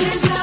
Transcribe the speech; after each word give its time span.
Ruta 0.00 0.39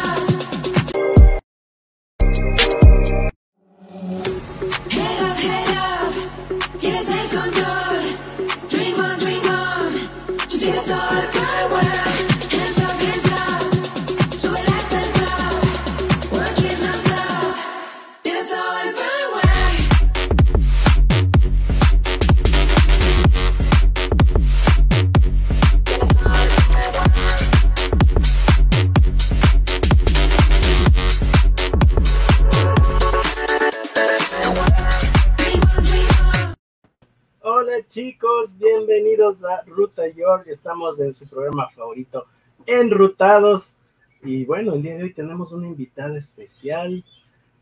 Estamos 40.46 41.00
en 41.00 41.14
su 41.14 41.27
programa 41.27 41.70
favorito, 41.70 42.26
Enrutados. 42.66 43.76
Y 44.23 44.45
bueno, 44.45 44.73
el 44.73 44.82
día 44.82 44.98
de 44.98 45.04
hoy 45.04 45.14
tenemos 45.14 45.52
una 45.52 45.68
invitada 45.68 46.18
especial. 46.18 47.04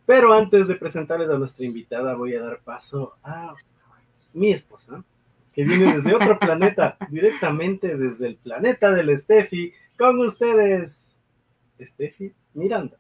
Pero 0.05 0.33
antes 0.33 0.67
de 0.67 0.75
presentarles 0.75 1.29
a 1.29 1.37
nuestra 1.37 1.65
invitada, 1.65 2.15
voy 2.15 2.35
a 2.35 2.41
dar 2.41 2.59
paso 2.59 3.13
a 3.23 3.55
mi 4.33 4.51
esposa, 4.51 5.03
que 5.53 5.63
viene 5.63 5.95
desde 5.95 6.13
otro 6.13 6.37
planeta, 6.39 6.97
directamente 7.09 7.97
desde 7.97 8.27
el 8.27 8.35
planeta 8.35 8.91
del 8.91 9.17
Steffi. 9.17 9.73
Con 9.97 10.19
ustedes, 10.19 11.19
Steffi 11.79 12.33
Miranda. 12.53 12.97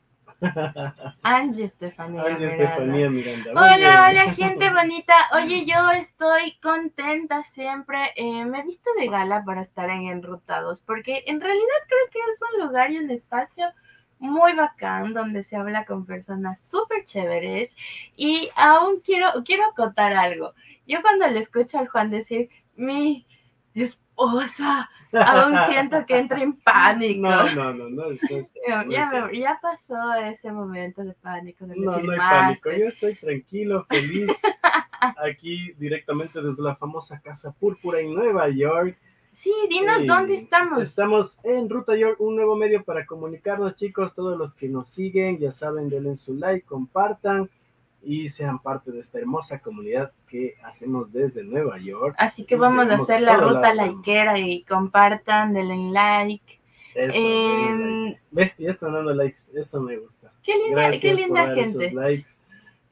Angie 1.23 1.65
Estefanía. 1.65 2.23
Angie 2.23 2.47
Estefanía 2.47 3.09
Miranda. 3.09 3.51
Hola, 3.51 4.07
hola 4.09 4.33
gente 4.33 4.69
bonita. 4.69 5.13
Oye, 5.33 5.65
yo 5.65 5.89
estoy 5.91 6.57
contenta 6.61 7.43
siempre. 7.43 7.97
Eh, 8.15 8.45
me 8.45 8.59
he 8.59 8.63
visto 8.63 8.89
de 8.97 9.07
gala 9.07 9.43
para 9.45 9.61
estar 9.61 9.89
en 9.89 10.03
Enrutados, 10.03 10.81
porque 10.81 11.23
en 11.27 11.41
realidad 11.41 11.65
creo 11.87 12.11
que 12.11 12.31
es 12.31 12.39
un 12.53 12.67
lugar 12.67 12.91
y 12.91 12.97
un 12.97 13.11
espacio 13.11 13.65
muy 14.19 14.53
bacán 14.53 15.13
donde 15.13 15.43
se 15.43 15.55
habla 15.55 15.85
con 15.85 16.05
personas 16.05 16.59
súper 16.61 17.05
chéveres. 17.05 17.75
Y 18.15 18.49
aún 18.55 19.01
quiero, 19.01 19.27
quiero 19.45 19.65
acotar 19.65 20.13
algo. 20.13 20.53
Yo 20.87 21.01
cuando 21.01 21.27
le 21.27 21.39
escucho 21.39 21.79
al 21.79 21.87
Juan 21.87 22.09
decir, 22.09 22.49
mi 22.75 23.25
esposa, 23.83 24.89
aún 25.11 25.57
siento 25.69 26.05
que 26.05 26.17
entra 26.17 26.41
en 26.41 26.53
pánico. 26.53 27.21
No, 27.21 27.49
no, 27.53 27.73
no, 27.73 27.89
no. 27.89 28.03
ya, 28.89 29.29
ya, 29.31 29.59
pasó 29.61 30.13
ese 30.15 30.51
momento 30.51 31.03
de 31.03 31.13
pánico. 31.13 31.65
no, 31.67 31.75
no 31.75 32.11
hay 32.11 32.17
pánico. 32.17 32.71
Yo 32.71 32.87
estoy 32.87 33.15
tranquilo, 33.15 33.85
feliz. 33.89 34.31
aquí 35.23 35.73
directamente 35.73 36.41
desde 36.41 36.63
la 36.63 36.75
famosa 36.75 37.19
Casa 37.19 37.51
Púrpura 37.51 37.99
en 37.99 38.13
Nueva 38.13 38.49
York. 38.49 38.97
Sí, 39.33 39.53
dinos 39.69 40.07
dónde 40.07 40.35
estamos. 40.35 40.81
Estamos 40.81 41.37
en 41.43 41.69
Ruta 41.69 41.95
York, 41.95 42.21
un 42.21 42.37
nuevo 42.37 42.55
medio 42.55 42.83
para 42.83 43.05
comunicarnos, 43.05 43.75
chicos. 43.75 44.15
Todos 44.15 44.37
los 44.37 44.53
que 44.53 44.69
nos 44.69 44.89
siguen, 44.89 45.37
ya 45.39 45.51
saben, 45.51 45.89
denle 45.89 46.15
su 46.15 46.35
like, 46.35 46.65
compartan 46.65 47.49
y 48.05 48.29
sean 48.29 48.59
parte 48.59 48.91
de 48.91 48.99
esta 48.99 49.19
hermosa 49.19 49.59
comunidad 49.59 50.11
que 50.27 50.55
hacemos 50.63 51.11
desde 51.11 51.43
Nueva 51.43 51.79
York. 51.79 52.15
Así 52.19 52.45
que 52.45 52.55
vamos 52.55 52.87
a 52.89 52.95
hacer 52.95 53.21
la 53.21 53.37
ruta 53.37 53.73
likera 53.73 54.39
y 54.39 54.63
compartan, 54.63 55.53
denle 55.53 55.91
like. 55.91 56.59
Eso, 56.93 57.17
eh, 57.17 58.19
¿Ves? 58.31 58.53
Ya 58.57 58.69
están 58.69 58.93
dando 58.93 59.13
likes, 59.13 59.39
eso 59.53 59.81
me 59.81 59.97
gusta. 59.97 60.31
Qué 60.43 60.53
linda, 60.57 60.91
qué 60.91 61.13
linda 61.13 61.53
gente. 61.53 61.91
Likes. 61.91 62.29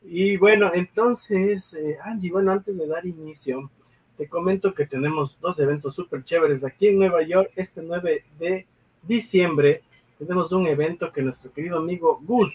Y 0.03 0.35
bueno, 0.35 0.71
entonces, 0.73 1.73
eh, 1.73 1.97
Angie, 2.03 2.31
bueno, 2.31 2.51
antes 2.51 2.77
de 2.77 2.87
dar 2.87 3.05
inicio, 3.05 3.69
te 4.17 4.27
comento 4.27 4.73
que 4.73 4.85
tenemos 4.85 5.39
dos 5.39 5.57
eventos 5.59 5.95
súper 5.95 6.23
chéveres 6.23 6.65
aquí 6.65 6.87
en 6.87 6.99
Nueva 6.99 7.21
York. 7.21 7.51
Este 7.55 7.81
9 7.81 8.25
de 8.39 8.67
diciembre 9.03 9.83
tenemos 10.17 10.51
un 10.51 10.67
evento 10.67 11.11
que 11.11 11.21
nuestro 11.21 11.51
querido 11.51 11.77
amigo 11.77 12.19
Gus 12.23 12.53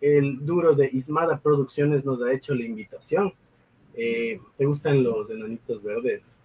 el 0.00 0.44
duro 0.44 0.74
de 0.74 0.90
Ismada 0.92 1.38
Producciones 1.38 2.04
nos 2.04 2.20
ha 2.22 2.32
hecho 2.32 2.54
la 2.54 2.64
invitación. 2.64 3.32
Eh, 3.94 4.40
¿Te 4.56 4.66
gustan 4.66 5.02
los 5.02 5.28
enanitos 5.30 5.82
verdes? 5.82 6.38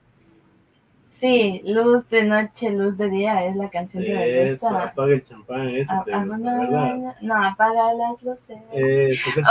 Sí, 1.22 1.62
luz 1.66 2.10
de 2.10 2.24
noche, 2.24 2.72
luz 2.72 2.98
de 2.98 3.08
día 3.08 3.46
es 3.46 3.56
la 3.56 3.70
canción 3.70 4.04
que 4.04 4.12
me 4.12 4.52
gusta. 4.54 4.86
apaga 4.86 5.14
el 5.14 5.24
champán, 5.24 5.70
eso 5.70 5.94
te 6.04 6.18
gusta, 6.18 6.58
¿verdad? 6.58 7.16
No, 7.22 7.46
apaga 7.46 7.94
las 7.94 8.24
luces. 8.24 8.58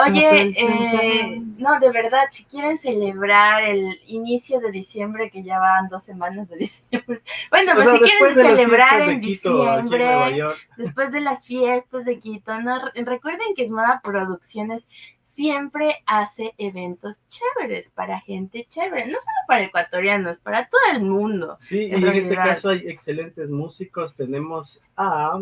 Oye, 0.04 0.53
eh, 0.58 1.41
no, 1.58 1.78
de 1.78 1.92
verdad, 1.92 2.25
si 2.32 2.44
quieren 2.47 2.76
celebrar 2.76 3.62
el 3.62 4.00
inicio 4.08 4.58
de 4.58 4.72
diciembre, 4.72 5.31
que 5.31 5.44
ya 5.44 5.60
van 5.60 5.88
dos 5.88 6.03
semanas 6.03 6.48
de 6.48 6.56
diciembre. 6.91 7.22
Bueno, 7.50 7.72
pues 7.76 7.88
si 7.88 7.98
quieren 8.00 8.34
celebrar 8.34 9.02
en 9.02 9.20
diciembre, 9.20 10.42
después 10.76 11.12
de 11.12 11.20
las 11.20 11.44
fiestas 11.44 12.04
de 12.04 12.19
Quito, 12.19 12.60
no, 12.60 12.81
recuerden 12.97 13.54
que 13.54 13.62
es 13.62 13.70
Moda 13.70 14.00
Producciones 14.02 14.88
siempre 15.32 15.96
hace 16.06 16.54
eventos 16.58 17.20
chéveres 17.28 17.91
para 17.91 18.20
gente 18.20 18.66
chévere, 18.70 19.06
no 19.06 19.18
solo 19.20 19.46
para 19.46 19.64
ecuatorianos, 19.64 20.38
para 20.38 20.68
todo 20.68 20.80
el 20.94 21.02
mundo. 21.02 21.56
Sí, 21.58 21.86
y 21.86 21.94
en 21.94 22.08
este 22.08 22.34
caso 22.34 22.70
hay 22.70 22.88
excelentes 22.88 23.50
músicos. 23.50 24.14
Tenemos 24.14 24.80
a 24.96 25.40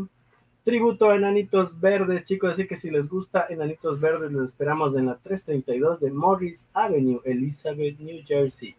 Tributo 0.65 1.11
a 1.11 1.17
Enanitos 1.17 1.81
Verdes, 1.81 2.25
chicos, 2.25 2.53
así 2.53 2.67
que 2.67 2.77
si 2.77 2.91
les 2.91 3.09
gusta 3.09 3.47
Enanitos 3.49 4.01
Verdes, 4.01 4.31
los 4.31 4.51
esperamos 4.51 4.95
en 4.97 5.07
la 5.07 5.17
332 5.17 6.01
de 6.01 6.11
Morris 6.11 6.69
Avenue, 6.75 7.21
Elizabeth, 7.25 7.99
New 7.99 8.23
Jersey. 8.27 8.77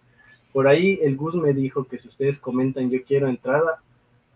Por 0.54 0.68
ahí 0.68 1.00
el 1.02 1.16
Gus 1.16 1.36
me 1.36 1.54
dijo 1.54 1.86
que 1.86 1.98
si 1.98 2.08
ustedes 2.08 2.40
comentan 2.40 2.90
yo 2.90 3.04
quiero 3.04 3.28
entrada, 3.28 3.82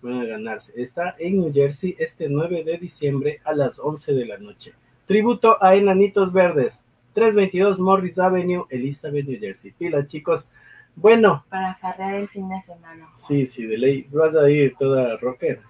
van 0.01 0.21
a 0.21 0.25
ganarse. 0.25 0.73
Está 0.81 1.15
en 1.19 1.41
New 1.41 1.53
Jersey 1.53 1.95
este 1.97 2.27
9 2.27 2.63
de 2.63 2.77
diciembre 2.77 3.39
a 3.43 3.53
las 3.53 3.79
11 3.79 4.13
de 4.13 4.25
la 4.25 4.37
noche. 4.37 4.73
Tributo 5.05 5.61
a 5.63 5.75
Enanitos 5.75 6.31
Verdes. 6.33 6.83
322 7.13 7.79
Morris 7.79 8.17
Avenue, 8.17 8.65
Elizabeth, 8.69 9.27
New 9.27 9.39
Jersey. 9.39 9.71
Pila, 9.71 10.05
chicos. 10.07 10.49
Bueno. 10.95 11.45
Para 11.49 11.75
farrear 11.75 12.15
el 12.15 12.27
fin 12.29 12.49
de 12.49 12.61
semana. 12.63 13.07
Sí, 13.13 13.45
sí, 13.45 13.65
de 13.65 13.77
ley. 13.77 14.07
Vas 14.11 14.35
a 14.35 14.49
ir 14.49 14.75
toda 14.77 15.17
rockera. 15.17 15.61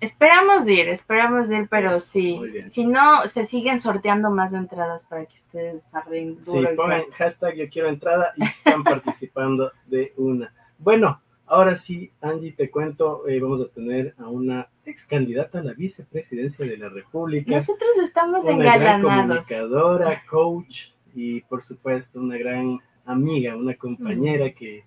Esperamos 0.00 0.66
ir, 0.66 0.88
esperamos 0.88 1.48
ir, 1.50 1.68
pero 1.68 2.00
sí. 2.00 2.40
Si 2.70 2.84
no, 2.84 3.24
se 3.28 3.46
siguen 3.46 3.80
sorteando 3.80 4.30
más 4.30 4.52
entradas 4.52 5.04
para 5.04 5.26
que 5.26 5.36
ustedes 5.36 5.82
farreen. 5.92 6.38
Sí, 6.44 6.60
pongan 6.76 7.04
hashtag 7.12 7.54
yo 7.54 7.68
quiero 7.70 7.88
entrada 7.88 8.32
y 8.36 8.44
están 8.44 8.82
participando 8.84 9.70
de 9.86 10.12
una. 10.16 10.52
Bueno, 10.78 11.20
Ahora 11.52 11.76
sí, 11.76 12.10
Angie, 12.22 12.52
te 12.52 12.70
cuento, 12.70 13.28
eh, 13.28 13.38
vamos 13.38 13.60
a 13.60 13.68
tener 13.68 14.14
a 14.16 14.26
una 14.26 14.68
ex 14.84 15.06
candidata 15.06 15.60
a 15.60 15.62
la 15.62 15.72
vicepresidencia 15.72 16.66
de 16.66 16.76
la 16.76 16.88
República. 16.88 17.56
Nosotros 17.56 17.90
estamos 18.02 18.44
una 18.44 18.52
engalanados. 18.52 19.02
Gran 19.02 19.28
comunicadora, 19.28 20.22
coach 20.28 20.88
y 21.14 21.40
por 21.42 21.62
supuesto 21.62 22.20
una 22.20 22.36
gran 22.36 22.80
amiga, 23.04 23.56
una 23.56 23.74
compañera 23.74 24.50
que, 24.52 24.84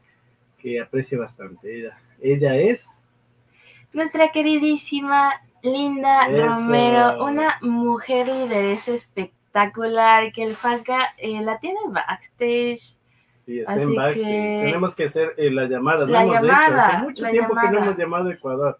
que 0.57 0.79
aprecio 0.79 1.19
bastante. 1.19 1.79
Ella, 1.79 1.97
ella 2.21 2.55
es... 2.55 3.01
Nuestra 3.93 4.31
queridísima 4.31 5.33
Linda 5.63 6.27
Romero, 6.27 7.23
una 7.25 7.57
mujer 7.61 8.27
lideresa 8.27 8.93
espectacular 8.93 10.33
que 10.33 10.43
el 10.43 10.55
Falca 10.55 11.13
eh, 11.17 11.41
la 11.41 11.59
tiene 11.59 11.79
backstage 11.87 12.95
Sí, 13.45 13.59
está 13.59 13.75
en 13.75 13.93
backstage. 13.93 14.65
Tenemos 14.65 14.95
que 14.95 15.03
hacer 15.03 15.33
eh, 15.37 15.51
la 15.51 15.65
llamada. 15.65 16.05
La 16.07 16.23
hemos 16.23 16.35
llamada, 16.41 16.67
hecho. 16.67 16.77
Hace 16.77 16.97
mucho 17.03 17.25
tiempo 17.27 17.55
que 17.55 17.69
no 17.69 17.83
hemos 17.83 17.97
llamado 17.97 18.29
a 18.29 18.33
Ecuador. 18.33 18.79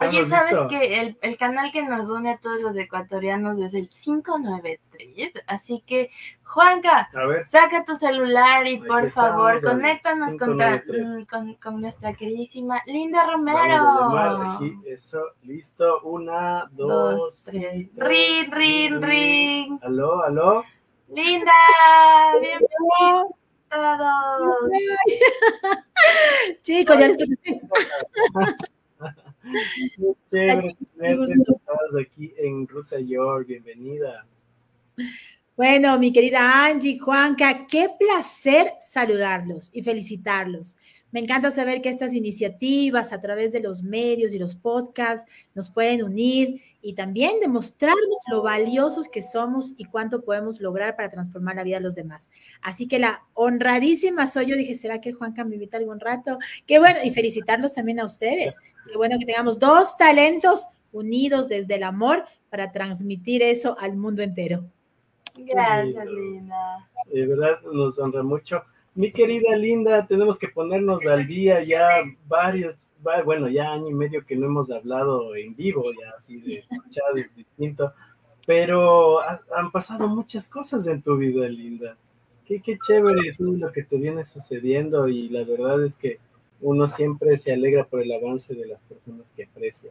Oye, 0.00 0.26
¿sabes 0.26 0.58
que 0.68 1.00
el, 1.00 1.18
el, 1.22 1.36
canal 1.36 1.72
que 1.72 1.82
nos 1.82 2.08
une 2.08 2.32
a 2.32 2.38
todos 2.38 2.60
los 2.60 2.76
ecuatorianos 2.76 3.58
es 3.58 3.74
el 3.74 3.88
593? 3.88 5.32
Así 5.46 5.82
que, 5.86 6.10
Juanca, 6.42 7.08
saca 7.46 7.84
tu 7.84 7.96
celular 7.96 8.66
y 8.66 8.78
por 8.78 9.10
favor, 9.10 9.62
conéctanos 9.62 10.34
mm, 10.34 11.24
con, 11.26 11.54
con, 11.54 11.80
nuestra 11.80 12.14
queridísima 12.14 12.82
Linda 12.86 13.26
Romero. 13.30 14.56
aquí, 14.56 14.74
eso, 14.86 15.20
listo. 15.42 16.00
Una, 16.02 16.68
dos, 16.72 17.44
tres. 17.44 17.88
Ring, 17.96 18.52
ring, 18.52 19.02
ring. 19.02 19.78
Aló, 19.82 20.22
aló. 20.22 20.64
Linda, 21.08 21.52
bienvenida. 22.40 23.26
Chicos, 26.62 26.98
ya 26.98 27.08
les 27.08 27.16
Estás 30.30 30.66
aquí 32.00 32.32
en 32.38 32.66
Ruta 32.66 32.98
York, 33.00 33.46
bienvenida. 33.46 34.26
Bueno, 35.56 35.98
mi 35.98 36.12
querida 36.12 36.64
Angie, 36.66 36.98
Juanca, 36.98 37.66
qué 37.66 37.88
placer 37.98 38.72
saludarlos 38.80 39.70
y 39.72 39.82
felicitarlos. 39.82 40.76
Me 41.14 41.20
encanta 41.20 41.52
saber 41.52 41.80
que 41.80 41.90
estas 41.90 42.12
iniciativas 42.12 43.12
a 43.12 43.20
través 43.20 43.52
de 43.52 43.60
los 43.60 43.84
medios 43.84 44.32
y 44.32 44.38
los 44.40 44.56
podcasts 44.56 45.30
nos 45.54 45.70
pueden 45.70 46.02
unir 46.02 46.60
y 46.82 46.94
también 46.94 47.38
demostrarnos 47.38 48.18
lo 48.32 48.42
valiosos 48.42 49.06
que 49.06 49.22
somos 49.22 49.74
y 49.76 49.84
cuánto 49.84 50.24
podemos 50.24 50.60
lograr 50.60 50.96
para 50.96 51.12
transformar 51.12 51.54
la 51.54 51.62
vida 51.62 51.76
de 51.76 51.84
los 51.84 51.94
demás. 51.94 52.28
Así 52.62 52.88
que 52.88 52.98
la 52.98 53.22
honradísima 53.34 54.26
soy 54.26 54.46
yo, 54.46 54.56
dije, 54.56 54.74
¿será 54.74 55.00
que 55.00 55.12
Juanca 55.12 55.44
me 55.44 55.54
invita 55.54 55.76
algún 55.76 56.00
rato? 56.00 56.36
Qué 56.66 56.80
bueno, 56.80 56.98
y 57.04 57.10
felicitarlos 57.12 57.74
también 57.74 58.00
a 58.00 58.06
ustedes. 58.06 58.56
Qué 58.84 58.96
bueno 58.96 59.16
que 59.16 59.24
tengamos 59.24 59.60
dos 59.60 59.96
talentos 59.96 60.66
unidos 60.90 61.46
desde 61.46 61.76
el 61.76 61.84
amor 61.84 62.24
para 62.50 62.72
transmitir 62.72 63.40
eso 63.40 63.76
al 63.78 63.96
mundo 63.96 64.20
entero. 64.20 64.64
Gracias, 65.36 66.06
Linda. 66.06 66.90
De 67.06 67.24
verdad 67.24 67.60
nos 67.72 68.00
honra 68.00 68.24
mucho. 68.24 68.64
Mi 68.94 69.10
querida 69.10 69.56
Linda, 69.56 70.06
tenemos 70.06 70.38
que 70.38 70.48
ponernos 70.48 71.04
al 71.06 71.26
día 71.26 71.62
ya 71.62 71.88
varios 72.28 72.76
bueno, 73.24 73.48
ya 73.48 73.72
año 73.72 73.90
y 73.90 73.94
medio 73.94 74.24
que 74.24 74.36
no 74.36 74.46
hemos 74.46 74.70
hablado 74.70 75.34
en 75.36 75.54
vivo, 75.54 75.84
ya 75.92 76.14
así 76.16 76.40
de 76.40 76.58
escuchado 76.58 77.16
es 77.16 77.34
distinto, 77.34 77.92
pero 78.46 79.20
han 79.54 79.70
pasado 79.70 80.08
muchas 80.08 80.48
cosas 80.48 80.86
en 80.86 81.02
tu 81.02 81.16
vida, 81.16 81.48
Linda. 81.48 81.96
Qué, 82.46 82.60
qué 82.60 82.78
chévere 82.78 83.28
es 83.28 83.40
lo 83.40 83.72
que 83.72 83.82
te 83.82 83.96
viene 83.96 84.24
sucediendo 84.24 85.08
y 85.08 85.28
la 85.28 85.44
verdad 85.44 85.84
es 85.84 85.96
que 85.96 86.18
uno 86.60 86.88
siempre 86.88 87.36
se 87.36 87.52
alegra 87.52 87.84
por 87.84 88.02
el 88.02 88.12
avance 88.12 88.54
de 88.54 88.66
las 88.66 88.80
personas 88.80 89.26
que 89.36 89.44
aprecia. 89.44 89.90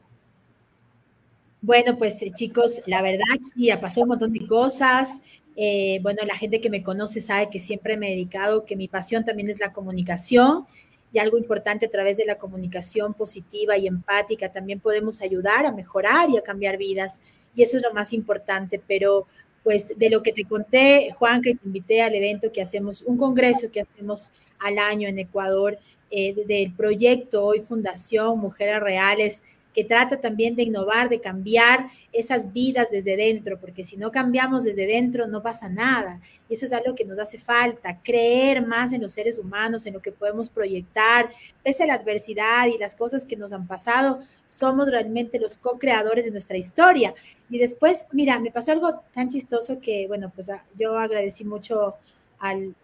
Bueno, 1.61 1.97
pues 1.97 2.21
eh, 2.21 2.31
chicos, 2.31 2.81
la 2.85 3.01
verdad 3.01 3.23
sí, 3.53 3.71
ha 3.71 3.79
pasado 3.79 4.03
un 4.03 4.09
montón 4.09 4.33
de 4.33 4.45
cosas. 4.45 5.21
Eh, 5.55 5.99
bueno, 6.01 6.23
la 6.25 6.35
gente 6.35 6.61
que 6.61 6.69
me 6.69 6.83
conoce 6.83 7.21
sabe 7.21 7.49
que 7.49 7.59
siempre 7.59 7.97
me 7.97 8.07
he 8.07 8.11
dedicado, 8.11 8.65
que 8.65 8.75
mi 8.75 8.87
pasión 8.87 9.23
también 9.23 9.49
es 9.49 9.59
la 9.59 9.71
comunicación 9.71 10.65
y 11.11 11.19
algo 11.19 11.37
importante 11.37 11.85
a 11.85 11.89
través 11.89 12.17
de 12.17 12.25
la 12.25 12.39
comunicación 12.39 13.13
positiva 13.13 13.77
y 13.77 13.85
empática 13.85 14.51
también 14.51 14.79
podemos 14.79 15.21
ayudar 15.21 15.65
a 15.65 15.71
mejorar 15.71 16.29
y 16.31 16.37
a 16.37 16.41
cambiar 16.41 16.77
vidas 16.77 17.21
y 17.55 17.61
eso 17.61 17.77
es 17.77 17.83
lo 17.83 17.93
más 17.93 18.13
importante, 18.13 18.81
pero 18.87 19.27
pues 19.63 19.97
de 19.97 20.09
lo 20.09 20.23
que 20.23 20.33
te 20.33 20.43
conté, 20.43 21.11
Juan, 21.17 21.41
que 21.41 21.55
te 21.55 21.65
invité 21.65 22.01
al 22.01 22.15
evento 22.15 22.51
que 22.51 22.61
hacemos, 22.61 23.01
un 23.03 23.17
congreso 23.17 23.71
que 23.71 23.81
hacemos 23.81 24.31
al 24.59 24.77
año 24.77 25.07
en 25.07 25.19
Ecuador, 25.19 25.77
eh, 26.11 26.35
del 26.45 26.73
proyecto 26.73 27.45
Hoy 27.45 27.61
Fundación 27.61 28.39
Mujeres 28.39 28.79
Reales, 28.81 29.41
que 29.73 29.83
trata 29.83 30.21
también 30.21 30.55
de 30.55 30.63
innovar, 30.63 31.09
de 31.09 31.19
cambiar 31.19 31.87
esas 32.11 32.53
vidas 32.53 32.87
desde 32.91 33.17
dentro, 33.17 33.59
porque 33.59 33.83
si 33.83 33.97
no 33.97 34.11
cambiamos 34.11 34.63
desde 34.63 34.85
dentro 34.85 35.27
no 35.27 35.41
pasa 35.41 35.67
nada. 35.67 36.21
Y 36.47 36.53
eso 36.53 36.65
es 36.65 36.73
algo 36.73 36.95
que 36.95 37.05
nos 37.05 37.17
hace 37.17 37.39
falta, 37.39 37.99
creer 38.03 38.65
más 38.65 38.93
en 38.93 39.01
los 39.01 39.13
seres 39.13 39.39
humanos, 39.39 39.85
en 39.85 39.93
lo 39.93 40.01
que 40.01 40.11
podemos 40.11 40.49
proyectar, 40.49 41.29
pese 41.63 41.83
a 41.83 41.87
la 41.87 41.95
adversidad 41.95 42.67
y 42.67 42.77
las 42.77 42.95
cosas 42.95 43.25
que 43.25 43.35
nos 43.35 43.51
han 43.51 43.67
pasado, 43.67 44.19
somos 44.45 44.89
realmente 44.89 45.39
los 45.39 45.57
co-creadores 45.57 46.25
de 46.25 46.31
nuestra 46.31 46.57
historia. 46.57 47.15
Y 47.49 47.57
después, 47.57 48.05
mira, 48.11 48.39
me 48.39 48.51
pasó 48.51 48.71
algo 48.71 49.01
tan 49.13 49.29
chistoso 49.29 49.79
que, 49.79 50.07
bueno, 50.07 50.31
pues 50.33 50.49
ah, 50.49 50.63
yo 50.77 50.97
agradecí 50.97 51.43
mucho 51.43 51.95
al, 52.39 52.75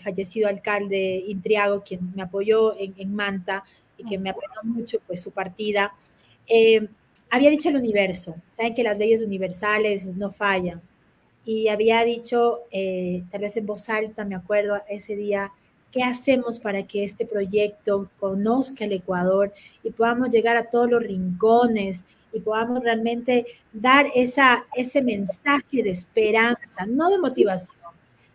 fallecido 0.00 0.48
alcalde 0.48 1.22
Intriago, 1.28 1.84
quien 1.84 2.12
me 2.16 2.22
apoyó 2.22 2.76
en, 2.76 2.94
en 2.96 3.14
Manta 3.14 3.62
y 3.96 4.04
que 4.04 4.18
me 4.18 4.30
apoyó 4.30 4.48
mucho, 4.64 4.98
pues 5.06 5.20
su 5.20 5.30
partida. 5.30 5.94
Eh, 6.46 6.88
había 7.30 7.50
dicho 7.50 7.68
el 7.68 7.76
universo, 7.76 8.34
saben 8.50 8.74
que 8.74 8.82
las 8.82 8.98
leyes 8.98 9.22
universales 9.22 10.04
no 10.16 10.30
fallan, 10.30 10.82
y 11.44 11.68
había 11.68 12.04
dicho, 12.04 12.60
eh, 12.70 13.24
tal 13.30 13.40
vez 13.40 13.56
en 13.56 13.66
voz 13.66 13.88
alta, 13.88 14.24
me 14.24 14.36
acuerdo 14.36 14.80
ese 14.88 15.16
día, 15.16 15.50
¿qué 15.90 16.02
hacemos 16.02 16.60
para 16.60 16.84
que 16.84 17.04
este 17.04 17.26
proyecto 17.26 18.10
conozca 18.18 18.84
el 18.84 18.92
Ecuador 18.92 19.52
y 19.82 19.90
podamos 19.90 20.30
llegar 20.30 20.56
a 20.56 20.70
todos 20.70 20.88
los 20.88 21.02
rincones 21.02 22.04
y 22.32 22.40
podamos 22.40 22.82
realmente 22.82 23.46
dar 23.72 24.06
esa, 24.14 24.64
ese 24.74 25.02
mensaje 25.02 25.82
de 25.82 25.90
esperanza, 25.90 26.86
no 26.86 27.10
de 27.10 27.18
motivación, 27.18 27.76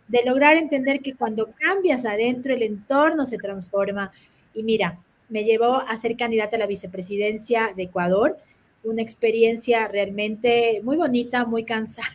de 0.07 0.23
lograr 0.25 0.57
entender 0.57 0.99
que 0.99 1.15
cuando 1.15 1.49
cambias 1.59 2.05
adentro 2.05 2.53
el 2.53 2.61
entorno 2.61 3.25
se 3.25 3.37
transforma. 3.37 4.11
Y 4.53 4.63
mira, 4.63 4.99
me 5.29 5.43
llevó 5.43 5.75
a 5.75 5.95
ser 5.97 6.15
candidata 6.15 6.55
a 6.55 6.59
la 6.59 6.67
vicepresidencia 6.67 7.73
de 7.75 7.83
Ecuador, 7.83 8.37
una 8.83 9.01
experiencia 9.01 9.87
realmente 9.87 10.81
muy 10.83 10.97
bonita, 10.97 11.45
muy 11.45 11.63
cansada, 11.63 12.07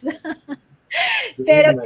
pero 1.45 1.83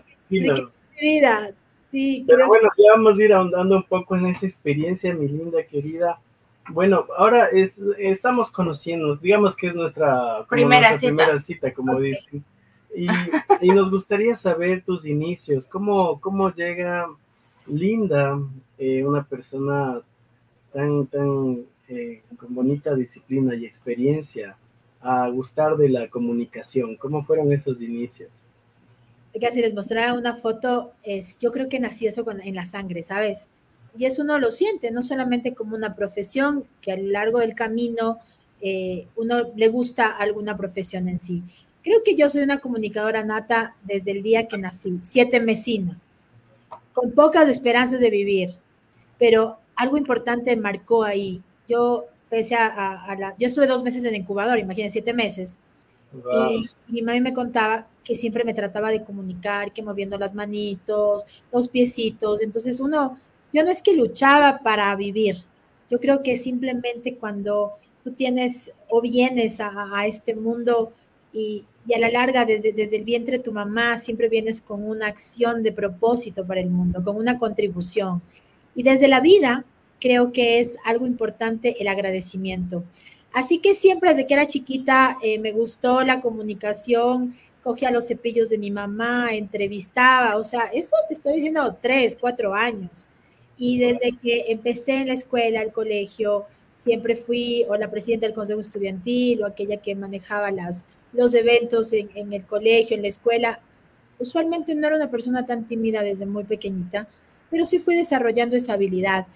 vida, 1.00 1.52
sí. 1.90 2.24
Pero 2.26 2.46
bueno, 2.46 2.68
ya 2.76 2.92
vamos 2.92 3.18
a 3.18 3.22
ir 3.22 3.32
ahondando 3.32 3.76
un 3.76 3.84
poco 3.84 4.16
en 4.16 4.26
esa 4.26 4.46
experiencia, 4.46 5.14
mi 5.14 5.28
linda 5.28 5.62
querida. 5.64 6.20
Bueno, 6.68 7.06
ahora 7.16 7.46
es, 7.46 7.78
estamos 7.98 8.50
conociendo, 8.50 9.16
digamos 9.16 9.54
que 9.54 9.68
es 9.68 9.74
nuestra 9.74 10.44
primera, 10.48 10.98
cita. 11.38 11.72
como 11.72 12.00
dicen. 12.00 12.44
Y, 12.94 13.06
y, 13.60 13.68
nos 13.68 13.90
gustaría 13.90 14.36
saber 14.36 14.82
tus 14.82 15.04
inicios, 15.04 15.66
cómo, 15.66 16.18
cómo 16.18 16.50
llega 16.54 17.08
Linda, 17.66 18.38
eh, 18.78 19.04
una 19.04 19.24
persona 19.24 20.00
tan, 20.72 21.06
tan 21.06 21.64
eh, 21.88 22.22
con 22.36 22.54
bonita 22.54 22.94
disciplina 22.94 23.54
y 23.54 23.64
experiencia 23.64 24.56
a 25.00 25.28
gustar 25.28 25.76
de 25.76 25.88
la 25.88 26.08
comunicación? 26.08 26.96
¿Cómo 26.96 27.24
fueron 27.24 27.52
esos 27.52 27.80
inicios? 27.80 28.30
si 29.52 29.60
les 29.60 29.74
mostrara 29.74 30.14
una 30.14 30.34
foto, 30.34 30.92
es, 31.02 31.38
yo 31.38 31.52
creo 31.52 31.68
que 31.68 31.78
nací 31.78 32.06
eso 32.06 32.24
con, 32.24 32.40
en 32.40 32.54
la 32.54 32.64
sangre, 32.64 33.02
¿sabes? 33.02 33.46
Y 33.98 34.06
eso 34.06 34.22
uno 34.22 34.38
lo 34.38 34.50
siente, 34.50 34.90
no 34.90 35.02
solamente 35.02 35.54
como 35.54 35.76
una 35.76 35.94
profesión, 35.94 36.64
que 36.80 36.92
a 36.92 36.96
lo 36.96 37.10
largo 37.10 37.38
del 37.40 37.54
camino 37.54 38.18
eh, 38.60 39.06
uno 39.16 39.52
le 39.54 39.68
gusta 39.68 40.08
alguna 40.08 40.56
profesión 40.56 41.08
en 41.08 41.18
sí. 41.18 41.42
Creo 41.82 42.02
que 42.04 42.16
yo 42.16 42.28
soy 42.28 42.42
una 42.42 42.58
comunicadora 42.58 43.24
nata 43.24 43.76
desde 43.84 44.10
el 44.10 44.22
día 44.22 44.48
que 44.48 44.58
nací, 44.58 44.98
siete 45.02 45.40
mesina, 45.40 45.98
con 46.92 47.12
pocas 47.12 47.48
esperanzas 47.48 48.00
de 48.00 48.10
vivir, 48.10 48.54
pero 49.18 49.58
algo 49.76 49.96
importante 49.98 50.56
marcó 50.56 51.04
ahí. 51.04 51.42
Yo, 51.68 52.06
pese 52.28 52.54
a, 52.54 53.14
la, 53.18 53.34
yo 53.38 53.46
estuve 53.46 53.66
dos 53.66 53.82
meses 53.82 54.04
en 54.04 54.14
incubador, 54.14 54.58
imagínense, 54.58 54.94
siete 54.94 55.12
meses. 55.12 55.56
Y, 56.12 56.66
mi 56.88 57.02
mamá 57.02 57.20
me 57.20 57.34
contaba 57.34 57.86
que 58.02 58.16
siempre 58.16 58.44
me 58.44 58.54
trataba 58.54 58.90
de 58.90 59.04
comunicar, 59.04 59.72
que 59.72 59.82
moviendo 59.82 60.18
las 60.18 60.34
manitos, 60.34 61.24
los 61.52 61.68
piecitos. 61.68 62.40
Entonces 62.40 62.80
uno, 62.80 63.18
yo 63.52 63.64
no 63.64 63.70
es 63.70 63.82
que 63.82 63.94
luchaba 63.94 64.60
para 64.60 64.94
vivir. 64.96 65.42
Yo 65.90 66.00
creo 66.00 66.22
que 66.22 66.36
simplemente 66.36 67.16
cuando 67.16 67.74
tú 68.02 68.12
tienes 68.12 68.72
o 68.88 69.00
vienes 69.00 69.60
a, 69.60 70.06
este 70.06 70.34
mundo 70.34 70.92
y, 71.32 71.64
y, 71.86 71.94
a 71.94 71.98
la 71.98 72.08
larga 72.08 72.44
desde, 72.44 72.72
desde 72.72 72.96
el 72.96 73.04
vientre 73.04 73.38
de 73.38 73.44
tu 73.44 73.52
mamá 73.52 73.98
siempre 73.98 74.28
vienes 74.28 74.60
con 74.60 74.88
una 74.88 75.08
acción 75.08 75.62
de 75.62 75.72
propósito 75.72 76.46
para 76.46 76.60
el 76.60 76.70
mundo, 76.70 77.02
con 77.04 77.16
una 77.16 77.38
contribución. 77.38 78.22
Y 78.76 78.84
desde 78.84 79.08
la 79.08 79.20
vida 79.20 79.64
creo 80.00 80.32
que 80.32 80.60
es 80.60 80.76
algo 80.84 81.06
importante 81.06 81.76
el 81.80 81.88
agradecimiento. 81.88 82.84
Así 83.32 83.58
que 83.58 83.74
siempre 83.74 84.10
desde 84.10 84.26
que 84.26 84.34
era 84.34 84.46
chiquita 84.46 85.18
eh, 85.22 85.38
me 85.38 85.52
gustó 85.52 86.02
la 86.04 86.20
comunicación, 86.20 87.34
cogía 87.62 87.90
los 87.90 88.06
cepillos 88.06 88.48
de 88.48 88.58
mi 88.58 88.70
mamá, 88.70 89.30
entrevistaba, 89.32 90.36
o 90.36 90.44
sea, 90.44 90.70
eso 90.72 90.94
te 91.08 91.14
estoy 91.14 91.34
diciendo 91.34 91.76
tres, 91.82 92.16
cuatro 92.20 92.54
años. 92.54 93.08
Y 93.58 93.78
desde 93.78 94.16
que 94.22 94.44
empecé 94.48 94.98
en 94.98 95.08
la 95.08 95.14
escuela, 95.14 95.62
el 95.62 95.72
colegio, 95.72 96.44
siempre 96.76 97.16
fui 97.16 97.64
o 97.68 97.76
la 97.76 97.90
presidenta 97.90 98.26
del 98.26 98.34
consejo 98.34 98.60
estudiantil 98.60 99.42
o 99.42 99.46
aquella 99.46 99.78
que 99.78 99.94
manejaba 99.94 100.50
las, 100.50 100.84
los 101.12 101.34
eventos 101.34 101.92
en, 101.92 102.10
en 102.14 102.32
el 102.32 102.44
colegio, 102.44 102.96
en 102.96 103.02
la 103.02 103.08
escuela. 103.08 103.60
Usualmente 104.18 104.74
no 104.74 104.86
era 104.86 104.96
una 104.96 105.10
persona 105.10 105.44
tan 105.44 105.66
tímida 105.66 106.02
desde 106.02 106.26
muy 106.26 106.44
pequeñita, 106.44 107.08
pero 107.50 107.66
sí 107.66 107.78
fui 107.78 107.96
desarrollando 107.96 108.56
esa 108.56 108.74
habilidad. 108.74 109.26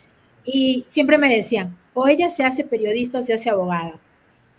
Y 0.45 0.85
siempre 0.87 1.19
me 1.19 1.35
decían, 1.35 1.77
o 1.95 2.09
ella 2.09 2.31
se 2.31 2.45
hace 2.45 2.65
periodista 2.65 3.19
o 3.19 3.23
se 3.23 3.35
hace 3.35 3.51
abogada. 3.51 3.99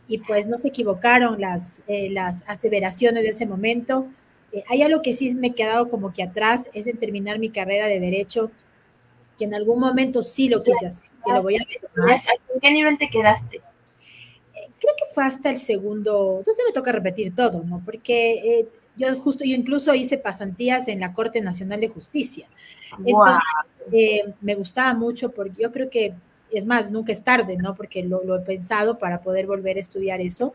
Y 0.07 0.19
pues 0.19 0.47
no 0.47 0.57
se 0.57 0.69
equivocaron 0.69 1.39
las, 1.39 1.81
eh, 1.87 2.09
las 2.09 2.43
aseveraciones 2.47 3.23
de 3.23 3.29
ese 3.29 3.45
momento. 3.45 4.07
Eh, 4.51 4.63
hay 4.67 4.81
algo 4.81 5.01
que 5.01 5.13
sí 5.13 5.33
me 5.35 5.47
he 5.47 5.55
quedado 5.55 5.89
como 5.89 6.13
que 6.13 6.23
atrás, 6.23 6.69
es 6.73 6.87
en 6.87 6.97
terminar 6.97 7.39
mi 7.39 7.49
carrera 7.49 7.87
de 7.87 7.99
derecho, 7.99 8.51
que 9.37 9.45
en 9.45 9.53
algún 9.53 9.79
momento 9.79 10.21
sí 10.21 10.49
lo 10.49 10.63
quise 10.63 10.87
hacer. 10.87 11.09
lo 11.25 11.41
voy 11.41 11.55
a 11.55 11.59
¿En 11.59 12.59
qué 12.61 12.71
nivel 12.71 12.97
te 12.97 13.09
quedaste? 13.09 13.57
Eh, 13.57 14.69
creo 14.79 14.93
que 14.97 15.13
fue 15.13 15.23
hasta 15.23 15.49
el 15.49 15.57
segundo, 15.57 16.37
entonces 16.39 16.63
me 16.67 16.73
toca 16.73 16.91
repetir 16.91 17.33
todo, 17.33 17.63
¿no? 17.63 17.81
Porque 17.85 18.67
yo 18.95 19.15
justo, 19.19 19.43
yo 19.43 19.55
incluso 19.55 19.93
hice 19.93 20.17
pasantías 20.17 20.87
en 20.87 20.99
la 20.99 21.13
Corte 21.13 21.41
Nacional 21.41 21.79
de 21.79 21.89
Justicia. 21.89 22.47
Entonces, 23.05 23.43
eh, 23.91 24.33
me 24.41 24.55
gustaba 24.55 24.93
mucho 24.93 25.31
porque 25.31 25.61
yo 25.61 25.71
creo 25.71 25.89
que, 25.89 26.13
es 26.51 26.65
más, 26.65 26.91
nunca 26.91 27.13
es 27.13 27.23
tarde, 27.23 27.55
¿no? 27.57 27.75
Porque 27.75 28.03
lo, 28.03 28.35
he 28.35 28.39
pensado 28.41 28.97
para 28.97 29.21
poder 29.21 29.47
volver 29.47 29.77
a 29.77 29.79
estudiar 29.79 30.19
eso. 30.19 30.53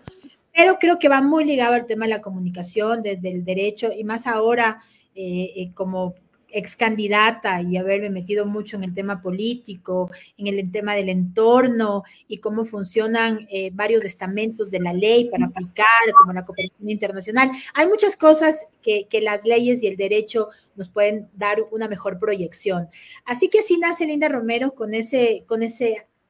Pero 0.55 0.79
creo 0.79 0.99
que 0.99 1.09
va 1.09 1.23
muy 1.23 1.45
ligado 1.45 1.75
al 1.75 1.87
tema 1.87 2.07
de 2.07 2.13
la 2.13 2.23
comunicación 2.23 3.03
desde 3.03 3.31
el 3.31 3.45
derecho 3.45 3.91
y 3.97 4.05
más 4.05 4.27
ahora, 4.27 4.83
eh, 5.15 5.53
eh, 5.57 5.71
como 5.75 6.15
ex 6.51 6.77
candidata 6.77 7.61
y 7.63 7.77
haberme 7.77 8.11
metido 8.11 8.47
mucho 8.47 8.77
en 8.77 8.85
el 8.85 8.95
tema 8.95 9.21
político, 9.21 10.11
en 10.39 10.47
el 10.47 10.71
tema 10.71 10.95
del 10.95 11.09
entorno 11.09 12.05
y 12.29 12.39
cómo 12.39 12.65
funcionan 12.65 13.47
eh, 13.51 13.71
varios 13.73 14.05
estamentos 14.05 14.71
de 14.71 14.81
la 14.81 14.93
ley 14.93 15.29
para 15.31 15.47
aplicar, 15.47 15.87
como 16.19 16.33
la 16.33 16.45
cooperación 16.45 16.91
internacional. 16.91 17.51
Hay 17.75 17.87
muchas 17.87 18.17
cosas 18.17 18.67
que, 18.83 19.07
las 19.21 19.45
leyes 19.45 19.83
y 19.83 19.89
el 19.89 19.97
derecho 19.97 20.51
nos 20.77 20.89
pueden 20.89 21.29
dar 21.35 21.59
una 21.73 21.89
mejor 21.89 22.19
proyección. 22.19 22.89
Así 23.25 23.49
que 23.49 23.61
así 23.61 23.79
nace 23.79 24.07
Linda 24.07 24.29
Romero 24.29 24.75
con 24.75 24.95
ese, 24.95 25.45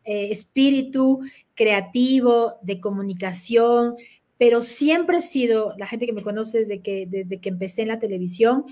eh, 0.04 0.28
espíritu 0.30 1.20
creativo 1.54 2.54
de 2.62 2.80
comunicación, 2.80 3.96
pero 4.38 4.62
siempre 4.62 5.18
he 5.18 5.22
sido, 5.22 5.74
la 5.78 5.86
gente 5.86 6.06
que 6.06 6.12
me 6.12 6.22
conoce 6.22 6.64
desde 6.64 6.80
que 6.80 7.48
empecé 7.48 7.82
en 7.82 7.88
la 7.88 7.98
televisión, 7.98 8.64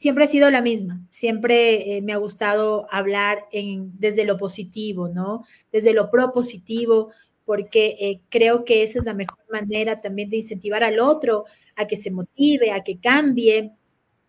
siempre 0.00 0.24
he 0.24 0.28
sido 0.28 0.50
la 0.50 0.62
misma, 0.62 1.04
siempre 1.10 1.98
eh, 1.98 2.00
me 2.00 2.14
ha 2.14 2.16
gustado 2.16 2.86
hablar 2.90 3.44
en, 3.52 3.92
desde 3.98 4.24
lo 4.24 4.38
positivo, 4.38 5.08
¿no? 5.08 5.44
Desde 5.70 5.92
lo 5.92 6.10
propositivo, 6.10 7.10
porque 7.44 7.96
eh, 8.00 8.22
creo 8.30 8.64
que 8.64 8.82
esa 8.82 9.00
es 9.00 9.04
la 9.04 9.12
mejor 9.12 9.44
manera 9.52 10.00
también 10.00 10.30
de 10.30 10.38
incentivar 10.38 10.82
al 10.82 11.00
otro 11.00 11.44
a 11.76 11.86
que 11.86 11.98
se 11.98 12.10
motive, 12.10 12.72
a 12.72 12.82
que 12.82 12.98
cambie. 12.98 13.72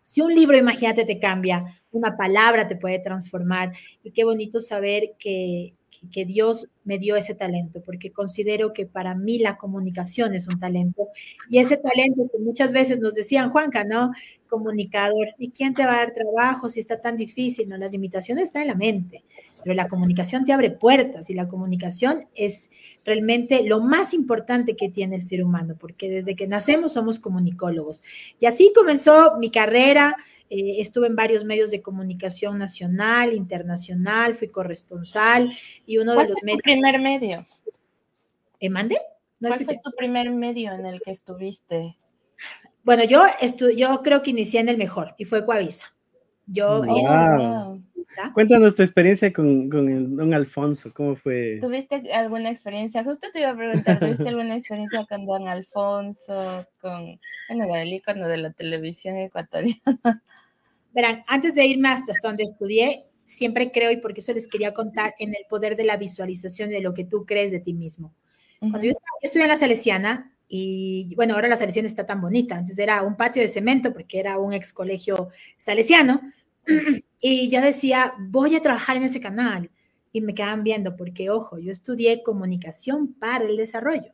Si 0.03 0.19
un 0.19 0.35
libro, 0.35 0.57
imagínate, 0.57 1.05
te 1.05 1.19
cambia, 1.19 1.81
una 1.91 2.17
palabra 2.17 2.67
te 2.67 2.75
puede 2.75 2.99
transformar. 2.99 3.71
Y 4.03 4.11
qué 4.11 4.25
bonito 4.25 4.59
saber 4.59 5.13
que, 5.17 5.73
que 6.11 6.25
Dios 6.25 6.67
me 6.83 6.97
dio 6.97 7.15
ese 7.15 7.35
talento, 7.35 7.81
porque 7.83 8.11
considero 8.11 8.73
que 8.73 8.85
para 8.85 9.13
mí 9.13 9.37
la 9.39 9.57
comunicación 9.57 10.33
es 10.33 10.47
un 10.47 10.59
talento. 10.59 11.07
Y 11.49 11.59
ese 11.59 11.77
talento 11.77 12.29
que 12.31 12.39
muchas 12.39 12.71
veces 12.71 12.99
nos 12.99 13.13
decían, 13.13 13.51
Juanca, 13.51 13.83
¿no? 13.83 14.11
Comunicador, 14.49 15.29
¿y 15.37 15.51
quién 15.51 15.73
te 15.73 15.85
va 15.85 15.95
a 15.95 15.97
dar 15.97 16.13
trabajo 16.13 16.69
si 16.69 16.79
está 16.79 16.99
tan 16.99 17.17
difícil? 17.17 17.69
No, 17.69 17.77
la 17.77 17.87
limitación 17.87 18.39
está 18.39 18.61
en 18.61 18.67
la 18.67 18.75
mente, 18.75 19.23
pero 19.63 19.75
la 19.75 19.87
comunicación 19.87 20.43
te 20.43 20.53
abre 20.53 20.71
puertas 20.71 21.29
y 21.29 21.33
la 21.33 21.47
comunicación 21.47 22.25
es 22.35 22.69
realmente 23.05 23.63
lo 23.63 23.79
más 23.79 24.13
importante 24.13 24.75
que 24.75 24.89
tiene 24.89 25.17
el 25.17 25.21
ser 25.21 25.43
humano, 25.43 25.75
porque 25.79 26.09
desde 26.09 26.35
que 26.35 26.47
nacemos 26.47 26.93
somos 26.93 27.19
comunicólogos. 27.19 28.01
Y 28.39 28.45
así 28.45 28.73
comenzó 28.75 29.37
mi 29.37 29.51
carrera 29.51 30.17
eh, 30.53 30.81
estuve 30.81 31.07
en 31.07 31.15
varios 31.15 31.45
medios 31.45 31.71
de 31.71 31.81
comunicación 31.81 32.57
nacional, 32.57 33.33
internacional, 33.33 34.35
fui 34.35 34.49
corresponsal 34.49 35.57
y 35.85 35.97
uno 35.97 36.11
de 36.11 36.27
los 36.27 36.43
medios. 36.43 36.57
¿Tu 36.57 36.63
primer 36.63 36.99
medio? 36.99 37.45
¿Eh, 38.59 38.69
mande? 38.69 38.99
¿Cuál 39.39 39.63
fue 39.63 39.79
tu 39.81 39.91
primer 39.91 40.29
medio 40.29 40.73
en 40.73 40.85
el 40.85 41.01
que 41.01 41.11
estuviste? 41.11 41.95
Bueno, 42.83 43.05
yo, 43.05 43.23
yo 43.77 44.01
creo 44.03 44.21
que 44.21 44.31
inicié 44.31 44.59
en 44.59 44.67
el 44.67 44.77
mejor 44.77 45.15
y 45.17 45.23
fue 45.23 45.45
Coavisa. 45.45 45.95
Yo. 46.47 46.83
Wow. 46.83 47.81
Cuéntanos 48.33 48.75
tu 48.75 48.81
experiencia 48.81 49.31
con, 49.31 49.69
con, 49.69 49.89
el 49.89 50.15
don 50.15 50.33
Alfonso, 50.33 50.91
¿cómo 50.93 51.15
fue? 51.15 51.59
¿Tuviste 51.61 52.01
alguna 52.13 52.49
experiencia? 52.49 53.03
Justo 53.03 53.27
te 53.31 53.39
iba 53.39 53.49
a 53.49 53.55
preguntar, 53.55 53.99
¿tuviste 53.99 54.27
alguna 54.27 54.55
experiencia 54.55 55.05
con 55.05 55.25
don 55.25 55.47
Alfonso, 55.47 56.65
con, 56.79 57.19
bueno, 57.49 57.75
el 57.75 57.93
icono 57.93 58.27
de 58.27 58.37
la 58.37 58.51
televisión 58.51 59.15
ecuatoriana? 59.17 59.81
Verán, 60.93 61.23
antes 61.27 61.55
de 61.55 61.65
irme 61.65 61.89
hasta 61.89 62.13
donde 62.21 62.43
estudié, 62.43 63.05
siempre 63.25 63.71
creo, 63.71 63.91
y 63.91 63.97
porque 63.97 64.19
eso 64.19 64.33
les 64.33 64.47
quería 64.47 64.73
contar, 64.73 65.15
en 65.19 65.29
el 65.29 65.45
poder 65.49 65.75
de 65.75 65.85
la 65.85 65.97
visualización 65.97 66.69
de 66.69 66.81
lo 66.81 66.93
que 66.93 67.05
tú 67.05 67.25
crees 67.25 67.51
de 67.51 67.59
ti 67.59 67.73
mismo. 67.73 68.13
Cuando 68.59 68.83
yo, 68.83 68.91
estudié 69.21 69.45
en 69.45 69.49
la 69.49 69.57
Salesiana, 69.57 70.35
y 70.47 71.15
bueno, 71.15 71.33
ahora 71.33 71.47
la 71.47 71.55
Salesiana 71.55 71.87
está 71.87 72.05
tan 72.05 72.19
bonita, 72.21 72.57
antes 72.57 72.77
era 72.77 73.01
un 73.03 73.15
patio 73.15 73.41
de 73.41 73.47
cemento 73.47 73.93
porque 73.93 74.19
era 74.19 74.37
un 74.37 74.53
ex 74.53 74.73
colegio 74.73 75.29
salesiano, 75.57 76.21
y 77.21 77.49
yo 77.49 77.61
decía, 77.61 78.13
voy 78.19 78.55
a 78.55 78.61
trabajar 78.61 78.97
en 78.97 79.03
ese 79.03 79.21
canal. 79.21 79.69
Y 80.11 80.21
me 80.21 80.33
quedaban 80.33 80.63
viendo, 80.63 80.97
porque 80.97 81.29
ojo, 81.29 81.57
yo 81.59 81.71
estudié 81.71 82.21
comunicación 82.23 83.13
para 83.13 83.45
el 83.45 83.55
desarrollo. 83.55 84.13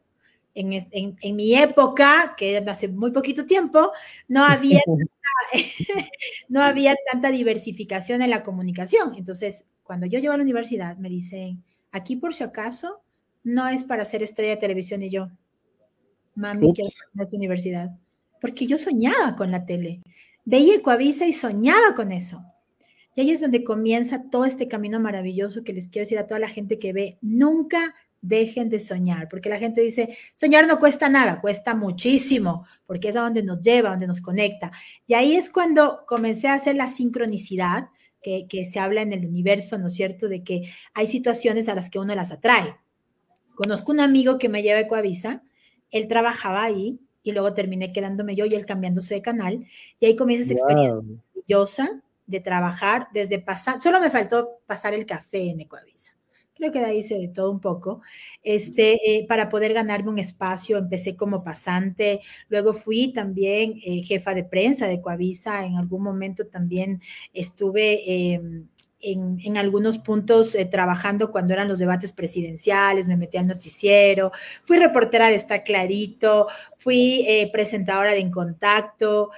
En, 0.54 0.74
en, 0.74 1.18
en, 1.22 1.36
mi 1.36 1.56
época, 1.56 2.36
que 2.38 2.58
hace 2.58 2.88
muy 2.88 3.12
poquito 3.12 3.46
tiempo, 3.46 3.92
no 4.28 4.44
había 4.44 4.82
no 6.50 6.62
había 6.62 6.96
tanta 7.12 7.32
diversificación 7.32 8.22
en 8.22 8.30
la 8.30 8.44
comunicación. 8.44 9.14
Entonces, 9.16 9.66
cuando 9.84 10.06
yo 10.06 10.20
llego 10.20 10.34
a 10.34 10.38
la 10.38 10.44
universidad, 10.44 10.98
me 10.98 11.10
dicen, 11.10 11.64
aquí 11.92 12.16
por 12.16 12.34
si 12.34 12.44
acaso, 12.44 13.02
no 13.44 13.68
es 13.68 13.84
para 13.84 14.06
ser 14.06 14.24
estrella 14.24 14.52
de 14.52 14.58
televisión 14.58 15.02
y 15.02 15.10
yo, 15.10 15.30
mami, 16.36 16.74
quiero 16.74 16.90
ir 16.90 17.22
a 17.22 17.24
esta 17.24 17.36
universidad. 17.36 17.92
Porque 18.42 18.68
yo 18.68 18.78
soñaba 18.78 19.36
con 19.36 19.52
la 19.52 19.66
tele. 19.66 20.02
Veía 20.46 20.76
Ecoavisa 20.76 21.26
y 21.26 21.34
soñaba 21.34 21.96
con 21.96 22.12
eso. 22.12 22.44
Y 23.18 23.22
ahí 23.22 23.32
es 23.32 23.42
donde 23.42 23.64
comienza 23.64 24.30
todo 24.30 24.46
este 24.46 24.68
camino 24.68 25.00
maravilloso 25.00 25.64
que 25.64 25.74
les 25.74 25.88
quiero 25.88 26.04
decir 26.04 26.20
a 26.20 26.28
toda 26.28 26.40
la 26.40 26.50
gente 26.50 26.78
que 26.78 26.94
ve. 26.94 27.18
Nunca 27.20 27.96
dejen 28.22 28.70
de 28.70 28.80
soñar, 28.80 29.28
porque 29.28 29.50
la 29.50 29.58
gente 29.58 29.82
dice, 29.82 30.16
soñar 30.36 30.68
no 30.68 30.78
cuesta 30.78 31.10
nada, 31.10 31.42
cuesta 31.42 31.74
muchísimo, 31.74 32.68
porque 32.86 33.10
es 33.10 33.16
a 33.16 33.22
donde 33.22 33.42
nos 33.42 33.60
lleva, 33.60 33.90
donde 33.90 34.06
nos 34.06 34.22
conecta. 34.22 34.72
Y 35.08 35.16
ahí 35.16 35.36
es 35.36 35.50
cuando 35.50 36.06
comencé 36.06 36.48
a 36.48 36.54
hacer 36.54 36.76
la 36.76 36.88
sincronicidad 36.88 37.90
que, 38.22 38.66
se 38.72 38.80
habla 38.80 39.02
en 39.02 39.12
el 39.12 39.26
universo, 39.26 39.80
¿no 39.80 39.88
es 39.88 39.94
cierto?, 39.94 40.28
de 40.28 40.44
que 40.44 40.72
hay 40.94 41.08
situaciones 41.08 41.68
a 41.70 41.74
las 41.74 41.90
que 41.90 41.98
uno 41.98 42.14
las 42.14 42.32
atrae. 42.32 42.76
Conozco 43.56 43.94
un 43.94 44.00
amigo 44.00 44.38
que 44.38 44.48
me 44.48 44.62
lleva 44.62 44.78
a 44.78 44.82
Ecoavisa, 44.82 45.42
él 45.90 46.08
trabajaba 46.08 46.62
ahí 46.62 47.00
y 47.24 47.32
luego 47.32 47.56
terminé 47.56 47.92
quedándome 47.94 48.36
yo 48.36 48.46
y 48.46 48.54
él 48.54 48.68
cambiándose 48.68 49.16
de 49.16 49.24
canal, 49.24 49.66
y 50.00 50.06
ahí 50.06 50.16
comienza 50.16 50.44
esa 50.44 50.54
experiencia 50.54 51.02
maravillosa 51.02 52.04
de 52.28 52.40
trabajar 52.40 53.08
desde 53.14 53.40
pasar, 53.40 53.82
solo 53.82 54.00
me 54.00 54.12
faltó 54.12 54.60
pasar 54.68 54.94
el 54.94 55.06
café 55.06 55.50
en 55.50 55.62
Ecoavisa. 55.62 56.14
Creo 56.54 56.72
que 56.72 56.80
de 56.80 56.86
ahí 56.86 56.98
hice 57.00 57.20
de 57.20 57.28
todo 57.28 57.52
un 57.52 57.60
poco, 57.60 58.02
este, 58.42 58.94
eh, 59.06 59.28
para 59.28 59.48
poder 59.48 59.74
ganarme 59.74 60.10
un 60.10 60.18
espacio, 60.18 60.78
empecé 60.78 61.16
como 61.16 61.44
pasante, 61.44 62.22
luego 62.50 62.74
fui 62.74 63.14
también 63.14 63.76
eh, 63.86 64.02
jefa 64.04 64.34
de 64.34 64.44
prensa 64.44 64.88
de 64.88 65.00
Coavisa, 65.00 65.66
en 65.66 65.76
algún 65.76 66.02
momento 66.02 66.48
también 66.48 67.02
estuve 67.32 68.40
en, 69.00 69.58
algunos 69.58 69.98
puntos 69.98 70.56
eh, 70.56 70.66
trabajando 70.66 71.32
cuando 71.32 71.54
eran 71.54 71.68
los 71.68 71.80
debates 71.80 72.12
presidenciales, 72.12 73.08
me 73.08 73.18
metí 73.18 73.38
al 73.38 73.48
noticiero, 73.48 74.32
fui 74.64 74.78
reportera 74.78 75.30
de 75.30 75.36
Está 75.36 75.64
Clarito, 75.64 76.48
fui 76.78 77.26
presentadora 77.52 78.14
de 78.14 78.20
En 78.20 78.32
Contacto, 78.32 79.32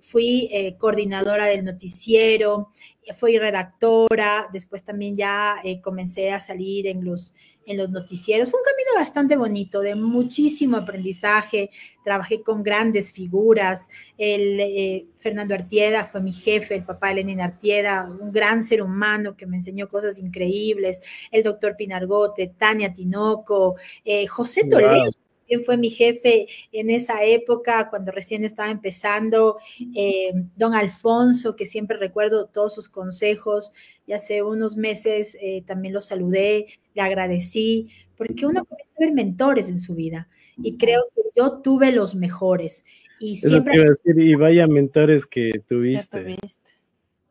fui 0.00 0.50
coordinadora 0.78 1.46
del 1.46 1.64
noticiero, 1.64 2.70
fui 3.14 3.38
redactora, 3.38 4.48
después 4.52 4.84
también 4.84 5.16
ya 5.16 5.56
eh, 5.64 5.80
comencé 5.80 6.32
a 6.32 6.40
salir 6.40 6.86
en 6.86 7.04
los, 7.04 7.34
en 7.70 7.76
los 7.76 7.90
noticieros. 7.90 8.50
Fue 8.50 8.58
un 8.58 8.64
camino 8.64 8.98
bastante 8.98 9.36
bonito, 9.36 9.80
de 9.80 9.94
muchísimo 9.94 10.76
aprendizaje. 10.76 11.70
Trabajé 12.04 12.42
con 12.42 12.64
grandes 12.64 13.12
figuras. 13.12 13.88
El 14.18 14.58
eh, 14.58 15.06
Fernando 15.18 15.54
Artieda 15.54 16.06
fue 16.06 16.20
mi 16.20 16.32
jefe, 16.32 16.74
el 16.74 16.84
papá 16.84 17.08
de 17.08 17.16
Lenin 17.16 17.40
Artieda, 17.40 18.10
un 18.20 18.32
gran 18.32 18.64
ser 18.64 18.82
humano 18.82 19.36
que 19.36 19.46
me 19.46 19.58
enseñó 19.58 19.88
cosas 19.88 20.18
increíbles. 20.18 21.00
El 21.30 21.44
doctor 21.44 21.76
Pinargote, 21.76 22.52
Tania 22.58 22.92
Tinoco, 22.92 23.76
eh, 24.04 24.26
José 24.26 24.66
Toledo 24.68 25.12
fue 25.58 25.76
mi 25.76 25.90
jefe 25.90 26.46
en 26.72 26.90
esa 26.90 27.24
época, 27.24 27.90
cuando 27.90 28.12
recién 28.12 28.44
estaba 28.44 28.70
empezando, 28.70 29.58
eh, 29.94 30.32
don 30.56 30.74
Alfonso, 30.74 31.56
que 31.56 31.66
siempre 31.66 31.96
recuerdo 31.96 32.46
todos 32.46 32.74
sus 32.74 32.88
consejos, 32.88 33.72
y 34.06 34.12
hace 34.12 34.42
unos 34.42 34.76
meses 34.76 35.36
eh, 35.40 35.62
también 35.66 35.94
lo 35.94 36.00
saludé, 36.00 36.66
le 36.94 37.02
agradecí, 37.02 37.88
porque 38.16 38.46
uno 38.46 38.64
comienza 38.64 38.92
a 38.96 39.00
ver 39.00 39.12
mentores 39.12 39.68
en 39.68 39.80
su 39.80 39.94
vida, 39.94 40.28
y 40.62 40.76
creo 40.76 41.04
que 41.14 41.22
yo 41.36 41.60
tuve 41.60 41.90
los 41.92 42.14
mejores. 42.14 42.84
Y 43.18 43.36
siempre... 43.36 43.76
y 44.04 44.34
vaya 44.34 44.66
mentores 44.66 45.26
que 45.26 45.62
tuviste. 45.66 46.38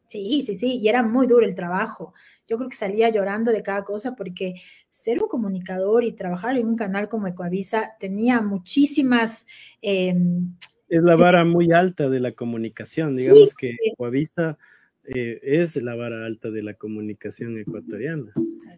Sí, 0.05 0.41
sí, 0.41 0.55
sí, 0.55 0.77
y 0.77 0.88
era 0.88 1.03
muy 1.03 1.27
duro 1.27 1.45
el 1.45 1.53
trabajo. 1.53 2.13
Yo 2.47 2.57
creo 2.57 2.67
que 2.67 2.75
salía 2.75 3.09
llorando 3.09 3.51
de 3.51 3.61
cada 3.61 3.83
cosa 3.83 4.15
porque 4.15 4.55
ser 4.89 5.22
un 5.22 5.27
comunicador 5.27 6.03
y 6.03 6.12
trabajar 6.12 6.58
en 6.58 6.67
un 6.67 6.75
canal 6.75 7.10
como 7.10 7.27
Ecoavisa 7.27 7.96
tenía 8.00 8.41
muchísimas... 8.41 9.46
Em, 9.81 10.55
es 10.89 11.03
la 11.03 11.15
vara 11.15 11.46
muy 11.46 11.72
alta 11.72 12.10
de 12.10 12.19
la 12.19 12.31
comunicación, 12.31 13.15
digamos 13.15 13.53
que 13.53 13.75
Ecoavisa 13.84 14.58
eh, 15.03 15.39
es 15.43 15.75
la 15.75 15.96
vara 15.96 16.25
alta 16.25 16.51
de 16.51 16.63
la 16.63 16.74
comunicación 16.74 17.58
ecuatoriana. 17.58 18.31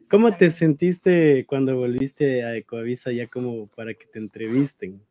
¿Cómo 0.10 0.36
te 0.36 0.50
sentiste 0.50 1.46
cuando 1.46 1.76
volviste 1.76 2.44
a 2.44 2.56
Ecoavisa 2.56 3.12
ya 3.12 3.28
como 3.28 3.68
para 3.68 3.94
que 3.94 4.06
te 4.06 4.20
entrevisten? 4.20 5.02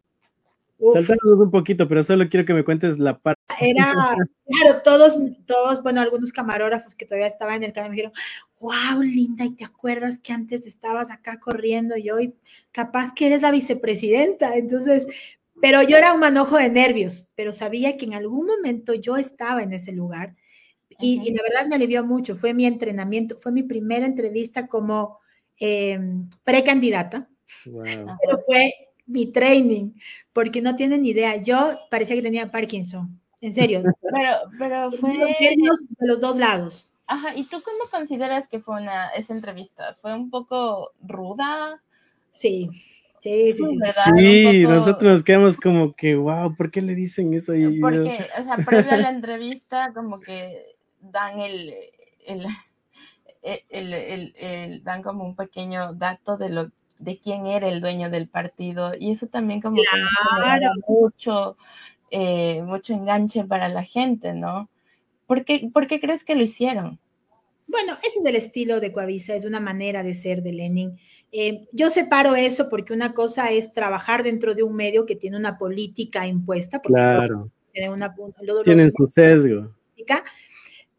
Saltándonos 0.93 1.41
un 1.41 1.51
poquito, 1.51 1.87
pero 1.89 2.03
solo 2.03 2.29
quiero 2.29 2.47
que 2.47 2.55
me 2.55 2.65
cuentes 2.65 2.99
la 2.99 3.19
parte. 3.19 3.40
Era, 3.61 3.93
claro, 4.47 4.83
todos, 4.83 5.17
todos, 5.47 5.83
bueno, 5.83 6.01
algunos 6.01 6.33
camarógrafos 6.33 6.95
que 6.95 7.07
todavía 7.07 7.27
estaban 7.27 7.57
en 7.57 7.65
el 7.65 7.73
canal 7.73 7.91
me 7.91 7.97
dijeron, 7.97 8.15
wow, 8.61 9.03
linda, 9.03 9.45
y 9.45 9.55
te 9.55 9.65
acuerdas 9.65 10.19
que 10.19 10.33
antes 10.33 10.67
estabas 10.67 11.11
acá 11.11 11.39
corriendo 11.41 11.97
y 11.97 12.11
hoy 12.11 12.35
capaz 12.73 13.13
que 13.15 13.27
eres 13.27 13.43
la 13.43 13.51
vicepresidenta. 13.51 14.57
Entonces, 14.57 15.07
pero 15.61 15.83
yo 15.83 15.97
era 15.97 16.13
un 16.13 16.21
manojo 16.21 16.57
de 16.57 16.71
nervios, 16.71 17.31
pero 17.35 17.53
sabía 17.53 17.97
que 17.97 18.07
en 18.07 18.15
algún 18.15 18.47
momento 18.47 18.95
yo 18.95 19.17
estaba 19.17 19.63
en 19.63 19.73
ese 19.73 19.93
lugar 19.93 20.37
Y, 21.01 21.33
la 21.33 21.43
verdad 21.43 21.67
me 21.67 21.77
alivió 21.77 22.05
mucho. 22.05 22.37
Fue 22.37 22.55
mi 22.55 22.67
entrenamiento, 22.67 23.37
fue 23.39 23.53
mi 23.53 23.63
primera 23.63 24.07
entrevista 24.07 24.67
como 24.67 25.19
em, 25.59 26.29
precandidata. 26.45 27.29
Pero 27.65 28.39
fue 28.47 28.73
mi 29.07 29.33
training, 29.33 29.93
porque 30.33 30.61
no 30.63 30.77
tienen 30.77 31.05
idea. 31.05 31.37
Yo 31.37 31.79
parecía 31.91 32.17
que 32.17 32.23
tenía 32.23 32.51
Parkinson, 32.51 33.20
en 33.41 33.55
serio. 33.55 33.83
pero, 34.03 34.31
pero 34.59 34.93
fue... 34.93 35.17
de 35.17 35.57
los 36.01 36.21
dos 36.21 36.37
lados. 36.37 36.93
Ajá, 37.07 37.35
¿y 37.35 37.45
tú 37.45 37.61
cómo 37.63 37.91
consideras 37.91 38.47
que 38.47 38.61
fue 38.61 38.81
una, 38.81 39.09
esa 39.09 39.35
entrevista? 39.35 39.95
¿Fue 39.95 40.15
un 40.15 40.31
poco 40.31 40.93
ruda? 41.03 41.83
Sí, 42.31 42.71
sí, 43.19 43.53
sí. 43.53 43.79
Sí, 44.17 44.51
sí 44.51 44.63
nosotros 44.63 45.15
nos 45.15 45.23
quedamos 45.25 45.57
como 45.57 45.93
que, 45.95 46.15
wow, 46.15 46.55
¿por 46.55 46.71
qué 46.71 46.81
le 46.81 46.95
dicen 46.95 47.35
eso? 47.35 47.53
Porque, 47.81 48.21
o 48.39 48.45
sea, 48.45 48.57
previo 48.65 48.93
a 48.93 48.97
la 48.97 49.09
entrevista, 49.09 49.93
como 49.93 50.21
que 50.21 50.77
dan 51.01 51.41
el, 51.41 51.75
el, 52.29 52.47
el, 53.71 54.33
el, 54.37 54.85
dan 54.85 55.03
como 55.03 55.25
un 55.25 55.35
pequeño 55.35 55.95
dato 55.95 56.37
de 56.37 56.51
lo 56.51 56.71
de 57.01 57.19
quién 57.19 57.47
era 57.47 57.67
el 57.67 57.81
dueño 57.81 58.11
del 58.11 58.29
partido 58.29 58.93
y 58.97 59.11
eso 59.11 59.27
también 59.27 59.63
como 59.63 59.81
claro. 60.37 60.71
mucho 60.87 61.57
eh, 62.11 62.63
mucho 62.63 62.93
enganche 62.93 63.45
para 63.45 63.69
la 63.69 63.83
gente, 63.83 64.35
¿no? 64.35 64.69
¿Por 65.27 65.45
qué, 65.45 65.71
¿Por 65.73 65.87
qué, 65.87 66.01
crees 66.01 66.25
que 66.25 66.35
lo 66.35 66.43
hicieron? 66.43 66.99
Bueno, 67.67 67.95
ese 68.03 68.19
es 68.19 68.25
el 68.25 68.37
estilo 68.37 68.81
de 68.81 68.91
Coavisa, 68.91 69.35
es 69.35 69.45
una 69.45 69.61
manera 69.61 70.03
de 70.03 70.15
ser 70.15 70.43
de 70.43 70.53
Lenin. 70.53 70.99
Eh, 71.31 71.69
yo 71.73 71.91
separo 71.91 72.35
eso 72.35 72.69
porque 72.69 72.93
una 72.93 73.15
cosa 73.15 73.53
es 73.53 73.73
trabajar 73.73 74.25
dentro 74.25 74.57
de 74.57 74.65
un 74.65 74.75
medio 74.75 75.07
que 75.07 75.15
tiene 75.15 75.37
una 75.37 75.57
política 75.57 76.27
impuesta. 76.27 76.81
Claro. 76.81 77.51
Tiene 77.73 77.91
una, 77.91 78.13
Tienen 78.65 78.91
su 78.91 79.07
sesgo. 79.07 79.73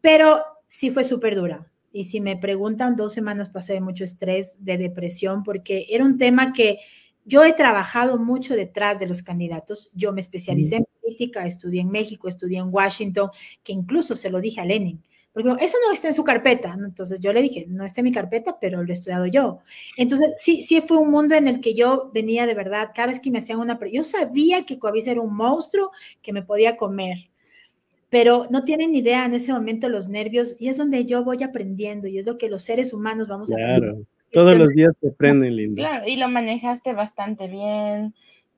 Pero 0.00 0.42
sí 0.66 0.90
fue 0.90 1.04
súper 1.04 1.36
dura. 1.36 1.70
Y 1.92 2.04
si 2.04 2.22
me 2.22 2.38
preguntan, 2.38 2.96
dos 2.96 3.12
semanas 3.12 3.50
pasé 3.50 3.74
de 3.74 3.82
mucho 3.82 4.04
estrés, 4.04 4.56
de 4.58 4.78
depresión, 4.78 5.42
porque 5.42 5.84
era 5.90 6.04
un 6.04 6.16
tema 6.16 6.54
que 6.54 6.78
yo 7.24 7.44
he 7.44 7.52
trabajado 7.52 8.18
mucho 8.18 8.54
detrás 8.54 8.98
de 8.98 9.06
los 9.06 9.22
candidatos. 9.22 9.90
Yo 9.94 10.12
me 10.12 10.20
especialicé 10.20 10.76
en 10.76 10.84
política, 11.00 11.46
estudié 11.46 11.80
en 11.80 11.90
México, 11.90 12.28
estudié 12.28 12.58
en 12.58 12.68
Washington, 12.70 13.30
que 13.62 13.72
incluso 13.72 14.16
se 14.16 14.30
lo 14.30 14.40
dije 14.40 14.60
a 14.60 14.64
Lenin. 14.64 15.02
Porque 15.32 15.48
eso 15.64 15.78
no 15.86 15.92
está 15.92 16.08
en 16.08 16.14
su 16.14 16.24
carpeta. 16.24 16.76
Entonces 16.78 17.20
yo 17.20 17.32
le 17.32 17.40
dije, 17.40 17.64
no 17.68 17.84
está 17.84 18.00
en 18.00 18.04
mi 18.04 18.12
carpeta, 18.12 18.58
pero 18.60 18.82
lo 18.82 18.90
he 18.90 18.92
estudiado 18.92 19.26
yo. 19.26 19.60
Entonces 19.96 20.34
sí, 20.38 20.62
sí 20.62 20.80
fue 20.82 20.98
un 20.98 21.10
mundo 21.10 21.34
en 21.34 21.48
el 21.48 21.60
que 21.60 21.74
yo 21.74 22.10
venía 22.12 22.46
de 22.46 22.54
verdad, 22.54 22.90
cada 22.94 23.08
vez 23.08 23.20
que 23.20 23.30
me 23.30 23.38
hacían 23.38 23.58
una... 23.58 23.78
Yo 23.90 24.04
sabía 24.04 24.66
que 24.66 24.78
Coavisa 24.78 25.10
era 25.10 25.20
un 25.20 25.34
monstruo 25.34 25.90
que 26.20 26.32
me 26.32 26.42
podía 26.42 26.76
comer, 26.76 27.30
pero 28.10 28.46
no 28.50 28.64
tienen 28.64 28.94
idea 28.94 29.24
en 29.24 29.32
ese 29.32 29.54
momento 29.54 29.88
los 29.88 30.08
nervios 30.08 30.54
y 30.58 30.68
es 30.68 30.76
donde 30.76 31.06
yo 31.06 31.24
voy 31.24 31.42
aprendiendo 31.42 32.08
y 32.08 32.18
es 32.18 32.26
lo 32.26 32.36
que 32.36 32.50
los 32.50 32.62
seres 32.62 32.92
humanos 32.92 33.26
vamos 33.26 33.50
a 33.52 33.54
Claro, 33.54 34.04
todos 34.32 34.58
los 34.58 34.70
días 34.70 34.92
se 35.00 35.08
aprenden, 35.08 35.56
lindo. 35.56 35.82
Claro, 35.82 36.08
y 36.08 36.16
lo 36.16 36.28
manejaste 36.28 36.92
bastante 36.92 37.48
bien. 37.48 38.14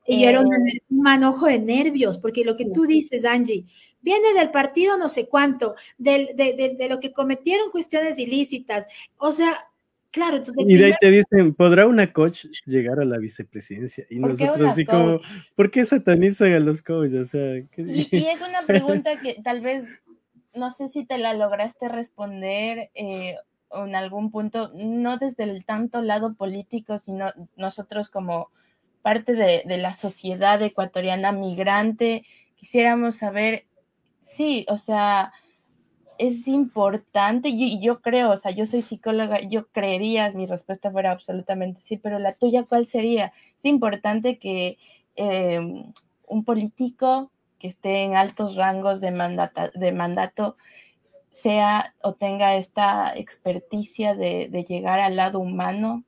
Y 0.07 0.25
era 0.25 0.41
un, 0.41 0.53
eh, 0.53 0.81
manojo 0.89 1.47
de 1.47 1.59
nervios, 1.59 2.17
porque 2.17 2.45
lo 2.45 2.55
que 2.55 2.65
tú 2.65 2.85
dices, 2.85 3.25
Angie, 3.25 3.65
viene 4.01 4.33
del 4.35 4.51
partido 4.51 4.97
no 4.97 5.09
sé 5.09 5.27
cuánto, 5.27 5.75
de, 5.97 6.33
de, 6.77 6.89
lo 6.89 6.99
que 6.99 7.11
cometieron 7.11 7.71
cuestiones 7.71 8.19
ilícitas. 8.19 8.85
O 9.17 9.31
sea, 9.31 9.57
claro, 10.11 10.37
entonces... 10.37 10.63
Y 10.67 10.75
de 10.75 10.85
ahí 10.85 10.93
te 11.01 11.09
dicen, 11.09 11.55
¿podrá 11.55 11.87
una 11.87 12.13
coach 12.13 12.45
llegar 12.67 12.99
a 12.99 13.05
la 13.05 13.17
vicepresidencia? 13.17 14.05
Y 14.11 14.19
nosotros 14.19 14.71
así 14.71 14.85
como, 14.85 15.19
¿por 15.55 15.71
qué 15.71 15.83
satanizan 15.83 16.53
a 16.53 16.59
los 16.59 16.83
coaches? 16.83 17.19
O 17.19 17.25
sea, 17.25 17.57
y, 17.77 18.25
es 18.27 18.41
una 18.41 18.61
pregunta 18.67 19.19
que 19.19 19.41
tal 19.43 19.61
vez, 19.61 20.03
no 20.53 20.69
sé 20.69 20.87
si 20.87 21.03
te 21.03 21.17
la 21.17 21.33
lograste 21.33 21.89
responder 21.89 22.91
eh, 22.93 23.35
en 23.83 23.95
algún 23.95 24.31
punto, 24.31 24.71
no 24.73 25.17
desde 25.17 25.43
el 25.43 25.65
tanto 25.65 26.01
lado 26.01 26.35
político, 26.35 26.99
sino 26.99 27.27
nosotros 27.57 28.09
como 28.09 28.49
parte 29.01 29.33
de, 29.33 29.63
de 29.65 29.77
la 29.77 29.93
sociedad 29.93 30.61
ecuatoriana 30.61 31.31
migrante, 31.31 32.23
quisiéramos 32.55 33.15
saber 33.15 33.65
sí, 34.21 34.65
o 34.69 34.77
sea, 34.77 35.33
es 36.17 36.47
importante 36.47 37.49
y 37.49 37.79
yo, 37.79 38.01
creo, 38.01 38.31
o 38.31 38.37
sea, 38.37 38.51
yo 38.51 38.65
soy 38.65 38.81
psicóloga, 38.81 39.41
yo 39.41 39.67
creería, 39.67 40.31
mi 40.31 40.45
respuesta 40.45 40.91
fuera 40.91 41.11
absolutamente 41.11 41.81
sí, 41.81 41.97
pero 41.97 42.19
la 42.19 42.33
tuya, 42.33 42.63
¿cuál 42.63 42.87
sería? 42.87 43.33
Es 43.57 43.65
importante 43.65 44.39
que 44.39 44.77
em, 45.15 45.91
un 46.27 46.43
político 46.45 47.31
que 47.59 47.67
esté 47.67 48.03
en 48.03 48.15
altos 48.15 48.55
rangos 48.55 49.01
de, 49.01 49.11
de 49.75 49.91
mandato 49.91 50.57
sea 51.35 51.93
o 52.01 52.13
tenga 52.13 52.55
esta 52.55 53.13
experticia 53.17 54.15
de, 54.15 54.47
de 54.49 54.63
llegar 54.63 54.99
al 54.99 55.17
lado 55.17 55.39
humano 55.39 56.05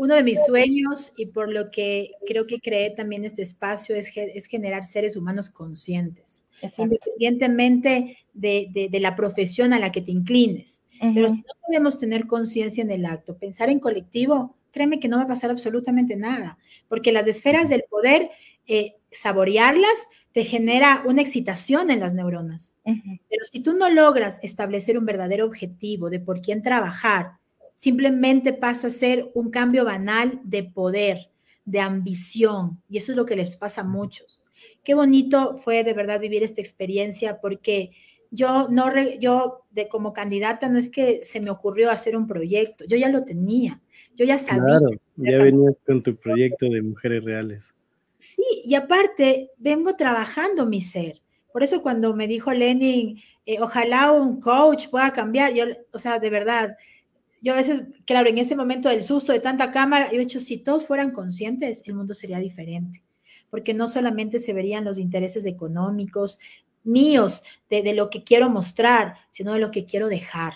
uno 0.00 0.14
de 0.14 0.22
mis 0.22 0.42
sueños 0.46 1.12
y 1.18 1.26
por 1.26 1.52
lo 1.52 1.70
que 1.70 2.12
creo 2.26 2.46
que 2.46 2.58
creé 2.58 2.88
también 2.88 3.26
este 3.26 3.42
espacio 3.42 3.94
es, 3.94 4.10
es 4.16 4.46
generar 4.46 4.86
seres 4.86 5.14
humanos 5.14 5.50
conscientes, 5.50 6.48
independientemente 6.78 8.16
de, 8.32 8.88
de, 8.90 9.00
la 9.00 9.14
profesión 9.14 9.74
a 9.74 9.78
la 9.78 9.92
que 9.92 10.00
te 10.00 10.10
inclines. 10.10 10.80
Pero 10.98 11.28
si 11.28 11.36
no 11.36 11.52
podemos 11.66 11.98
tener 11.98 12.26
conciencia 12.26 12.82
en 12.82 12.90
el 12.90 13.04
acto, 13.04 13.36
pensar 13.36 13.68
en 13.68 13.78
colectivo, 13.78 14.56
créeme 14.70 15.00
que 15.00 15.08
no 15.08 15.18
va 15.18 15.24
a 15.24 15.28
pasar 15.28 15.50
absolutamente 15.50 16.16
nada, 16.16 16.56
porque 16.88 17.12
las 17.12 17.26
esferas 17.26 17.68
del 17.68 17.84
poder, 17.90 18.30
eh, 18.66 18.94
saborearlas, 19.12 19.98
te 20.32 20.44
genera 20.44 21.02
una 21.06 21.22
excitación 21.22 21.90
en 21.90 22.00
las 22.00 22.14
neuronas. 22.14 22.76
Pero 22.84 23.44
si 23.50 23.60
tú 23.60 23.72
no 23.72 23.90
logras 23.90 24.38
establecer 24.42 24.96
un 24.96 25.04
verdadero 25.04 25.46
objetivo 25.46 26.08
de 26.10 26.20
por 26.20 26.40
quién 26.40 26.62
trabajar, 26.62 27.32
simplemente 27.74 28.52
pasa 28.52 28.88
a 28.88 28.90
ser 28.90 29.30
un 29.34 29.50
cambio 29.50 29.84
banal 29.84 30.40
de 30.44 30.64
poder, 30.64 31.30
de 31.64 31.80
ambición, 31.80 32.80
y 32.88 32.98
eso 32.98 33.12
es 33.12 33.16
lo 33.16 33.26
que 33.26 33.36
les 33.36 33.56
pasa 33.56 33.80
a 33.80 33.84
muchos. 33.84 34.40
Qué 34.84 34.94
bonito 34.94 35.56
fue 35.56 35.84
de 35.84 35.92
verdad 35.92 36.20
vivir 36.20 36.42
esta 36.42 36.60
experiencia 36.60 37.40
porque 37.40 37.90
yo 38.30 38.68
no 38.68 38.88
yo 39.18 39.64
de 39.70 39.88
como 39.88 40.12
candidata 40.12 40.68
no 40.68 40.78
es 40.78 40.88
que 40.88 41.20
se 41.24 41.40
me 41.40 41.50
ocurrió 41.50 41.90
hacer 41.90 42.16
un 42.16 42.26
proyecto, 42.26 42.84
yo 42.86 42.96
ya 42.96 43.08
lo 43.08 43.24
tenía. 43.24 43.80
Yo 44.16 44.24
ya 44.24 44.38
sabía. 44.38 44.78
Claro, 44.78 44.90
ya 45.16 45.42
venías 45.42 45.74
con 45.86 46.02
tu 46.02 46.14
proyecto 46.16 46.66
de 46.66 46.82
mujeres 46.82 47.24
reales. 47.24 47.74
Sí, 48.20 48.44
y 48.64 48.74
aparte 48.74 49.50
vengo 49.56 49.96
trabajando 49.96 50.66
mi 50.66 50.82
ser. 50.82 51.22
Por 51.52 51.62
eso 51.62 51.80
cuando 51.80 52.14
me 52.14 52.28
dijo 52.28 52.52
Lenin, 52.52 53.18
eh, 53.46 53.58
ojalá 53.60 54.12
un 54.12 54.40
coach 54.40 54.88
pueda 54.88 55.10
cambiar, 55.10 55.54
yo, 55.54 55.64
o 55.92 55.98
sea, 55.98 56.18
de 56.18 56.28
verdad, 56.28 56.76
yo 57.40 57.54
a 57.54 57.56
veces, 57.56 57.84
claro, 58.04 58.28
en 58.28 58.36
ese 58.36 58.54
momento 58.56 58.90
del 58.90 59.02
susto 59.02 59.32
de 59.32 59.40
tanta 59.40 59.70
cámara, 59.70 60.10
yo 60.10 60.16
he 60.16 60.20
dicho, 60.20 60.38
si 60.40 60.58
todos 60.58 60.86
fueran 60.86 61.12
conscientes, 61.12 61.82
el 61.86 61.94
mundo 61.94 62.12
sería 62.12 62.38
diferente, 62.38 63.02
porque 63.48 63.72
no 63.72 63.88
solamente 63.88 64.38
se 64.38 64.52
verían 64.52 64.84
los 64.84 64.98
intereses 64.98 65.46
económicos 65.46 66.38
míos 66.84 67.42
de, 67.70 67.82
de 67.82 67.94
lo 67.94 68.10
que 68.10 68.22
quiero 68.22 68.50
mostrar, 68.50 69.14
sino 69.30 69.54
de 69.54 69.60
lo 69.60 69.70
que 69.70 69.86
quiero 69.86 70.08
dejar 70.08 70.52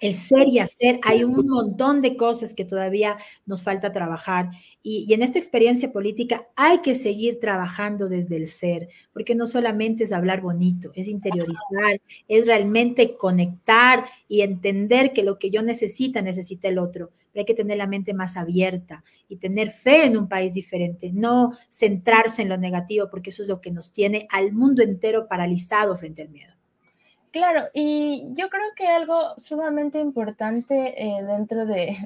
el 0.00 0.14
ser 0.14 0.48
y 0.48 0.58
hacer, 0.58 1.00
hay 1.02 1.24
un 1.24 1.46
montón 1.46 2.02
de 2.02 2.16
cosas 2.16 2.54
que 2.54 2.64
todavía 2.64 3.16
nos 3.46 3.62
falta 3.62 3.92
trabajar. 3.92 4.50
Y, 4.82 5.12
en 5.12 5.22
esta 5.22 5.38
experiencia 5.38 5.92
política 5.92 6.48
hay 6.54 6.78
que 6.78 6.94
seguir 6.94 7.40
trabajando 7.40 8.08
desde 8.08 8.36
el 8.36 8.46
ser, 8.46 8.88
porque 9.12 9.34
no 9.34 9.46
solamente 9.46 10.04
es 10.04 10.12
hablar 10.12 10.40
bonito, 10.40 10.92
es 10.94 11.08
interiorizar, 11.08 12.00
es 12.28 12.46
realmente 12.46 13.16
conectar 13.16 14.04
y 14.28 14.42
entender 14.42 15.12
que 15.12 15.24
lo 15.24 15.38
que 15.38 15.50
yo 15.50 15.62
necesita, 15.62 16.22
necesita 16.22 16.68
el 16.68 16.78
otro. 16.78 17.10
Pero 17.32 17.42
hay 17.42 17.44
que 17.44 17.54
tener 17.54 17.76
la 17.76 17.86
mente 17.86 18.14
más 18.14 18.36
abierta 18.36 19.04
y 19.28 19.36
tener 19.36 19.70
fe 19.70 20.06
en 20.06 20.16
un 20.16 20.28
país 20.28 20.54
diferente, 20.54 21.12
no 21.12 21.52
centrarse 21.70 22.42
en 22.42 22.48
lo 22.48 22.56
negativo, 22.56 23.08
porque 23.10 23.30
eso 23.30 23.42
es 23.42 23.48
lo 23.48 23.60
que 23.60 23.70
nos 23.70 23.92
tiene 23.92 24.26
al 24.30 24.52
mundo 24.52 24.82
entero 24.82 25.28
paralizado 25.28 25.96
frente 25.96 26.22
al 26.22 26.30
miedo. 26.30 26.57
Claro, 27.30 27.68
y 27.74 28.32
yo 28.34 28.48
creo 28.48 28.74
que 28.74 28.86
algo 28.88 29.34
sumamente 29.38 29.98
importante 29.98 30.94
eh, 30.96 31.22
dentro 31.24 31.66
de, 31.66 31.96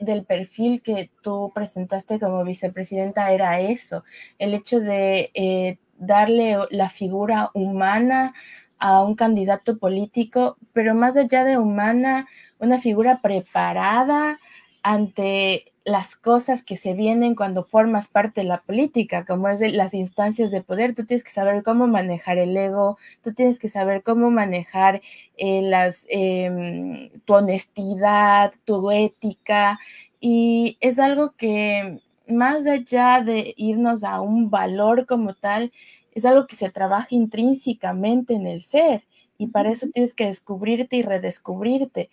del 0.00 0.24
perfil 0.24 0.80
que 0.80 1.10
tú 1.22 1.50
presentaste 1.52 2.20
como 2.20 2.44
vicepresidenta 2.44 3.32
era 3.32 3.58
eso, 3.60 4.04
el 4.38 4.54
hecho 4.54 4.78
de 4.78 5.32
eh, 5.34 5.78
darle 5.98 6.56
la 6.70 6.88
figura 6.88 7.50
humana 7.52 8.32
a 8.78 9.02
un 9.02 9.16
candidato 9.16 9.76
político, 9.76 10.56
pero 10.72 10.94
más 10.94 11.16
allá 11.16 11.42
de 11.42 11.58
humana, 11.58 12.28
una 12.60 12.78
figura 12.78 13.20
preparada 13.20 14.38
ante 14.84 15.69
las 15.84 16.14
cosas 16.16 16.62
que 16.62 16.76
se 16.76 16.94
vienen 16.94 17.34
cuando 17.34 17.62
formas 17.62 18.08
parte 18.08 18.42
de 18.42 18.46
la 18.46 18.62
política, 18.62 19.24
como 19.24 19.48
es 19.48 19.58
de 19.58 19.70
las 19.70 19.94
instancias 19.94 20.50
de 20.50 20.62
poder. 20.62 20.94
Tú 20.94 21.06
tienes 21.06 21.24
que 21.24 21.30
saber 21.30 21.62
cómo 21.62 21.86
manejar 21.86 22.38
el 22.38 22.56
ego, 22.56 22.98
tú 23.22 23.32
tienes 23.32 23.58
que 23.58 23.68
saber 23.68 24.02
cómo 24.02 24.30
manejar 24.30 25.00
eh, 25.36 25.62
las, 25.62 26.06
em, 26.10 27.10
tu 27.24 27.34
honestidad, 27.34 28.52
tu 28.64 28.90
ética, 28.90 29.78
y 30.20 30.76
es 30.80 30.98
algo 30.98 31.32
que 31.32 32.00
más 32.28 32.66
allá 32.66 33.22
de 33.24 33.54
irnos 33.56 34.04
a 34.04 34.20
un 34.20 34.50
valor 34.50 35.06
como 35.06 35.34
tal, 35.34 35.72
es 36.12 36.24
algo 36.24 36.46
que 36.46 36.56
se 36.56 36.70
trabaja 36.70 37.08
intrínsecamente 37.10 38.34
en 38.34 38.46
el 38.46 38.62
ser 38.62 39.04
y 39.38 39.48
para 39.48 39.70
eso 39.70 39.86
tienes 39.92 40.14
que 40.14 40.26
descubrirte 40.26 40.96
y 40.96 41.02
redescubrirte. 41.02 42.10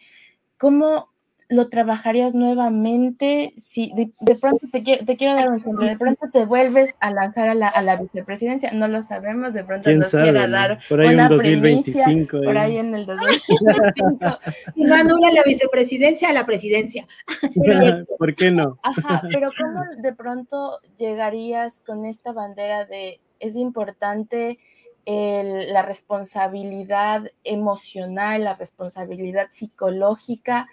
¿Cómo 0.58 1.10
lo 1.50 1.70
trabajarías 1.70 2.36
nuevamente 2.36 3.54
si 3.58 3.92
de, 3.96 4.36
pronto 4.36 4.68
te 4.72 4.84
quiero, 4.84 5.06
te 5.06 5.16
quiero 5.16 5.34
dar 5.34 5.50
un 5.50 5.60
ejemplo, 5.60 5.86
de 5.86 5.98
pronto 5.98 6.28
te 6.32 6.46
vuelves 6.46 6.94
a 7.00 7.12
lanzar 7.12 7.48
a 7.48 7.56
la, 7.56 7.70
a 7.70 7.82
la 7.82 7.96
vicepresidencia, 7.96 8.72
no 8.74 8.88
lo 8.88 9.02
sabemos, 9.02 9.54
de 9.54 9.64
pronto 9.64 9.90
nos 9.92 10.12
quiera 10.12 10.48
dar 10.48 10.80
por 10.90 11.02
ahí 11.02 11.18
en 11.18 11.28
2025, 11.28 12.42
por 12.44 12.58
ahí 12.58 12.78
en 12.78 12.94
el 12.94 13.06
2025. 13.06 14.40
si 14.76 14.84
no 14.84 14.96
anula 14.96 15.32
la 15.32 15.44
vicepresidencia 15.44 16.30
a 16.30 16.34
la 16.34 16.46
presidencia. 16.46 17.08
¿Por 18.18 18.36
qué 18.36 18.52
no? 18.52 18.78
Ajá, 18.84 19.22
pero 19.32 19.52
¿cómo 19.58 19.84
de 20.02 20.14
pronto 20.14 20.80
llegarías 20.98 21.80
con 21.86 22.06
esta 22.06 22.34
bandera 22.34 22.86
de 22.86 23.22
es 23.40 23.56
importante 23.56 24.60
la 25.06 25.84
responsabilidad 25.84 27.32
emocional, 27.46 28.44
la 28.44 28.56
responsabilidad 28.56 29.48
psicológica 29.52 30.68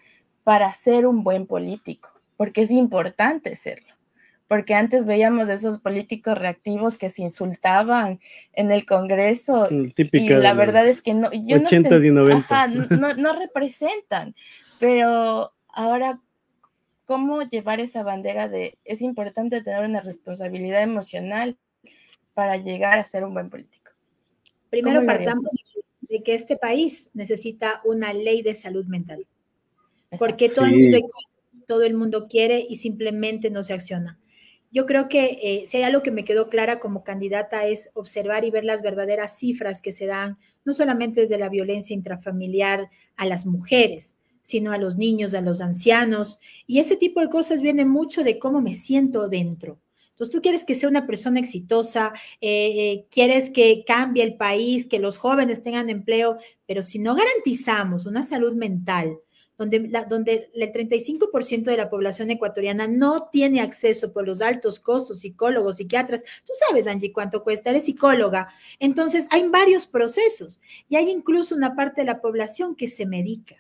para 0.44 0.70
ser 0.72 1.06
un 1.06 1.24
buen 1.24 1.46
político, 1.46 2.12
porque 2.36 2.62
es 2.62 2.70
importante 2.70 3.56
serlo. 3.56 3.92
Porque 4.46 4.74
antes 4.74 5.06
veíamos 5.06 5.48
esos 5.48 5.80
políticos 5.80 6.36
reactivos 6.36 6.98
que 6.98 7.08
se 7.08 7.22
insultaban 7.22 8.20
en 8.52 8.70
el 8.70 8.84
Congreso. 8.84 9.68
y 9.70 10.28
la 10.28 10.52
verdad 10.52 10.86
es 10.86 11.00
que 11.00 11.14
no. 11.14 11.30
Yo 11.32 11.58
no, 11.58 12.04
y 12.04 12.10
90. 12.10 12.66
no, 12.90 13.14
no 13.14 13.38
representan. 13.38 14.34
Pero 14.78 15.54
ahora 15.68 16.20
cómo 17.06 17.42
llevar 17.42 17.80
esa 17.80 18.02
bandera 18.02 18.48
de 18.48 18.78
es 18.84 19.00
importante 19.00 19.62
tener 19.62 19.82
una 19.84 20.02
responsabilidad 20.02 20.82
emocional 20.82 21.56
para 22.34 22.58
llegar 22.58 22.98
a 22.98 23.04
ser 23.04 23.24
un 23.24 23.32
buen 23.32 23.48
político. 23.48 23.92
Primero 24.68 25.06
partamos 25.06 25.50
de 26.02 26.22
que 26.22 26.34
este 26.34 26.56
país 26.56 27.08
necesita 27.14 27.80
una 27.84 28.12
ley 28.12 28.42
de 28.42 28.54
salud 28.54 28.84
mental 28.86 29.26
porque 30.18 30.48
todo, 30.48 30.66
el 30.66 30.72
mundo, 30.72 30.98
todo 31.66 31.82
el 31.82 31.94
mundo 31.94 32.26
quiere 32.28 32.64
y 32.68 32.76
simplemente 32.76 33.50
no 33.50 33.62
se 33.62 33.74
acciona. 33.74 34.18
Yo 34.70 34.86
creo 34.86 35.08
que 35.08 35.38
eh, 35.40 35.66
si 35.66 35.76
hay 35.76 35.82
algo 35.84 36.02
que 36.02 36.10
me 36.10 36.24
quedó 36.24 36.48
clara 36.48 36.80
como 36.80 37.04
candidata 37.04 37.64
es 37.66 37.90
observar 37.94 38.44
y 38.44 38.50
ver 38.50 38.64
las 38.64 38.82
verdaderas 38.82 39.38
cifras 39.38 39.80
que 39.80 39.92
se 39.92 40.06
dan, 40.06 40.36
no 40.64 40.74
solamente 40.74 41.20
desde 41.20 41.38
la 41.38 41.48
violencia 41.48 41.94
intrafamiliar 41.94 42.90
a 43.14 43.24
las 43.24 43.46
mujeres, 43.46 44.16
sino 44.42 44.72
a 44.72 44.78
los 44.78 44.96
niños, 44.96 45.32
a 45.34 45.42
los 45.42 45.60
ancianos. 45.60 46.40
Y 46.66 46.80
ese 46.80 46.96
tipo 46.96 47.20
de 47.20 47.28
cosas 47.28 47.62
viene 47.62 47.84
mucho 47.84 48.24
de 48.24 48.40
cómo 48.40 48.60
me 48.60 48.74
siento 48.74 49.28
dentro. 49.28 49.78
Entonces, 50.10 50.32
tú 50.32 50.42
quieres 50.42 50.62
que 50.62 50.76
sea 50.76 50.88
una 50.88 51.06
persona 51.06 51.40
exitosa, 51.40 52.12
eh, 52.40 52.72
eh, 52.76 53.06
quieres 53.10 53.50
que 53.50 53.84
cambie 53.84 54.22
el 54.22 54.36
país, 54.36 54.86
que 54.86 55.00
los 55.00 55.18
jóvenes 55.18 55.62
tengan 55.62 55.90
empleo, 55.90 56.38
pero 56.66 56.84
si 56.84 57.00
no 57.00 57.16
garantizamos 57.16 58.06
una 58.06 58.24
salud 58.24 58.54
mental, 58.54 59.18
donde, 59.56 59.90
donde 60.08 60.50
el 60.52 60.72
35% 60.72 61.64
de 61.64 61.76
la 61.76 61.88
población 61.88 62.30
ecuatoriana 62.30 62.88
no 62.88 63.28
tiene 63.30 63.60
acceso 63.60 64.12
por 64.12 64.26
los 64.26 64.40
altos 64.40 64.80
costos, 64.80 65.20
psicólogos, 65.20 65.76
psiquiatras. 65.76 66.22
Tú 66.44 66.52
sabes, 66.66 66.86
Angie, 66.86 67.12
cuánto 67.12 67.42
cuesta, 67.42 67.70
eres 67.70 67.84
psicóloga. 67.84 68.48
Entonces, 68.78 69.26
hay 69.30 69.48
varios 69.48 69.86
procesos 69.86 70.60
y 70.88 70.96
hay 70.96 71.10
incluso 71.10 71.54
una 71.54 71.76
parte 71.76 72.00
de 72.00 72.06
la 72.06 72.20
población 72.20 72.74
que 72.74 72.88
se 72.88 73.06
medica. 73.06 73.56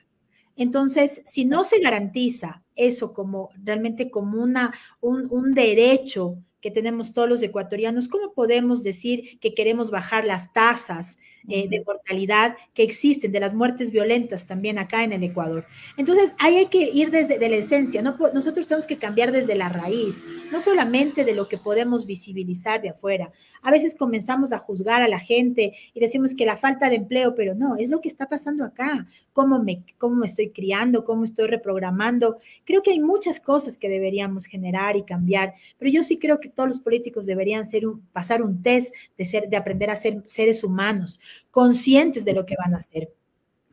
Entonces, 0.56 1.22
si 1.24 1.44
no 1.44 1.64
se 1.64 1.80
garantiza 1.80 2.62
eso 2.76 3.12
como 3.12 3.50
realmente 3.62 4.10
como 4.10 4.42
una, 4.42 4.72
un, 5.00 5.26
un 5.30 5.52
derecho 5.52 6.38
que 6.60 6.70
tenemos 6.70 7.12
todos 7.12 7.28
los 7.28 7.42
ecuatorianos, 7.42 8.08
¿cómo 8.08 8.32
podemos 8.32 8.82
decir 8.82 9.38
que 9.40 9.54
queremos 9.54 9.90
bajar 9.90 10.24
las 10.24 10.52
tasas 10.52 11.18
eh, 11.48 11.68
de 11.68 11.82
mortalidad 11.86 12.56
que 12.72 12.82
existen, 12.82 13.30
de 13.30 13.40
las 13.40 13.54
muertes 13.54 13.90
violentas 13.90 14.46
también 14.46 14.78
acá 14.78 15.04
en 15.04 15.12
el 15.12 15.22
Ecuador. 15.22 15.66
Entonces, 15.96 16.32
ahí 16.38 16.56
hay 16.56 16.66
que 16.66 16.90
ir 16.90 17.10
desde 17.10 17.38
la 17.48 17.56
esencia, 17.56 18.00
¿no? 18.00 18.16
nosotros 18.32 18.66
tenemos 18.66 18.86
que 18.86 18.98
cambiar 18.98 19.30
desde 19.30 19.54
la 19.54 19.68
raíz, 19.68 20.22
no 20.50 20.60
solamente 20.60 21.24
de 21.24 21.34
lo 21.34 21.48
que 21.48 21.58
podemos 21.58 22.06
visibilizar 22.06 22.80
de 22.80 22.90
afuera. 22.90 23.32
A 23.64 23.70
veces 23.70 23.94
comenzamos 23.94 24.52
a 24.52 24.58
juzgar 24.58 25.02
a 25.02 25.08
la 25.08 25.18
gente 25.18 25.72
y 25.94 26.00
decimos 26.00 26.34
que 26.34 26.44
la 26.44 26.58
falta 26.58 26.90
de 26.90 26.96
empleo, 26.96 27.34
pero 27.34 27.54
no, 27.54 27.76
es 27.76 27.88
lo 27.88 28.00
que 28.02 28.08
está 28.08 28.28
pasando 28.28 28.62
acá, 28.62 29.06
cómo 29.32 29.58
me, 29.58 29.82
cómo 29.98 30.16
me 30.16 30.26
estoy 30.26 30.50
criando, 30.50 31.02
cómo 31.02 31.24
estoy 31.24 31.48
reprogramando. 31.48 32.36
Creo 32.64 32.82
que 32.82 32.90
hay 32.90 33.00
muchas 33.00 33.40
cosas 33.40 33.78
que 33.78 33.88
deberíamos 33.88 34.44
generar 34.44 34.96
y 34.96 35.02
cambiar, 35.02 35.54
pero 35.78 35.90
yo 35.90 36.04
sí 36.04 36.18
creo 36.18 36.40
que 36.40 36.50
todos 36.50 36.68
los 36.68 36.78
políticos 36.78 37.24
deberían 37.24 37.64
pasar 38.12 38.42
un 38.42 38.62
test 38.62 38.94
de, 39.16 39.24
ser, 39.24 39.48
de 39.48 39.56
aprender 39.56 39.88
a 39.88 39.96
ser 39.96 40.22
seres 40.26 40.62
humanos, 40.62 41.18
conscientes 41.50 42.26
de 42.26 42.34
lo 42.34 42.44
que 42.44 42.56
van 42.62 42.74
a 42.74 42.76
hacer. 42.76 43.10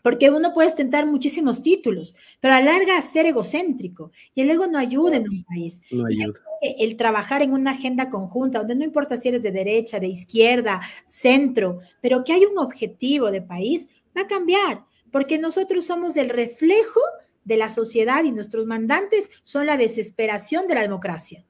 Porque 0.01 0.29
uno 0.29 0.53
puede 0.53 0.69
ostentar 0.69 1.05
muchísimos 1.05 1.61
títulos, 1.61 2.15
pero 2.39 2.53
a 2.53 2.61
larga 2.61 3.01
ser 3.01 3.25
egocéntrico. 3.25 4.11
Y 4.33 4.41
el 4.41 4.51
ego 4.51 4.67
no 4.67 4.77
ayuda 4.77 5.17
en 5.17 5.29
un 5.29 5.43
país. 5.43 5.81
No 5.91 6.05
ayuda. 6.05 6.39
El 6.61 6.95
trabajar 6.97 7.41
en 7.41 7.53
una 7.53 7.71
agenda 7.71 8.09
conjunta, 8.09 8.59
donde 8.59 8.75
no 8.75 8.83
importa 8.83 9.17
si 9.17 9.29
eres 9.29 9.41
de 9.41 9.51
derecha, 9.51 9.99
de 9.99 10.07
izquierda, 10.07 10.81
centro, 11.05 11.79
pero 12.01 12.23
que 12.23 12.33
hay 12.33 12.45
un 12.45 12.57
objetivo 12.57 13.31
de 13.31 13.41
país, 13.41 13.89
va 14.15 14.21
a 14.21 14.27
cambiar. 14.27 14.85
Porque 15.11 15.37
nosotros 15.37 15.85
somos 15.85 16.15
el 16.17 16.29
reflejo 16.29 17.01
de 17.43 17.57
la 17.57 17.69
sociedad 17.69 18.23
y 18.23 18.31
nuestros 18.31 18.65
mandantes 18.65 19.29
son 19.43 19.65
la 19.65 19.77
desesperación 19.77 20.67
de 20.67 20.75
la 20.75 20.81
democracia. 20.81 21.43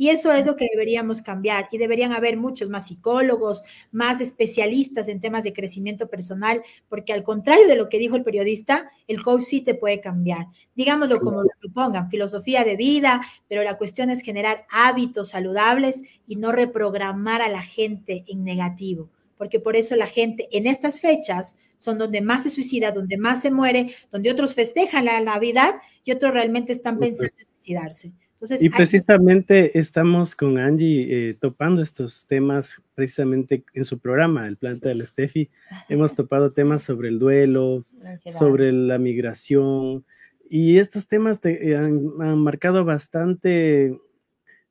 Y 0.00 0.10
eso 0.10 0.30
es 0.30 0.46
lo 0.46 0.54
que 0.54 0.68
deberíamos 0.70 1.22
cambiar. 1.22 1.68
Y 1.72 1.76
deberían 1.76 2.12
haber 2.12 2.36
muchos 2.36 2.68
más 2.68 2.86
psicólogos, 2.86 3.64
más 3.90 4.20
especialistas 4.20 5.08
en 5.08 5.20
temas 5.20 5.42
de 5.42 5.52
crecimiento 5.52 6.08
personal, 6.08 6.62
porque 6.88 7.12
al 7.12 7.24
contrario 7.24 7.66
de 7.66 7.74
lo 7.74 7.88
que 7.88 7.98
dijo 7.98 8.14
el 8.14 8.22
periodista, 8.22 8.92
el 9.08 9.20
coach 9.22 9.42
sí 9.42 9.60
te 9.60 9.74
puede 9.74 10.00
cambiar. 10.00 10.46
Digámoslo 10.76 11.18
como 11.18 11.42
lo 11.42 11.50
propongan, 11.60 12.08
filosofía 12.10 12.62
de 12.62 12.76
vida, 12.76 13.22
pero 13.48 13.64
la 13.64 13.76
cuestión 13.76 14.08
es 14.08 14.22
generar 14.22 14.66
hábitos 14.70 15.30
saludables 15.30 16.00
y 16.28 16.36
no 16.36 16.52
reprogramar 16.52 17.42
a 17.42 17.48
la 17.48 17.62
gente 17.62 18.24
en 18.28 18.44
negativo. 18.44 19.10
Porque 19.36 19.58
por 19.58 19.74
eso 19.74 19.96
la 19.96 20.06
gente 20.06 20.46
en 20.52 20.68
estas 20.68 21.00
fechas 21.00 21.56
son 21.78 21.98
donde 21.98 22.20
más 22.20 22.44
se 22.44 22.50
suicida, 22.50 22.92
donde 22.92 23.16
más 23.16 23.42
se 23.42 23.50
muere, 23.50 23.92
donde 24.12 24.30
otros 24.30 24.54
festejan 24.54 25.06
la 25.06 25.20
Navidad 25.20 25.74
y 26.04 26.12
otros 26.12 26.32
realmente 26.32 26.72
están 26.72 27.00
pensando 27.00 27.32
en 27.36 27.46
suicidarse 27.56 28.12
y 28.60 28.70
precisamente 28.70 29.78
estamos 29.78 30.36
con 30.36 30.58
Angie 30.58 31.30
eh, 31.30 31.34
topando 31.34 31.82
estos 31.82 32.26
temas 32.26 32.80
precisamente 32.94 33.64
en 33.74 33.84
su 33.84 33.98
programa, 33.98 34.46
el 34.46 34.56
Planta 34.56 34.88
del 34.88 35.04
Steffi. 35.06 35.50
Hemos 35.88 36.14
topado 36.14 36.52
temas 36.52 36.82
sobre 36.82 37.08
el 37.08 37.18
duelo, 37.18 37.84
sobre 38.26 38.72
la 38.72 38.98
migración, 38.98 40.04
y 40.48 40.78
estos 40.78 41.08
temas 41.08 41.40
te, 41.40 41.70
eh, 41.70 41.76
han, 41.76 42.38
marcado 42.38 42.84
bastante 42.84 43.98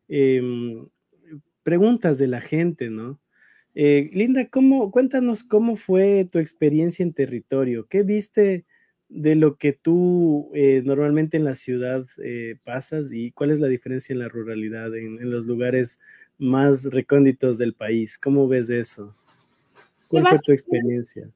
em, 0.08 0.88
preguntas 1.64 2.18
de 2.18 2.28
la 2.28 2.42
gente, 2.42 2.90
¿no? 2.90 3.20
Eh, 3.76 4.10
Linda, 4.14 4.48
¿cómo, 4.50 4.90
cuéntanos 4.90 5.44
cómo 5.44 5.76
fue 5.76 6.28
tu 6.32 6.40
experiencia 6.40 7.04
en 7.04 7.14
territorio. 7.14 7.86
¿Qué 7.88 8.02
viste? 8.02 8.66
De 9.10 9.36
lo 9.36 9.56
que 9.58 9.74
tú 9.74 10.52
eh, 10.54 10.82
normalmente 10.86 11.38
en 11.38 11.46
la 11.46 11.56
ciudad 11.56 12.06
eh, 12.24 12.58
pasas 12.64 13.12
y 13.12 13.32
cuál 13.32 13.52
es 13.52 13.60
la 13.60 13.68
diferencia 13.68 14.14
en 14.14 14.20
la 14.20 14.28
ruralidad, 14.28 14.96
en, 14.96 15.32
los 15.32 15.46
lugares 15.46 16.00
más 16.38 16.86
recónditos 16.86 17.58
del 17.58 17.74
país. 17.74 18.18
¿Cómo 18.18 18.48
ves 18.48 18.70
eso? 18.70 19.16
¿Cuál 20.10 20.28
fue 20.28 20.40
tu 20.40 20.52
experiencia? 20.52 21.30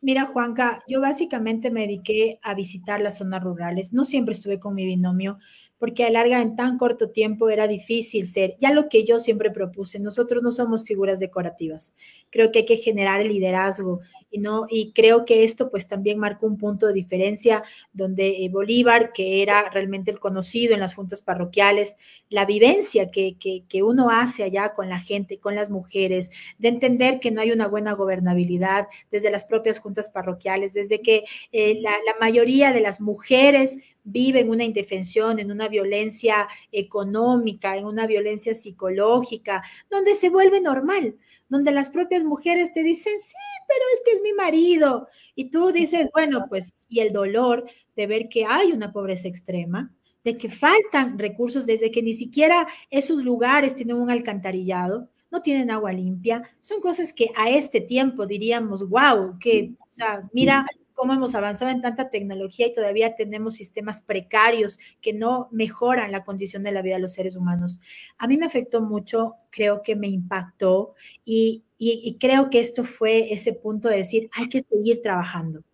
Mira, 0.00 0.26
Juanca, 0.26 0.82
yo 0.86 1.00
básicamente 1.00 1.70
me 1.70 1.82
dediqué 1.82 2.38
a 2.42 2.54
visitar 2.54 3.00
las 3.00 3.18
zonas 3.18 3.42
rurales. 3.42 3.92
No 3.92 4.04
siempre 4.04 4.34
estuve 4.34 4.58
con 4.58 4.74
mi 4.74 4.84
binomio, 4.84 5.38
porque 5.78 6.04
a 6.04 6.10
larga 6.10 6.40
en 6.40 6.56
tan 6.56 6.78
corto 6.78 7.10
tiempo 7.10 7.50
era 7.50 7.68
difícil 7.68 8.26
ser, 8.26 8.56
ya 8.58 8.72
lo 8.72 8.88
que 8.88 9.04
yo 9.04 9.20
siempre 9.20 9.50
propuse, 9.50 9.98
nosotros 9.98 10.42
no 10.42 10.52
somos 10.52 10.84
figuras 10.84 11.18
decorativas, 11.18 11.92
creo 12.30 12.52
que 12.52 12.60
hay 12.60 12.66
que 12.66 12.76
generar 12.76 13.20
el 13.20 13.28
liderazgo 13.28 14.00
y 14.30 14.38
no 14.38 14.66
y 14.68 14.92
creo 14.92 15.24
que 15.24 15.44
esto 15.44 15.70
pues 15.70 15.86
también 15.86 16.18
marcó 16.18 16.46
un 16.46 16.58
punto 16.58 16.86
de 16.86 16.92
diferencia 16.92 17.62
donde 17.92 18.44
eh, 18.44 18.48
Bolívar, 18.48 19.12
que 19.12 19.42
era 19.42 19.68
realmente 19.70 20.10
el 20.10 20.18
conocido 20.18 20.74
en 20.74 20.80
las 20.80 20.94
juntas 20.94 21.20
parroquiales, 21.20 21.96
la 22.34 22.46
vivencia 22.46 23.12
que, 23.12 23.36
que, 23.38 23.82
uno 23.84 24.10
hace 24.10 24.42
allá 24.42 24.74
con 24.74 24.88
la 24.88 24.98
gente, 24.98 25.38
con 25.38 25.54
las 25.54 25.70
mujeres, 25.70 26.30
de 26.58 26.66
entender 26.66 27.20
que 27.20 27.30
no 27.30 27.40
hay 27.40 27.52
una 27.52 27.68
buena 27.68 27.92
gobernabilidad 27.92 28.88
desde 29.12 29.30
las 29.30 29.44
propias 29.44 29.78
juntas 29.78 30.08
parroquiales, 30.08 30.72
desde 30.72 31.00
que 31.00 31.22
eh, 31.52 31.78
la, 31.80 31.92
la 32.04 32.16
mayoría 32.18 32.72
de 32.72 32.80
las 32.80 33.00
mujeres 33.00 33.78
viven 34.02 34.50
una 34.50 34.64
indefensión, 34.64 35.38
en 35.38 35.52
una 35.52 35.68
violencia 35.68 36.48
económica, 36.72 37.76
en 37.76 37.84
una 37.84 38.08
violencia 38.08 38.56
psicológica, 38.56 39.62
donde 39.88 40.16
se 40.16 40.28
vuelve 40.28 40.60
normal, 40.60 41.16
donde 41.48 41.70
las 41.70 41.88
propias 41.88 42.24
mujeres 42.24 42.72
te 42.72 42.82
dicen, 42.82 43.12
sí, 43.20 43.34
pero 43.68 43.84
es 43.94 44.00
que 44.04 44.10
es 44.10 44.22
mi 44.22 44.32
marido. 44.32 45.06
Y 45.36 45.50
tú 45.50 45.70
dices, 45.70 46.08
bueno, 46.12 46.46
pues, 46.48 46.74
y 46.88 46.98
el 46.98 47.12
dolor 47.12 47.70
de 47.94 48.08
ver 48.08 48.28
que 48.28 48.44
hay 48.44 48.72
una 48.72 48.90
pobreza 48.90 49.28
extrema, 49.28 49.94
de 50.24 50.38
que 50.38 50.48
faltan 50.48 51.18
recursos, 51.18 51.66
desde 51.66 51.90
que 51.90 52.02
ni 52.02 52.14
siquiera 52.14 52.66
esos 52.90 53.22
lugares 53.22 53.74
tienen 53.74 53.96
un 53.96 54.10
alcantarillado, 54.10 55.10
no 55.30 55.42
tienen 55.42 55.70
agua 55.70 55.92
limpia. 55.92 56.42
Son 56.60 56.80
cosas 56.80 57.12
que 57.12 57.30
a 57.36 57.50
este 57.50 57.80
tiempo 57.80 58.26
diríamos, 58.26 58.88
wow, 58.88 59.38
que, 59.38 59.74
o 59.78 59.92
sea, 59.92 60.28
mira 60.32 60.66
cómo 60.94 61.12
hemos 61.12 61.34
avanzado 61.34 61.72
en 61.72 61.82
tanta 61.82 62.08
tecnología 62.08 62.68
y 62.68 62.72
todavía 62.72 63.16
tenemos 63.16 63.54
sistemas 63.54 64.00
precarios 64.00 64.78
que 65.00 65.12
no 65.12 65.48
mejoran 65.50 66.12
la 66.12 66.24
condición 66.24 66.62
de 66.62 66.72
la 66.72 66.82
vida 66.82 66.94
de 66.94 67.02
los 67.02 67.14
seres 67.14 67.36
humanos. 67.36 67.80
A 68.16 68.28
mí 68.28 68.36
me 68.36 68.46
afectó 68.46 68.80
mucho, 68.80 69.34
creo 69.50 69.82
que 69.82 69.96
me 69.96 70.08
impactó 70.08 70.94
y, 71.24 71.64
y 71.78 72.16
creo 72.18 72.48
que 72.48 72.60
esto 72.60 72.84
fue 72.84 73.32
ese 73.32 73.52
punto 73.52 73.88
de 73.88 73.96
decir, 73.96 74.30
hay 74.32 74.48
que 74.48 74.64
seguir 74.70 75.02
trabajando 75.02 75.64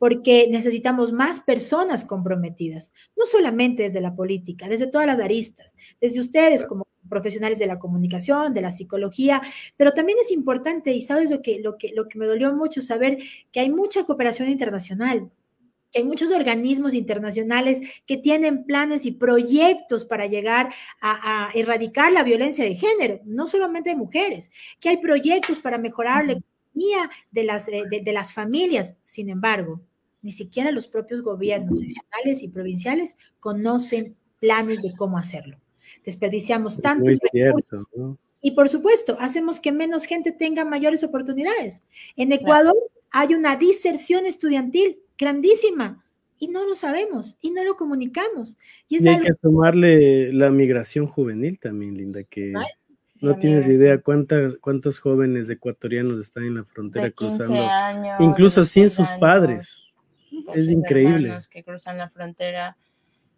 porque 0.00 0.48
necesitamos 0.50 1.12
más 1.12 1.42
personas 1.42 2.06
comprometidas, 2.06 2.94
no 3.18 3.26
solamente 3.26 3.82
desde 3.82 4.00
la 4.00 4.16
política, 4.16 4.66
desde 4.66 4.86
todas 4.86 5.06
las 5.06 5.20
aristas, 5.20 5.76
desde 6.00 6.20
ustedes 6.20 6.64
como 6.64 6.88
profesionales 7.06 7.58
de 7.58 7.66
la 7.66 7.78
comunicación, 7.78 8.54
de 8.54 8.62
la 8.62 8.70
psicología, 8.70 9.42
pero 9.76 9.92
también 9.92 10.16
es 10.22 10.30
importante, 10.30 10.92
y 10.92 11.02
sabes 11.02 11.30
lo 11.30 11.42
que, 11.42 11.60
lo 11.60 11.76
que, 11.76 11.92
lo 11.94 12.08
que 12.08 12.18
me 12.18 12.24
dolió 12.24 12.50
mucho, 12.54 12.80
saber 12.80 13.18
que 13.52 13.60
hay 13.60 13.68
mucha 13.68 14.04
cooperación 14.04 14.48
internacional, 14.48 15.30
que 15.92 15.98
hay 15.98 16.04
muchos 16.06 16.32
organismos 16.32 16.94
internacionales 16.94 17.82
que 18.06 18.16
tienen 18.16 18.64
planes 18.64 19.04
y 19.04 19.10
proyectos 19.10 20.06
para 20.06 20.24
llegar 20.24 20.72
a, 21.02 21.50
erradicar 21.52 22.10
la 22.10 22.22
violencia 22.22 22.64
de 22.64 22.74
género, 22.74 23.20
no 23.26 23.46
solamente 23.46 23.90
de 23.90 23.96
mujeres, 23.96 24.50
que 24.80 24.88
hay 24.88 24.96
proyectos 24.96 25.58
para 25.58 25.76
mejorar 25.76 26.24
la 26.24 26.32
economía 26.32 27.10
de 27.30 27.44
las, 27.44 27.68
eh, 27.68 27.84
de 28.02 28.12
las 28.14 28.32
familias. 28.32 28.94
Sin 29.04 29.28
embargo, 29.28 29.82
ni 30.22 30.32
siquiera 30.32 30.70
los 30.70 30.86
propios 30.88 31.22
gobiernos 31.22 31.80
nacionales 31.80 32.42
y 32.42 32.48
provinciales 32.48 33.16
conocen 33.38 34.16
planes 34.38 34.82
de 34.82 34.94
cómo 34.96 35.18
hacerlo. 35.18 35.58
Desperdiciamos 36.04 36.80
tanto. 36.80 37.10
Y 38.42 38.52
por 38.52 38.68
supuesto, 38.68 39.16
hacemos 39.20 39.60
que 39.60 39.72
menos 39.72 40.04
gente 40.04 40.32
tenga 40.32 40.64
mayores 40.64 41.04
oportunidades. 41.04 41.82
En 42.16 42.32
Ecuador 42.32 42.74
hay 43.10 43.34
una 43.34 43.56
diserción 43.56 44.24
estudiantil 44.24 44.98
grandísima 45.18 46.02
y 46.38 46.48
no 46.48 46.64
lo 46.64 46.74
sabemos 46.74 47.36
y 47.42 47.50
no 47.50 47.64
lo 47.64 47.76
comunicamos. 47.76 48.58
Y, 48.88 49.06
hay 49.06 49.20
que 49.20 49.34
sumarle 49.42 50.32
la 50.32 50.50
migración 50.50 51.06
juvenil 51.06 51.58
también, 51.58 51.94
Linda, 51.94 52.22
que 52.24 52.54
no 53.20 53.36
tienes 53.36 53.68
idea 53.68 54.00
cuántas, 54.00 54.56
cuántos 54.56 54.98
jóvenes 54.98 55.50
ecuatorianos 55.50 56.18
están 56.18 56.44
en 56.44 56.54
la 56.54 56.64
frontera 56.64 57.10
cruzando, 57.10 57.62
incluso 58.20 58.64
sin 58.64 58.88
sus 58.88 59.08
padres 59.20 59.89
es 60.54 60.70
increíble. 60.70 61.38
Que 61.50 61.62
cruzan 61.64 61.98
la 61.98 62.08
frontera. 62.08 62.76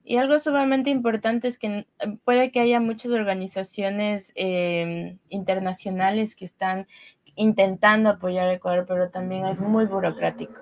Y 0.04 0.16
algo 0.16 0.38
sumamente 0.38 0.90
importante 0.90 1.46
es 1.46 1.58
que 1.58 1.86
puede 2.24 2.50
que 2.50 2.60
haya 2.60 2.80
muchas 2.80 3.12
organizaciones 3.12 4.32
em, 4.34 5.18
internacionales 5.28 6.34
que 6.34 6.44
están 6.44 6.86
intentando 7.36 8.10
apoyar 8.10 8.48
a 8.48 8.54
Ecuador, 8.54 8.84
pero 8.86 9.10
también 9.10 9.46
es 9.46 9.60
muy 9.60 9.86
burocrático. 9.86 10.60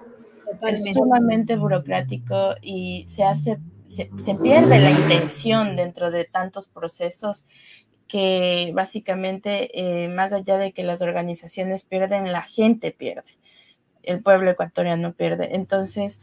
Es 0.62 0.82
sumamente 0.92 1.56
burocrático 1.56 2.54
y 2.60 3.04
se 3.06 3.24
hace, 3.24 3.58
se, 3.84 4.10
se 4.18 4.34
pierde 4.34 4.78
la 4.80 4.90
intención 4.90 5.76
dentro 5.76 6.10
de 6.10 6.24
tantos 6.24 6.68
procesos 6.68 7.46
que 8.08 8.72
básicamente, 8.74 9.70
eh, 9.72 10.08
más 10.08 10.32
allá 10.32 10.58
de 10.58 10.72
que 10.72 10.82
las 10.82 11.00
organizaciones 11.00 11.84
pierden, 11.84 12.32
la 12.32 12.42
gente 12.42 12.90
pierde 12.90 13.39
el 14.02 14.22
pueblo 14.22 14.50
ecuatoriano 14.50 15.12
pierde. 15.12 15.54
Entonces, 15.54 16.20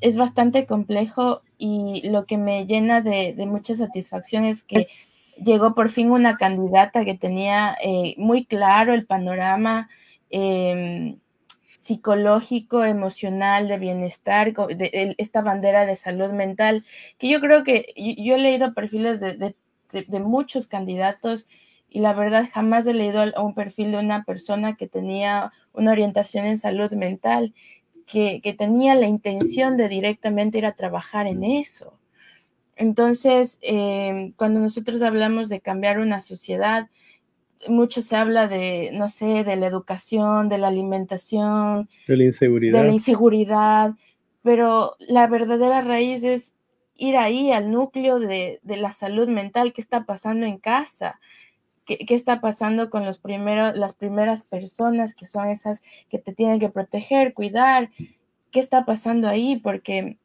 es 0.00 0.16
bastante 0.16 0.66
complejo 0.66 1.42
y 1.58 2.08
lo 2.08 2.26
que 2.26 2.36
me 2.36 2.66
llena 2.66 3.00
de, 3.00 3.34
mucha 3.46 3.74
satisfacción 3.74 4.44
es 4.44 4.62
que 4.62 4.88
llegó 5.42 5.74
por 5.74 5.90
fin 5.90 6.10
una 6.10 6.36
candidata 6.36 7.04
que 7.04 7.14
tenía 7.14 7.76
eh, 7.82 8.14
muy 8.18 8.44
claro 8.44 8.94
el 8.94 9.06
panorama 9.06 9.88
em, 10.30 11.18
psicológico, 11.78 12.84
emocional, 12.84 13.68
de 13.68 13.78
bienestar, 13.78 14.52
de, 14.54 15.14
esta 15.18 15.40
bandera 15.40 15.86
de 15.86 15.96
salud 15.96 16.32
mental, 16.32 16.84
que 17.18 17.28
yo 17.28 17.40
creo 17.40 17.64
que 17.64 17.86
yo, 17.96 18.34
he 18.34 18.38
leído 18.38 18.74
perfiles 18.74 19.20
de, 19.20 19.54
de 19.92 20.20
muchos 20.20 20.66
candidatos 20.66 21.46
y 21.96 22.00
la 22.00 22.12
verdad 22.12 22.46
jamás 22.52 22.86
he 22.86 22.92
leído 22.92 23.22
a 23.22 23.40
un 23.40 23.54
perfil 23.54 23.92
de 23.92 23.96
una 23.96 24.22
persona 24.22 24.76
que 24.76 24.86
tenía 24.86 25.50
una 25.72 25.92
orientación 25.92 26.44
en 26.44 26.58
salud 26.58 26.92
mental, 26.92 27.54
que, 28.04 28.54
tenía 28.58 28.94
la 28.94 29.08
intención 29.08 29.78
de 29.78 29.88
directamente 29.88 30.58
ir 30.58 30.66
a 30.66 30.72
trabajar 30.72 31.26
en 31.26 31.42
eso. 31.42 31.98
Entonces, 32.76 33.58
em, 33.62 34.32
cuando 34.32 34.60
nosotros 34.60 35.00
hablamos 35.00 35.48
de 35.48 35.62
cambiar 35.62 35.98
una 35.98 36.20
sociedad, 36.20 36.90
mucho 37.66 38.02
se 38.02 38.14
habla 38.14 38.46
de, 38.46 38.90
no 38.92 39.08
sé, 39.08 39.42
de 39.42 39.56
la 39.56 39.66
educación, 39.66 40.50
de 40.50 40.58
la 40.58 40.68
alimentación, 40.68 41.88
de 42.06 42.16
la 42.18 42.24
inseguridad. 42.24 42.78
De 42.78 42.84
la 42.88 42.92
inseguridad, 42.92 43.94
pero 44.42 44.96
la 44.98 45.28
verdadera 45.28 45.80
raíz 45.80 46.24
es 46.24 46.54
ir 46.94 47.16
ahí 47.16 47.52
al 47.52 47.70
núcleo 47.70 48.18
de, 48.18 48.60
de 48.62 48.76
la 48.76 48.92
salud 48.92 49.28
mental, 49.28 49.72
qué 49.72 49.80
está 49.80 50.04
pasando 50.04 50.44
en 50.44 50.58
casa, 50.58 51.18
qué, 51.86 52.14
está 52.14 52.40
pasando 52.40 52.90
con 52.90 53.04
los 53.06 53.18
primeros, 53.18 53.76
las 53.76 53.94
primeras 53.94 54.42
personas 54.42 55.14
que 55.14 55.26
son 55.26 55.48
esas 55.48 55.82
que 56.10 56.18
te 56.18 56.34
tienen 56.34 56.58
que 56.58 56.68
proteger, 56.68 57.32
cuidar, 57.32 57.90
qué 58.50 58.60
está 58.60 58.84
pasando 58.84 59.28
ahí, 59.28 59.56
porque 59.56 60.18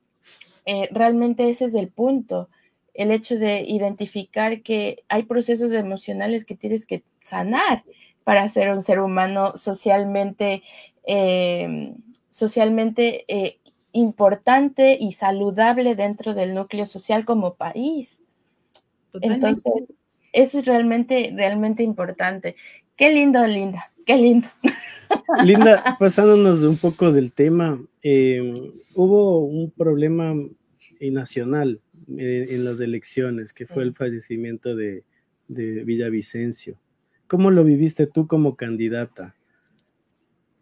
eh, 0.65 0.89
realmente 0.91 1.49
ese 1.49 1.65
es 1.65 1.75
el 1.75 1.89
punto, 1.89 2.49
el 2.93 3.11
hecho 3.11 3.37
de 3.37 3.61
identificar 3.61 4.61
que 4.61 5.03
hay 5.07 5.23
procesos 5.23 5.71
emocionales 5.71 6.43
que 6.45 6.55
tienes 6.55 6.85
que 6.85 7.03
sanar 7.21 7.83
para 8.23 8.47
ser 8.49 8.71
un 8.71 8.81
ser 8.81 8.99
humano 8.99 9.53
socialmente, 9.55 10.63
em, 11.03 11.95
socialmente 12.29 13.25
eh, 13.27 13.59
importante 13.93 14.97
y 14.99 15.13
saludable 15.13 15.95
dentro 15.95 16.33
del 16.33 16.53
núcleo 16.53 16.85
social 16.85 17.25
como 17.25 17.55
país. 17.55 18.21
Entonces, 19.13 19.83
eso 20.31 20.59
es 20.59 20.65
realmente, 20.65 21.33
realmente 21.35 21.83
importante. 21.83 22.55
Qué 22.95 23.11
lindo, 23.11 23.45
Linda, 23.45 23.91
qué 24.05 24.17
lindo. 24.17 24.47
Linda, 25.43 25.97
pasándonos 25.99 26.61
un 26.61 26.77
poco 26.77 27.11
del 27.11 27.31
tema, 27.33 27.81
em, 28.01 28.71
hubo 28.95 29.39
un 29.45 29.71
problema 29.71 30.33
nacional 30.99 31.81
eh, 32.17 32.47
en 32.49 32.65
las 32.65 32.79
elecciones, 32.79 33.53
que 33.53 33.65
fue 33.65 33.83
el 33.83 33.93
fallecimiento 33.93 34.75
de, 34.75 35.03
de 35.47 35.83
Villavicencio. 35.83 36.77
¿Cómo 37.27 37.51
lo 37.51 37.63
viviste 37.63 38.07
tú 38.07 38.27
como 38.27 38.55
candidata? 38.55 39.35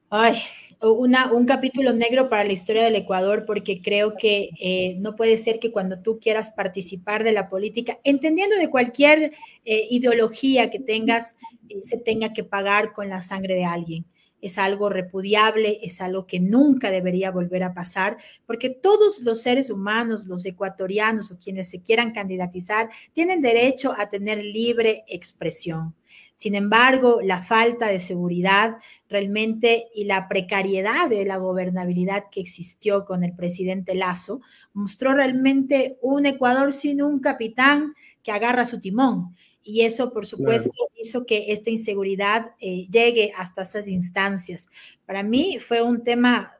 Ay, 0.10 0.36
una, 0.82 1.34
un 1.34 1.46
capítulo 1.46 1.94
negro 1.94 2.30
para 2.30 2.46
la 2.46 2.54
historia 2.54 2.84
del 2.84 2.96
Ecuador, 2.96 3.46
porque 3.46 3.82
creo 3.82 4.15
que 4.15 4.50
eh, 4.60 4.96
no 5.00 5.15
puede 5.15 5.38
ser 5.38 5.60
que 5.60 5.72
cuando 5.72 6.02
tú 6.02 6.20
quieras 6.20 6.52
participar 6.52 7.24
de 7.24 7.34
la 7.34 7.50
política, 7.50 8.00
entendiendo 8.04 8.56
de 8.56 8.70
cualquier 8.70 9.34
eh, 9.65 9.88
ideología 9.89 10.70
que 10.72 10.80
tengas, 10.80 11.36
eh, 11.68 11.82
se 11.84 11.98
tenga 11.98 12.32
que 12.32 12.44
pagar 12.44 12.94
con 12.94 13.10
la 13.10 13.22
sangre 13.22 13.56
de 13.56 13.65
alguien. 13.65 14.06
Es 14.42 14.58
algo 14.58 14.89
repudiable, 14.89 15.80
es 15.84 16.00
algo 16.00 16.26
que 16.26 16.39
nunca 16.39 16.89
debería 16.89 17.30
volver 17.30 17.63
a 17.63 17.74
pasar, 17.74 18.15
porque 18.46 18.70
todos 18.70 19.20
los 19.20 19.42
seres 19.42 19.70
humanos, 19.70 20.28
los 20.28 20.46
ecuatorianos 20.46 21.30
o 21.30 21.38
quienes 21.38 21.70
se 21.70 21.82
quieran 21.82 22.13
candidatizar, 22.13 22.89
tienen 23.12 23.42
derecho 23.42 23.94
a 23.98 24.08
tener 24.08 24.38
libre 24.38 25.04
expresión. 25.08 25.94
Sin 26.39 26.56
embargo, 26.56 27.19
la 27.21 27.41
falta 27.41 27.88
de 27.88 27.99
seguridad 27.99 28.78
realmente 29.10 29.88
y 29.93 30.06
la 30.06 30.30
precariedad 30.30 31.10
de 31.10 31.25
la 31.25 31.36
gobernabilidad 31.36 32.28
que 32.32 32.39
existió 32.39 33.04
con 33.04 33.25
el 33.25 33.36
presidente 33.36 33.93
Lazo 33.93 34.39
mostró 34.71 35.13
realmente 35.13 35.97
un 36.02 36.25
Ecuador 36.25 36.71
sin 36.71 37.02
un 37.02 37.19
capitán 37.19 37.93
que 38.23 38.32
agarra 38.32 38.65
su 38.65 38.80
timón. 38.80 39.36
Y 39.62 39.82
eso, 39.82 40.13
por 40.13 40.25
supuesto, 40.25 40.71
hizo 40.95 41.25
que 41.25 41.52
esta 41.52 41.71
inseguridad 41.71 42.52
eh, 42.62 42.88
llegue 42.89 43.34
hasta 43.36 43.63
estas 43.63 43.86
instancias. 43.89 44.69
Para 45.06 45.23
mí 45.23 45.60
fue 45.60 45.82
un 45.82 46.06
tema 46.06 46.54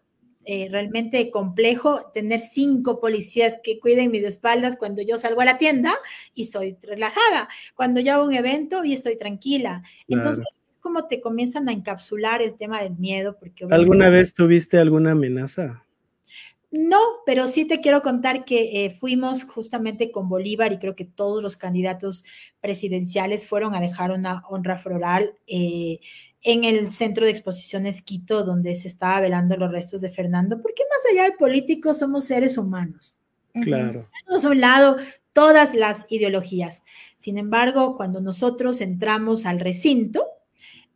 eh, 0.52 0.68
realmente 0.68 1.30
complejo 1.30 2.10
tener 2.12 2.40
cinco 2.40 3.00
policías 3.00 3.60
que 3.64 3.80
cuiden 3.80 4.10
mis 4.10 4.24
espaldas 4.24 4.78
cuando 4.78 5.04
yo 5.04 5.20
salgo 5.20 5.42
a 5.42 5.46
la 5.46 5.60
tienda 5.60 5.94
y 6.34 6.42
estoy 6.42 6.76
relajada, 6.82 7.50
cuando 7.76 8.00
yo 8.00 8.14
hago 8.14 8.26
un 8.26 8.34
evento 8.34 8.84
y 8.84 8.94
estoy 8.94 9.16
tranquila. 9.16 9.84
Entonces, 10.08 10.48
¿cómo 10.80 11.06
te 11.06 11.22
comienzan 11.22 11.70
a 11.70 11.72
encapsular 11.72 12.42
el 12.42 12.56
tema 12.56 12.82
del 12.82 12.98
miedo? 12.98 13.38
Porque 13.40 13.68
¿Alguna 13.70 14.10
vez 14.10 14.34
tuviste 14.34 14.80
alguna 14.80 15.12
amenaza? 15.12 15.86
No, 16.72 16.98
pero 17.28 17.48
sí 17.48 17.66
te 17.66 17.80
quiero 17.80 18.02
contar 18.02 18.44
que 18.44 18.86
eh, 18.86 18.90
fuimos 18.90 19.44
justamente 19.44 20.12
con 20.12 20.30
Bolívar 20.30 20.74
y 20.74 20.80
creo 20.80 20.96
que 20.96 21.06
todos 21.06 21.44
los 21.44 21.58
candidatos 21.58 22.26
presidenciales 22.60 23.46
fueron 23.46 23.76
a 23.76 23.82
dejar 23.82 24.10
una 24.10 24.42
honra 24.50 24.80
floral. 24.80 25.36
Eh, 25.46 26.00
en 26.42 26.64
el 26.64 26.92
centro 26.92 27.26
de 27.26 27.32
exposiciones 27.32 28.02
Quito, 28.02 28.44
donde 28.44 28.76
se 28.76 28.88
estaba 28.88 29.20
velando 29.22 29.58
los 29.58 29.72
restos 29.72 30.02
de 30.02 30.10
Fernando, 30.10 30.62
porque 30.62 30.84
más 30.90 31.12
allá 31.12 31.30
de 31.30 31.38
políticos 31.38 32.00
somos 32.00 32.26
seres 32.26 32.58
humanos. 32.58 33.20
Claro. 33.54 34.08
Tenemos 34.26 34.46
a 34.46 34.50
un 34.50 34.62
lado 34.62 34.98
todas 35.34 35.74
las 35.74 36.06
ideologías. 36.10 36.84
Sin 37.18 37.38
embargo, 37.38 37.96
cuando 37.98 38.22
nosotros 38.22 38.80
entramos 38.82 39.46
al 39.46 39.60
recinto, 39.60 40.26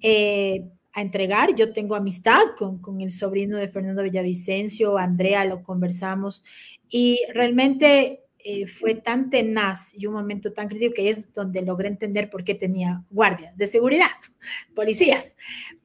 eh, 0.01 0.65
a 0.93 1.01
entregar. 1.01 1.55
Yo 1.55 1.73
tengo 1.73 1.95
amistad 1.95 2.41
con, 2.57 2.79
con 2.79 3.01
el 3.01 3.11
sobrino 3.11 3.57
de 3.57 3.67
Fernando 3.67 4.03
Villavicencio, 4.03 4.97
Andrea, 4.97 5.43
lo 5.45 5.63
conversamos 5.63 6.43
y 6.89 7.19
realmente 7.33 8.22
eh, 8.45 8.67
fue 8.67 8.95
tan 8.95 9.29
tenaz 9.29 9.93
y 9.93 10.05
un 10.05 10.13
momento 10.13 10.51
tan 10.51 10.67
crítico 10.67 10.95
que 10.95 11.09
es 11.09 11.33
donde 11.33 11.61
logré 11.61 11.87
entender 11.87 12.29
por 12.29 12.43
qué 12.43 12.55
tenía 12.55 13.03
guardias 13.09 13.55
de 13.55 13.67
seguridad, 13.67 14.11
policías, 14.75 15.35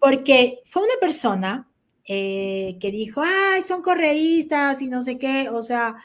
porque 0.01 0.59
fue 0.65 0.83
una 0.83 0.95
persona 1.01 1.69
eh, 2.05 2.77
que 2.81 2.91
dijo, 2.91 3.23
ay, 3.25 3.63
son 3.63 3.83
correístas 3.83 4.83
y 4.83 4.89
no 4.89 5.03
sé 5.03 5.19
qué, 5.19 5.49
o 5.51 5.63
sea, 5.63 5.97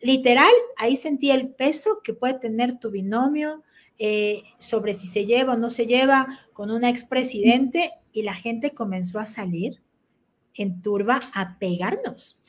literal, 0.00 0.52
ahí 0.76 0.96
sentí 0.96 1.30
el 1.30 1.48
peso 1.48 2.00
que 2.02 2.14
puede 2.14 2.34
tener 2.34 2.78
tu 2.78 2.90
binomio 2.90 3.62
eh, 3.98 4.44
sobre 4.58 4.94
si 4.94 5.08
se 5.08 5.26
lleva 5.26 5.54
o 5.54 5.58
no 5.58 5.70
se 5.70 5.86
lleva 5.86 6.40
con 6.52 6.70
un 6.70 6.84
expresidente 6.84 7.92
y 8.12 8.22
la 8.22 8.34
gente 8.34 8.70
comenzó 8.70 9.18
a 9.18 9.26
salir 9.26 9.82
en 10.54 10.82
turba 10.82 11.20
a 11.34 11.58
pegarnos. 11.58 12.39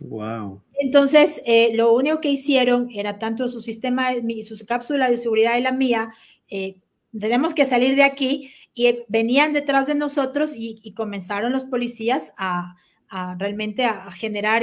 Wow. 0.00 0.62
Entonces, 0.80 1.42
eh, 1.44 1.72
lo 1.74 1.92
único 1.92 2.20
que 2.20 2.30
hicieron 2.30 2.88
era 2.92 3.18
tanto 3.18 3.48
su 3.48 3.60
sistema, 3.60 4.08
su 4.44 4.66
cápsula 4.66 5.10
de 5.10 5.18
seguridad 5.18 5.56
y 5.58 5.60
la 5.60 5.72
mía, 5.72 6.14
eh, 6.48 6.80
tenemos 7.18 7.54
que 7.54 7.66
salir 7.66 7.96
de 7.96 8.02
aquí 8.02 8.50
y 8.74 9.00
venían 9.08 9.52
detrás 9.52 9.86
de 9.86 9.94
nosotros 9.94 10.54
y, 10.56 10.92
comenzaron 10.94 11.52
los 11.52 11.64
policías 11.64 12.32
a, 12.38 12.76
realmente 13.38 13.84
a 13.84 14.10
generar 14.12 14.62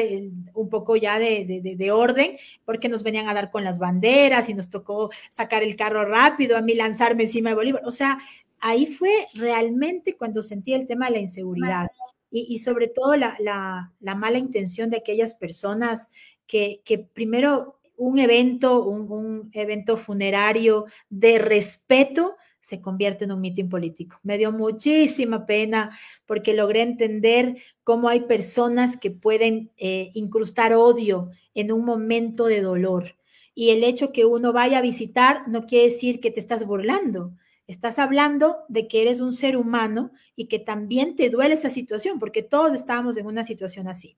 un 0.54 0.70
poco 0.70 0.96
ya 0.96 1.20
de, 1.20 1.92
orden, 1.92 2.38
porque 2.66 2.90
nos 2.90 3.04
venían 3.04 3.28
a 3.30 3.34
dar 3.34 3.52
con 3.52 3.64
las 3.64 3.78
banderas 3.78 4.50
y 4.50 4.54
nos 4.54 4.70
tocó 4.70 5.12
sacar 5.30 5.62
el 5.62 5.76
carro 5.76 6.06
rápido, 6.06 6.58
a 6.58 6.62
mí 6.62 6.74
lanzarme 6.74 7.24
encima 7.24 7.50
de 7.50 7.56
Bolívar. 7.56 7.82
O 7.86 7.92
sea, 7.92 8.18
ahí 8.60 8.88
fue 8.88 9.12
realmente 9.36 10.16
cuando 10.16 10.42
sentí 10.42 10.74
el 10.74 10.88
tema 10.88 11.08
de 11.08 11.12
la 11.12 11.20
inseguridad 11.20 11.88
y, 12.30 12.60
sobre 12.60 12.88
todo 12.88 13.16
la, 13.16 13.94
mala 14.00 14.38
intención 14.38 14.90
de 14.90 14.98
aquellas 14.98 15.36
personas 15.36 16.10
que, 16.46 16.82
primero 17.14 17.80
un 17.96 18.20
evento, 18.20 18.84
un, 18.86 19.50
evento 19.54 19.98
funerario 19.98 20.86
de 21.10 21.40
respeto 21.40 22.36
se 22.60 22.82
convierte 22.82 23.24
en 23.26 23.32
un 23.32 23.40
mitin 23.40 23.70
político. 23.70 24.20
Me 24.24 24.38
dio 24.38 24.52
muchísima 24.52 25.46
pena 25.46 25.98
porque 26.26 26.54
logré 26.54 26.82
entender 26.82 27.56
cómo 27.84 28.10
hay 28.10 28.22
personas 28.22 28.98
que 28.98 29.10
pueden 29.10 29.72
eh, 29.78 30.12
incrustar 30.14 30.74
odio 30.74 31.32
en 31.54 31.72
un 31.72 31.86
momento 31.86 32.46
de 32.46 32.62
dolor. 32.62 33.16
Y 33.56 33.70
el 33.70 33.84
hecho 33.84 34.12
que 34.12 34.26
uno 34.26 34.54
vaya 34.54 34.80
a 34.80 34.82
visitar 34.82 35.48
no 35.48 35.66
quiere 35.66 35.86
decir 35.86 36.20
que 36.20 36.30
te 36.30 36.40
estás 36.40 36.66
burlando, 36.66 37.32
Estás 37.68 38.00
hablando 38.00 38.60
de 38.70 38.88
que 38.88 39.02
eres 39.02 39.20
un 39.20 39.34
ser 39.34 39.58
humano 39.58 40.12
y 40.36 40.48
que 40.48 40.58
también 40.58 41.16
te 41.16 41.30
duele 41.30 41.56
esa 41.56 41.70
situación, 41.70 42.18
porque 42.18 42.42
todos 42.42 42.74
estábamos 42.74 43.18
en 43.18 43.28
una 43.28 43.44
situación 43.44 43.88
así. 43.90 44.18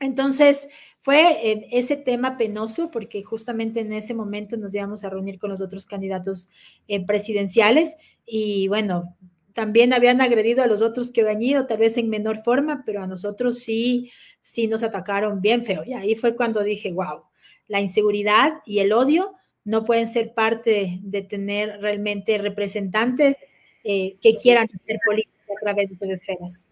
Entonces, 0.00 0.68
fue 1.00 1.50
eh, 1.50 1.68
ese 1.70 1.96
tema 1.96 2.36
penoso 2.36 2.90
porque 2.90 3.22
justamente 3.22 3.80
en 3.80 3.92
ese 3.92 4.12
momento 4.12 4.56
nos 4.56 4.74
íbamos 4.74 5.04
a 5.04 5.10
reunir 5.10 5.38
con 5.38 5.50
los 5.50 5.60
otros 5.60 5.86
candidatos 5.86 6.48
eh, 6.88 7.04
presidenciales 7.06 7.96
y 8.26 8.68
bueno, 8.68 9.16
también 9.54 9.94
habían 9.94 10.20
agredido 10.20 10.62
a 10.62 10.66
los 10.66 10.82
otros 10.82 11.10
que 11.10 11.22
habían 11.22 11.42
ido, 11.42 11.66
tal 11.66 11.78
vez 11.78 11.96
en 11.96 12.10
menor 12.10 12.42
forma, 12.42 12.82
pero 12.84 13.02
a 13.02 13.06
nosotros 13.06 13.60
sí, 13.60 14.10
sí 14.40 14.66
nos 14.66 14.82
atacaron 14.82 15.40
bien 15.40 15.64
feo. 15.64 15.82
Y 15.86 15.94
ahí 15.94 16.14
fue 16.14 16.36
cuando 16.36 16.62
dije, 16.62 16.92
wow, 16.92 17.22
la 17.66 17.80
inseguridad 17.80 18.52
y 18.66 18.80
el 18.80 18.92
odio 18.92 19.34
no 19.66 19.84
pueden 19.84 20.06
ser 20.06 20.32
parte 20.32 21.00
de 21.02 21.22
tener 21.22 21.80
realmente 21.80 22.38
representantes 22.38 23.36
eh, 23.82 24.16
que 24.22 24.36
quieran 24.36 24.68
hacer 24.72 24.98
política 25.04 25.52
a 25.54 25.60
través 25.60 25.88
de 25.88 25.94
esas 25.96 26.08
esferas. 26.08 26.70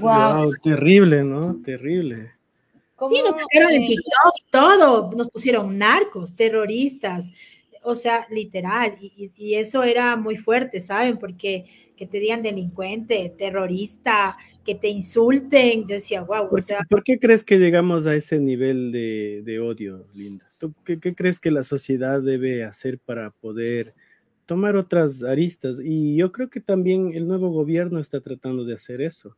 Wow. 0.00 0.54
terrible, 0.62 1.24
¿no? 1.24 1.60
Terrible. 1.64 2.30
Sí, 3.08 3.20
nos 3.20 3.40
sacaron 3.40 3.72
en 3.72 3.86
TikTok 3.86 4.34
todo, 4.50 5.10
nos 5.16 5.28
pusieron 5.28 5.76
narcos, 5.76 6.36
terroristas, 6.36 7.28
o 7.82 7.96
sea, 7.96 8.28
literal, 8.30 8.94
y, 9.00 9.54
eso 9.54 9.82
era 9.82 10.14
muy 10.14 10.36
fuerte, 10.36 10.80
¿saben? 10.80 11.18
Porque 11.18 11.64
que 11.96 12.06
te 12.06 12.20
digan 12.20 12.44
delincuente, 12.44 13.34
terrorista, 13.36 14.36
que 14.64 14.76
te 14.76 14.88
insulten, 14.88 15.80
yo 15.82 15.94
decía, 15.94 16.22
wow, 16.22 16.48
¿Por, 16.48 16.60
o 16.60 16.62
sea... 16.62 16.86
¿Por 16.88 17.02
qué 17.02 17.18
crees 17.18 17.44
que 17.44 17.58
llegamos 17.58 18.06
a 18.06 18.14
ese 18.14 18.38
nivel 18.38 18.92
de, 18.92 19.42
de 19.44 19.58
odio, 19.58 20.06
Linda? 20.14 20.51
Qué, 20.84 21.14
crees 21.14 21.40
que 21.40 21.50
la 21.50 21.62
sociedad 21.62 22.20
debe 22.20 22.64
hacer 22.64 22.98
para 22.98 23.30
poder 23.30 23.94
tomar 24.46 24.76
otras 24.76 25.22
aristas? 25.22 25.78
Y 25.82 26.16
yo 26.16 26.32
creo 26.32 26.50
que 26.50 26.60
también 26.60 27.12
el 27.14 27.26
nuevo 27.26 27.50
gobierno 27.50 27.98
está 27.98 28.20
tratando 28.20 28.64
de 28.64 28.74
hacer 28.74 29.00
eso. 29.00 29.36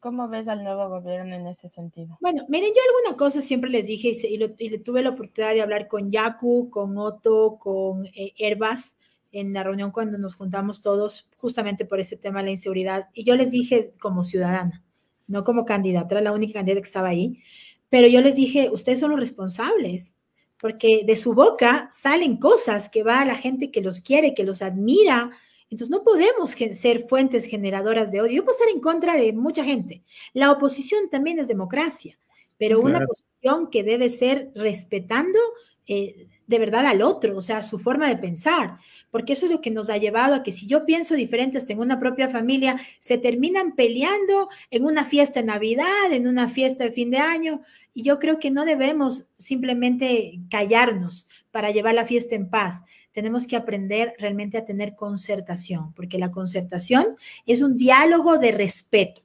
¿Cómo 0.00 0.28
ves 0.28 0.46
al 0.46 0.62
nuevo 0.62 0.88
gobierno 0.88 1.34
en 1.34 1.46
ese 1.48 1.68
sentido? 1.68 2.18
Bueno, 2.20 2.44
miren, 2.48 2.70
yo 2.70 2.80
alguna 2.88 3.16
cosa 3.16 3.40
siempre 3.40 3.68
les 3.68 3.86
dije 3.86 4.12
y, 4.28 4.44
y, 4.58 4.78
tuve 4.78 5.02
la 5.02 5.10
oportunidad 5.10 5.54
de 5.54 5.62
hablar 5.62 5.88
con 5.88 6.12
Yaku, 6.12 6.70
con 6.70 6.96
Otto, 6.98 7.58
con 7.58 8.06
eh, 8.06 8.32
Herbas 8.38 8.96
en 9.32 9.52
la 9.52 9.64
reunión 9.64 9.90
cuando 9.90 10.16
nos 10.16 10.34
juntamos 10.34 10.82
todos 10.82 11.28
justamente 11.36 11.84
por 11.84 12.00
este 12.00 12.16
tema 12.16 12.40
de 12.40 12.46
la 12.46 12.50
inseguridad. 12.52 13.08
Y 13.12 13.24
yo 13.24 13.36
les 13.36 13.50
dije 13.50 13.92
como 14.00 14.24
ciudadana, 14.24 14.84
no 15.26 15.44
como 15.44 15.64
candidata, 15.64 16.14
era 16.14 16.22
la 16.22 16.32
única 16.32 16.54
candidata 16.54 16.80
que 16.80 16.86
estaba 16.86 17.08
ahí, 17.08 17.42
pero 17.90 18.06
yo 18.06 18.20
les 18.20 18.36
dije, 18.36 18.70
ustedes 18.70 19.00
son 19.00 19.10
los 19.10 19.20
responsables 19.20 20.14
porque 20.60 21.02
de 21.06 21.16
su 21.16 21.34
boca 21.34 21.88
salen 21.92 22.36
cosas 22.36 22.88
que 22.88 23.02
va 23.02 23.20
a 23.20 23.24
la 23.24 23.36
gente 23.36 23.70
que 23.70 23.80
los 23.80 24.00
quiere, 24.00 24.34
que 24.34 24.44
los 24.44 24.62
admira. 24.62 25.30
Entonces 25.70 25.90
no 25.90 26.02
podemos 26.02 26.50
ser 26.50 27.06
fuentes 27.08 27.44
generadoras 27.44 28.10
de 28.10 28.20
odio. 28.20 28.32
Yo 28.32 28.44
puedo 28.44 28.58
estar 28.58 28.74
en 28.74 28.80
contra 28.80 29.16
de 29.16 29.32
mucha 29.32 29.64
gente. 29.64 30.02
La 30.32 30.50
oposición 30.50 31.10
también 31.10 31.38
es 31.38 31.48
democracia, 31.48 32.18
pero 32.56 32.80
una 32.80 33.04
oposición 33.04 33.70
que 33.70 33.84
debe 33.84 34.10
ser 34.10 34.50
respetando 34.54 35.38
eh, 35.86 36.26
de 36.46 36.58
verdad 36.58 36.86
al 36.86 37.02
otro, 37.02 37.36
o 37.36 37.40
sea, 37.40 37.62
su 37.62 37.78
forma 37.78 38.08
de 38.08 38.16
pensar, 38.16 38.78
porque 39.10 39.34
eso 39.34 39.46
es 39.46 39.52
lo 39.52 39.60
que 39.60 39.70
nos 39.70 39.90
ha 39.90 39.98
llevado 39.98 40.34
a 40.34 40.42
que 40.42 40.52
si 40.52 40.66
yo 40.66 40.86
pienso 40.86 41.14
diferente 41.14 41.62
en 41.66 41.78
una 41.78 42.00
propia 42.00 42.28
familia, 42.30 42.80
se 43.00 43.18
terminan 43.18 43.74
peleando 43.74 44.48
en 44.70 44.84
una 44.84 45.04
fiesta 45.04 45.40
de 45.40 45.46
Navidad, 45.46 46.10
en 46.10 46.26
una 46.26 46.48
fiesta 46.48 46.84
de 46.84 46.92
fin 46.92 47.10
de 47.10 47.18
año, 47.18 47.62
y 47.98 48.04
yo 48.04 48.20
creo 48.20 48.38
que 48.38 48.52
no 48.52 48.64
debemos 48.64 49.24
simplemente 49.34 50.38
callarnos 50.52 51.28
para 51.50 51.72
llevar 51.72 51.96
la 51.96 52.06
fiesta 52.06 52.36
en 52.36 52.48
paz. 52.48 52.84
Tenemos 53.10 53.44
que 53.48 53.56
aprender 53.56 54.14
realmente 54.20 54.56
a 54.56 54.64
tener 54.64 54.94
concertación, 54.94 55.92
porque 55.94 56.16
la 56.16 56.30
concertación 56.30 57.16
es 57.44 57.60
un 57.60 57.76
diálogo 57.76 58.38
de 58.38 58.52
respeto. 58.52 59.22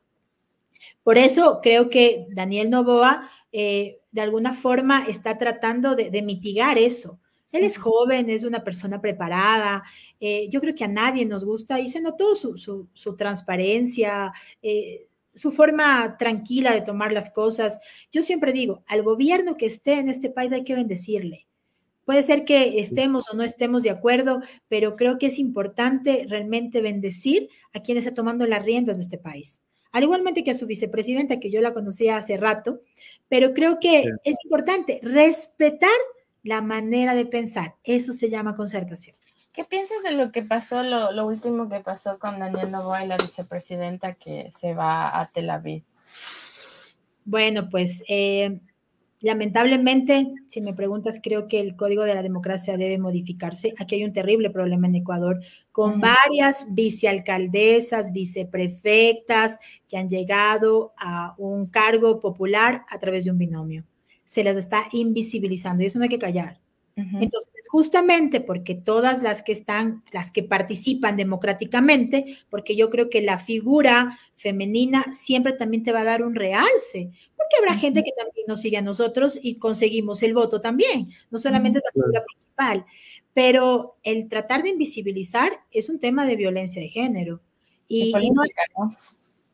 Por 1.04 1.20
eso 1.20 1.60
creo 1.62 1.88
que 1.88 2.26
Daniel 2.32 2.72
Novoa 2.72 3.30
eh, 3.52 4.00
de 4.12 4.22
alguna 4.22 4.54
forma 4.54 5.06
está 5.08 5.38
tratando 5.38 5.96
de, 5.96 6.22
mitigar 6.24 6.80
eso. 6.80 7.20
Él 7.52 7.66
es 7.66 7.78
joven, 7.78 8.28
es 8.32 8.44
una 8.44 8.64
persona 8.64 9.00
preparada. 9.00 9.84
Eh, 10.20 10.50
yo 10.50 10.60
creo 10.62 10.74
que 10.74 10.86
a 10.86 10.88
nadie 10.88 11.28
nos 11.28 11.46
gusta 11.46 11.80
y 11.80 11.92
se 11.92 12.02
notó 12.02 12.34
su, 12.34 12.58
su, 12.58 13.16
transparencia, 13.16 14.34
eh, 14.64 15.06
su 15.36 15.52
forma 15.52 16.18
tranquila 16.18 16.74
de 16.74 16.82
tomar 16.82 17.12
las 17.12 17.32
cosas. 17.32 17.80
Yo 18.12 18.24
siempre 18.24 18.54
digo, 18.54 18.84
al 18.88 19.04
gobierno 19.04 19.58
que 19.58 19.66
esté 19.66 19.94
en 19.94 20.10
este 20.10 20.30
país 20.30 20.52
hay 20.52 20.64
que 20.64 20.76
bendecirle. 20.76 21.48
Puede 22.06 22.24
ser 22.24 22.44
que 22.44 22.80
estemos 22.80 23.30
o 23.30 23.36
no 23.36 23.44
estemos 23.44 23.82
de 23.82 23.90
acuerdo, 23.90 24.42
pero 24.68 24.96
creo 24.96 25.18
que 25.18 25.28
es 25.28 25.40
importante 25.40 26.26
realmente 26.28 26.82
bendecir 26.82 27.50
a 27.74 27.82
quien 27.82 27.98
está 27.98 28.14
tomando 28.14 28.46
las 28.46 28.64
riendas 28.64 28.98
de 28.98 29.04
este 29.04 29.18
país. 29.18 29.62
Al 29.92 30.04
igualmente 30.04 30.44
que 30.44 30.52
a 30.52 30.56
su 30.56 30.66
vicepresidenta, 30.66 31.40
que 31.40 31.52
yo 31.52 31.62
la 31.62 31.72
conocía 31.72 32.18
hace 32.18 32.36
rato, 32.36 32.82
pero 33.30 33.54
creo 33.54 33.80
que 33.80 34.04
es 34.24 34.38
importante 34.44 35.00
respetar 35.04 35.90
la 36.42 36.62
manera 36.62 37.14
de 37.14 37.26
pensar. 37.26 37.76
Eso 37.84 38.12
se 38.14 38.30
llama 38.30 38.56
concertación. 38.56 39.16
¿Qué 39.54 39.64
piensas 39.64 40.02
de 40.02 40.14
lo 40.14 40.32
que 40.32 40.42
pasó, 40.42 40.82
lo, 40.82 41.28
último 41.28 41.70
que 41.70 41.80
pasó 41.80 42.18
con 42.18 42.40
Daniel 42.40 42.72
Novoa 42.72 43.06
y 43.06 43.08
la 43.08 43.18
vicepresidenta 43.18 44.16
que 44.16 44.50
se 44.50 44.74
va 44.74 45.20
a 45.20 45.28
Tel 45.28 45.52
Aviv? 45.52 45.84
Bueno, 47.24 47.70
pues 47.70 48.04
eh, 48.08 48.60
lamentablemente, 49.20 50.34
si 50.48 50.60
me 50.60 50.74
preguntas, 50.74 51.20
creo 51.22 51.48
que 51.48 51.60
el 51.60 51.76
código 51.76 52.04
de 52.04 52.16
la 52.16 52.24
democracia 52.24 52.78
debe 52.78 52.98
modificarse. 52.98 53.76
Aquí 53.78 53.94
hay 53.94 54.04
un 54.04 54.12
terrible 54.12 54.50
problema 54.50 54.88
en 54.88 54.96
Ecuador 54.96 55.40
con 55.72 56.02
varias 56.02 56.66
vicealcaldesas, 56.74 58.12
viceprefectas 58.12 59.60
que 59.88 59.98
han 59.98 60.10
llegado 60.10 60.94
a 60.98 61.36
un 61.38 61.68
cargo 61.68 62.20
popular 62.20 62.86
a 62.90 62.98
través 62.98 63.26
de 63.26 63.30
un 63.30 63.38
binomio. 63.38 63.86
Se 64.26 64.44
las 64.44 64.58
está 64.58 64.86
invisibilizando 64.94 65.84
y 65.84 65.86
eso 65.86 66.00
no 66.00 66.04
hay 66.04 66.10
que 66.10 66.18
callar. 66.18 66.63
Entonces, 66.96 67.52
justamente 67.70 68.40
porque 68.40 68.76
todas 68.76 69.24
las 69.24 69.42
que 69.42 69.52
están, 69.52 70.04
las 70.12 70.32
que 70.32 70.44
participan 70.44 71.18
democráticamente, 71.18 72.38
porque 72.52 72.76
yo 72.76 72.92
creo 72.92 73.10
que 73.10 73.22
la 73.22 73.40
figura 73.40 74.20
femenina 74.36 75.12
siempre 75.12 75.54
también 75.54 75.82
te 75.82 75.92
va 75.92 76.02
a 76.02 76.04
dar 76.04 76.22
un 76.22 76.36
realce, 76.36 77.10
porque 77.36 77.56
habrá 77.58 77.74
gente 77.74 78.04
que 78.04 78.12
también 78.16 78.46
nos 78.48 78.62
sigue 78.62 78.78
a 78.78 78.84
nosotros 78.84 79.40
y 79.42 79.56
conseguimos 79.56 80.22
el 80.22 80.36
voto 80.36 80.62
también, 80.62 81.10
no 81.32 81.40
solamente 81.40 81.80
es 81.80 81.84
la 81.86 81.92
figura 82.04 82.24
principal, 82.26 82.86
pero 83.34 83.98
el 84.04 84.30
tratar 84.30 84.62
de 84.62 84.70
invisibilizar 84.70 85.52
es 85.72 85.90
un 85.90 85.98
tema 85.98 86.28
de 86.28 86.36
violencia 86.36 86.80
de 86.80 86.90
género. 86.90 87.42
Y, 87.88 88.14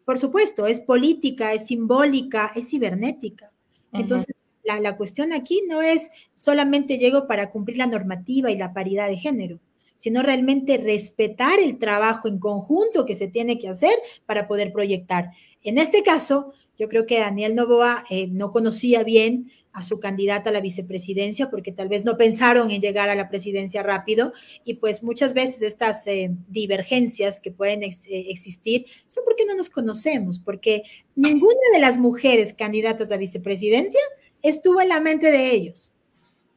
por 0.06 0.18
supuesto, 0.18 0.68
es 0.68 0.82
política, 0.82 1.54
es 1.54 1.68
simbólica, 1.68 2.52
es 2.56 2.70
cibernética. 2.70 3.52
Entonces, 3.94 4.36
la, 4.64 4.98
cuestión 4.98 5.34
aquí 5.34 5.64
no 5.68 5.82
es 5.82 6.12
solamente 6.36 6.98
llego 6.98 7.28
para 7.28 7.50
cumplir 7.52 7.78
la 7.78 7.88
normativa 7.88 8.52
y 8.52 8.58
la 8.58 8.74
paridad 8.74 9.08
de 9.08 9.18
género, 9.18 9.60
sino 9.98 10.22
realmente 10.22 10.78
respetar 10.78 11.60
el 11.60 11.78
trabajo 11.78 12.28
en 12.28 12.40
conjunto 12.40 13.06
que 13.06 13.16
se 13.16 13.28
tiene 13.28 13.60
que 13.60 13.70
hacer 13.70 13.94
para 14.26 14.48
poder 14.48 14.72
proyectar. 14.72 15.32
En 15.64 15.78
este 15.78 16.04
caso, 16.04 16.54
yo 16.78 16.88
creo 16.88 17.06
que 17.06 17.20
Daniel 17.20 17.56
Novoa 17.56 18.06
eh, 18.10 18.28
no 18.28 18.52
conocía 18.52 19.04
bien 19.04 19.52
a 19.72 19.84
su 19.84 20.00
candidata 20.00 20.50
a 20.50 20.54
la 20.54 20.62
vicepresidencia 20.62 21.50
porque 21.50 21.72
tal 21.72 21.90
vez 21.90 22.04
no 22.04 22.18
pensaron 22.18 22.72
en 22.72 22.82
llegar 22.82 23.10
a 23.10 23.16
la 23.16 23.30
presidencia 23.30 23.84
rápido 23.84 24.34
y 24.64 24.76
pues 24.76 25.04
muchas 25.04 25.34
veces 25.34 25.62
estas 25.62 26.08
eh, 26.08 26.32
divergencias 26.48 27.40
que 27.40 27.52
pueden 27.52 27.84
eh, 27.84 27.92
existir 28.08 28.86
son 29.08 29.24
porque 29.26 29.46
no 29.46 29.56
nos 29.56 29.70
conocemos, 29.70 30.40
porque 30.40 30.84
ninguna 31.16 31.60
de 31.74 31.80
las 31.80 31.98
mujeres 31.98 32.54
candidatas 32.54 33.12
a 33.12 33.18
vicepresidencia 33.18 34.02
estuvo 34.42 34.82
en 34.82 34.90
la 34.90 35.00
mente 35.00 35.32
de 35.32 35.52
ellos. 35.52 35.94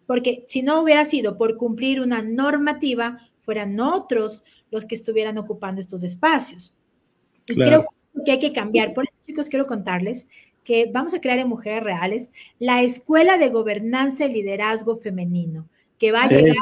Porque 0.06 0.44
si 0.46 0.62
no 0.62 0.82
hubiera 0.82 1.04
sido 1.04 1.38
por 1.38 1.56
cumplir 1.56 2.00
una 2.00 2.22
normativa, 2.22 3.28
fueran 3.40 3.78
otros 3.80 4.44
los 4.70 4.84
que 4.84 4.94
estuvieran 4.94 5.38
ocupando 5.38 5.80
estos 5.80 6.02
espacios. 6.02 6.74
Y 7.46 7.54
creo 7.54 7.86
que 8.24 8.32
hay 8.32 8.38
que 8.38 8.52
cambiar. 8.52 8.94
Por 8.94 9.04
eso, 9.04 9.16
chicos, 9.24 9.48
quiero 9.48 9.66
contarles 9.66 10.28
que 10.64 10.90
vamos 10.92 11.12
a 11.14 11.20
crear 11.20 11.38
en 11.38 11.48
Mujeres 11.48 11.82
Reales 11.82 12.30
la 12.58 12.82
Escuela 12.82 13.38
de 13.38 13.48
Gobernanza 13.48 14.26
y 14.26 14.32
Liderazgo 14.32 14.96
Femenino, 14.96 15.68
que 15.98 16.12
va 16.12 16.24
a 16.24 16.28
llegar. 16.28 16.56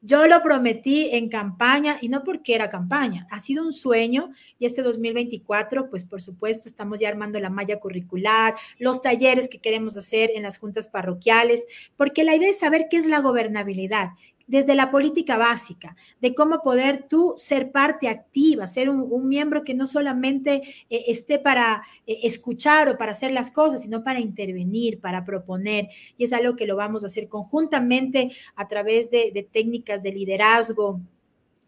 Yo 0.00 0.26
lo 0.26 0.42
prometí 0.42 1.10
en 1.12 1.28
campaña 1.28 1.98
y 2.00 2.08
no 2.08 2.22
porque 2.22 2.54
era 2.54 2.70
campaña, 2.70 3.26
ha 3.30 3.40
sido 3.40 3.64
un 3.64 3.72
sueño 3.72 4.30
y 4.58 4.66
este 4.66 4.82
2024, 4.82 5.90
pues 5.90 6.04
por 6.04 6.22
supuesto, 6.22 6.68
estamos 6.68 7.00
ya 7.00 7.08
armando 7.08 7.40
la 7.40 7.50
malla 7.50 7.80
curricular, 7.80 8.54
los 8.78 9.02
talleres 9.02 9.48
que 9.48 9.58
queremos 9.58 9.96
hacer 9.96 10.30
en 10.34 10.44
las 10.44 10.58
juntas 10.58 10.86
parroquiales, 10.86 11.66
porque 11.96 12.22
la 12.22 12.36
idea 12.36 12.50
es 12.50 12.60
saber 12.60 12.86
qué 12.88 12.98
es 12.98 13.06
la 13.06 13.20
gobernabilidad, 13.20 14.10
desde 14.48 14.74
la 14.74 14.90
política 14.90 15.36
básica, 15.36 15.94
de 16.20 16.34
cómo 16.34 16.62
poder 16.62 17.06
tú 17.08 17.34
ser 17.36 17.70
parte 17.70 18.08
activa, 18.08 18.66
ser 18.66 18.88
un, 18.88 19.28
miembro 19.28 19.62
que 19.62 19.74
no 19.74 19.86
solamente 19.86 20.62
eh, 20.88 21.04
esté 21.08 21.38
para 21.38 21.82
eh, 22.06 22.20
escuchar 22.22 22.88
o 22.88 22.96
para 22.96 23.12
hacer 23.12 23.30
las 23.30 23.50
cosas, 23.50 23.82
sino 23.82 24.02
para 24.02 24.20
intervenir, 24.20 25.00
para 25.00 25.24
proponer. 25.24 25.88
Y 26.16 26.24
es 26.24 26.32
algo 26.32 26.56
que 26.56 26.66
lo 26.66 26.76
vamos 26.76 27.04
a 27.04 27.08
hacer 27.08 27.28
conjuntamente 27.28 28.32
a 28.56 28.66
través 28.66 29.10
de, 29.10 29.46
técnicas 29.52 30.02
de 30.02 30.12
liderazgo, 30.12 31.00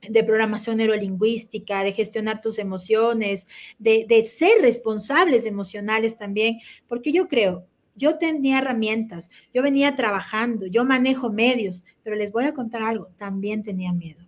de 0.08 0.24
programación 0.24 0.78
neurolingüística, 0.78 1.84
de 1.84 1.92
gestionar 1.92 2.40
tus 2.40 2.58
emociones, 2.58 3.46
de, 3.78 4.06
de, 4.08 4.24
ser 4.24 4.62
responsables 4.62 5.44
emocionales 5.44 6.16
también, 6.16 6.60
porque 6.88 7.12
yo 7.12 7.28
creo, 7.28 7.66
yo 7.94 8.18
tenía 8.18 8.58
herramientas, 8.58 9.30
yo 9.52 9.62
venía 9.62 9.96
trabajando, 9.96 10.66
yo 10.66 10.84
manejo 10.84 11.30
medios, 11.30 11.84
pero 12.02 12.16
les 12.16 12.32
voy 12.32 12.44
a 12.44 12.54
contar 12.54 12.82
algo, 12.82 13.08
también 13.18 13.62
tenía 13.62 13.92
miedo. 13.92 14.20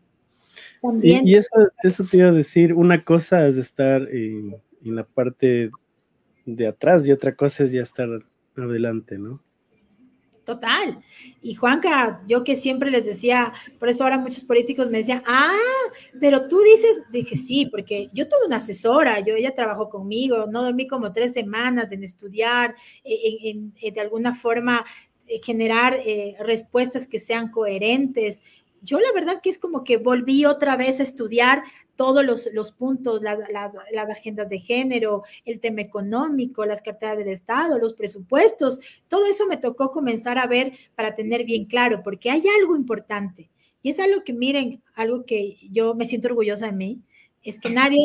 y, 1.02 1.34
eso, 1.34 1.50
eso, 1.82 2.04
te 2.04 2.18
iba 2.18 2.28
a 2.28 2.32
decir, 2.32 2.74
una 2.74 3.04
cosa 3.04 3.46
es 3.46 3.56
estar 3.56 4.02
en, 4.10 4.56
en 4.84 4.96
la 4.96 5.04
parte 5.04 5.70
de 6.44 6.66
atrás 6.66 7.06
y 7.06 7.12
otra 7.12 7.34
cosa 7.34 7.64
es 7.64 7.72
ya 7.72 7.82
estar 7.82 8.08
adelante, 8.56 9.18
¿no? 9.18 9.40
Total. 10.44 10.98
Y 11.40 11.54
Juanca, 11.54 12.20
yo 12.26 12.42
que 12.42 12.56
siempre 12.56 12.90
les 12.90 13.04
decía, 13.04 13.52
por 13.78 13.88
eso 13.88 14.02
ahora 14.02 14.18
muchos 14.18 14.42
políticos 14.42 14.90
me 14.90 14.98
decían, 14.98 15.22
ah, 15.24 15.54
pero 16.20 16.48
tú 16.48 16.60
dices, 16.62 16.96
dije 17.12 17.36
sí, 17.36 17.66
porque 17.66 18.10
yo 18.12 18.26
tuve 18.26 18.46
una 18.46 18.56
asesora, 18.56 19.20
yo 19.20 19.36
ella 19.36 19.54
trabajó 19.54 19.88
conmigo, 19.88 20.46
no 20.48 20.64
dormí 20.64 20.88
como 20.88 21.12
tres 21.12 21.32
semanas 21.32 21.92
en 21.92 22.02
estudiar, 22.02 22.74
en, 23.04 23.72
de 23.74 24.00
alguna 24.00 24.34
forma 24.34 24.84
eh, 25.28 25.40
generar 25.44 25.94
eh, 26.04 26.34
respuestas 26.40 27.06
que 27.06 27.20
sean 27.20 27.52
coherentes, 27.52 28.42
yo 28.82 28.98
la 28.98 29.12
verdad 29.12 29.40
que 29.40 29.50
es 29.50 29.58
como 29.58 29.84
que 29.84 29.96
volví 29.96 30.44
otra 30.44 30.76
vez 30.76 30.98
a 30.98 31.04
estudiar 31.04 31.62
todos 31.96 32.24
los, 32.24 32.72
puntos, 32.72 33.20
las, 33.22 33.74
agendas 34.10 34.48
de 34.48 34.58
género, 34.58 35.22
el 35.44 35.60
tema 35.60 35.80
económico, 35.80 36.64
las 36.64 36.82
carteras 36.82 37.18
del 37.18 37.28
Estado, 37.28 37.78
los 37.78 37.94
presupuestos, 37.94 38.80
todo 39.08 39.26
eso 39.26 39.46
me 39.46 39.56
tocó 39.56 39.90
comenzar 39.90 40.38
a 40.38 40.46
ver 40.46 40.72
para 40.94 41.14
tener 41.14 41.44
bien 41.44 41.64
claro, 41.64 42.02
porque 42.02 42.30
hay 42.30 42.42
algo 42.60 42.76
importante. 42.76 43.50
Y 43.82 43.90
es 43.90 43.98
algo 43.98 44.22
que, 44.24 44.32
miren, 44.32 44.82
algo 44.94 45.24
que 45.24 45.56
yo 45.70 45.94
me 45.94 46.06
siento 46.06 46.28
orgullosa 46.28 46.66
de 46.66 46.72
mí, 46.72 47.00
es 47.42 47.58
que 47.58 47.70
nadie 47.70 47.98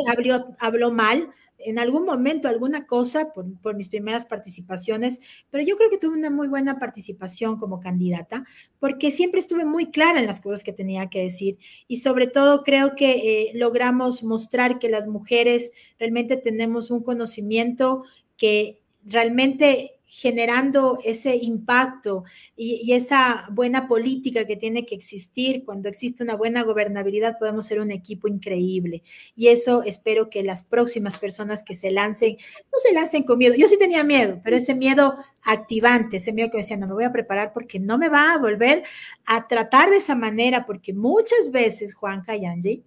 habló 0.60 0.92
mal 0.92 1.30
en 1.60 1.80
algún 1.80 2.06
momento 2.06 2.48
alguna 2.48 2.86
cosa 2.86 3.34
por, 3.34 3.46
por, 3.62 3.76
mis 3.76 3.90
primeras 3.90 4.26
participaciones, 4.26 5.20
pero 5.50 5.64
yo 5.64 5.76
creo 5.78 5.90
que 5.90 5.98
tuve 5.98 6.18
una 6.18 6.30
muy 6.30 6.48
buena 6.48 6.80
participación 6.80 7.58
como 7.58 7.80
candidata, 7.80 8.46
porque 8.80 9.12
siempre 9.12 9.40
estuve 9.40 9.66
muy 9.66 9.92
clara 9.92 10.20
en 10.20 10.28
las 10.28 10.42
cosas 10.42 10.64
que 10.64 10.74
tenía 10.74 11.10
que 11.10 11.22
decir 11.22 11.58
y 11.88 11.98
sobre 11.98 12.28
todo 12.28 12.64
creo 12.64 12.96
que 12.96 13.12
eh, 13.12 13.52
logramos 13.56 14.24
mostrar 14.24 14.80
que 14.80 14.90
las 14.90 15.08
mujeres 15.08 15.72
realmente 16.00 16.38
tenemos 16.38 16.92
un 16.92 17.04
conocimiento 17.04 18.04
que 18.38 18.82
realmente 19.04 19.97
generando 20.10 21.00
ese 21.04 21.36
impacto 21.36 22.24
y, 22.56 22.94
esa 22.94 23.46
buena 23.52 23.90
política 23.90 24.48
que 24.48 24.56
tiene 24.56 24.86
que 24.86 24.96
existir. 24.96 25.66
Cuando 25.66 25.90
existe 25.90 26.24
una 26.24 26.36
buena 26.36 26.64
gobernabilidad, 26.64 27.38
podemos 27.38 27.66
ser 27.68 27.82
un 27.82 27.92
equipo 27.92 28.30
increíble. 28.30 29.04
Y 29.36 29.50
eso 29.50 29.84
espero 29.84 30.30
que 30.30 30.44
las 30.44 30.64
próximas 30.64 31.18
personas 31.18 31.62
que 31.62 31.76
se 31.76 31.92
lancen, 31.92 32.38
no 32.72 32.80
se 32.80 32.94
lancen 32.94 33.24
con 33.24 33.38
miedo. 33.38 33.54
Yo 33.56 33.68
sí 33.68 33.78
tenía 33.78 34.04
miedo, 34.06 34.40
pero 34.44 34.56
ese 34.56 34.76
miedo 34.76 35.18
activante, 35.44 36.18
ese 36.18 36.32
miedo 36.32 36.50
que 36.50 36.58
decía, 36.58 36.78
no 36.78 36.88
me 36.88 36.94
voy 36.94 37.04
a 37.04 37.12
preparar 37.12 37.52
porque 37.54 37.80
no 37.80 37.98
me 37.98 38.08
va 38.08 38.34
a 38.34 38.38
volver 38.38 38.84
a 39.26 39.48
tratar 39.48 39.90
de 39.90 39.98
esa 39.98 40.16
manera, 40.16 40.66
porque 40.66 40.94
muchas 40.94 41.52
veces, 41.52 41.94
Juanca 41.94 42.36
y 42.38 42.46
Angie, 42.46 42.84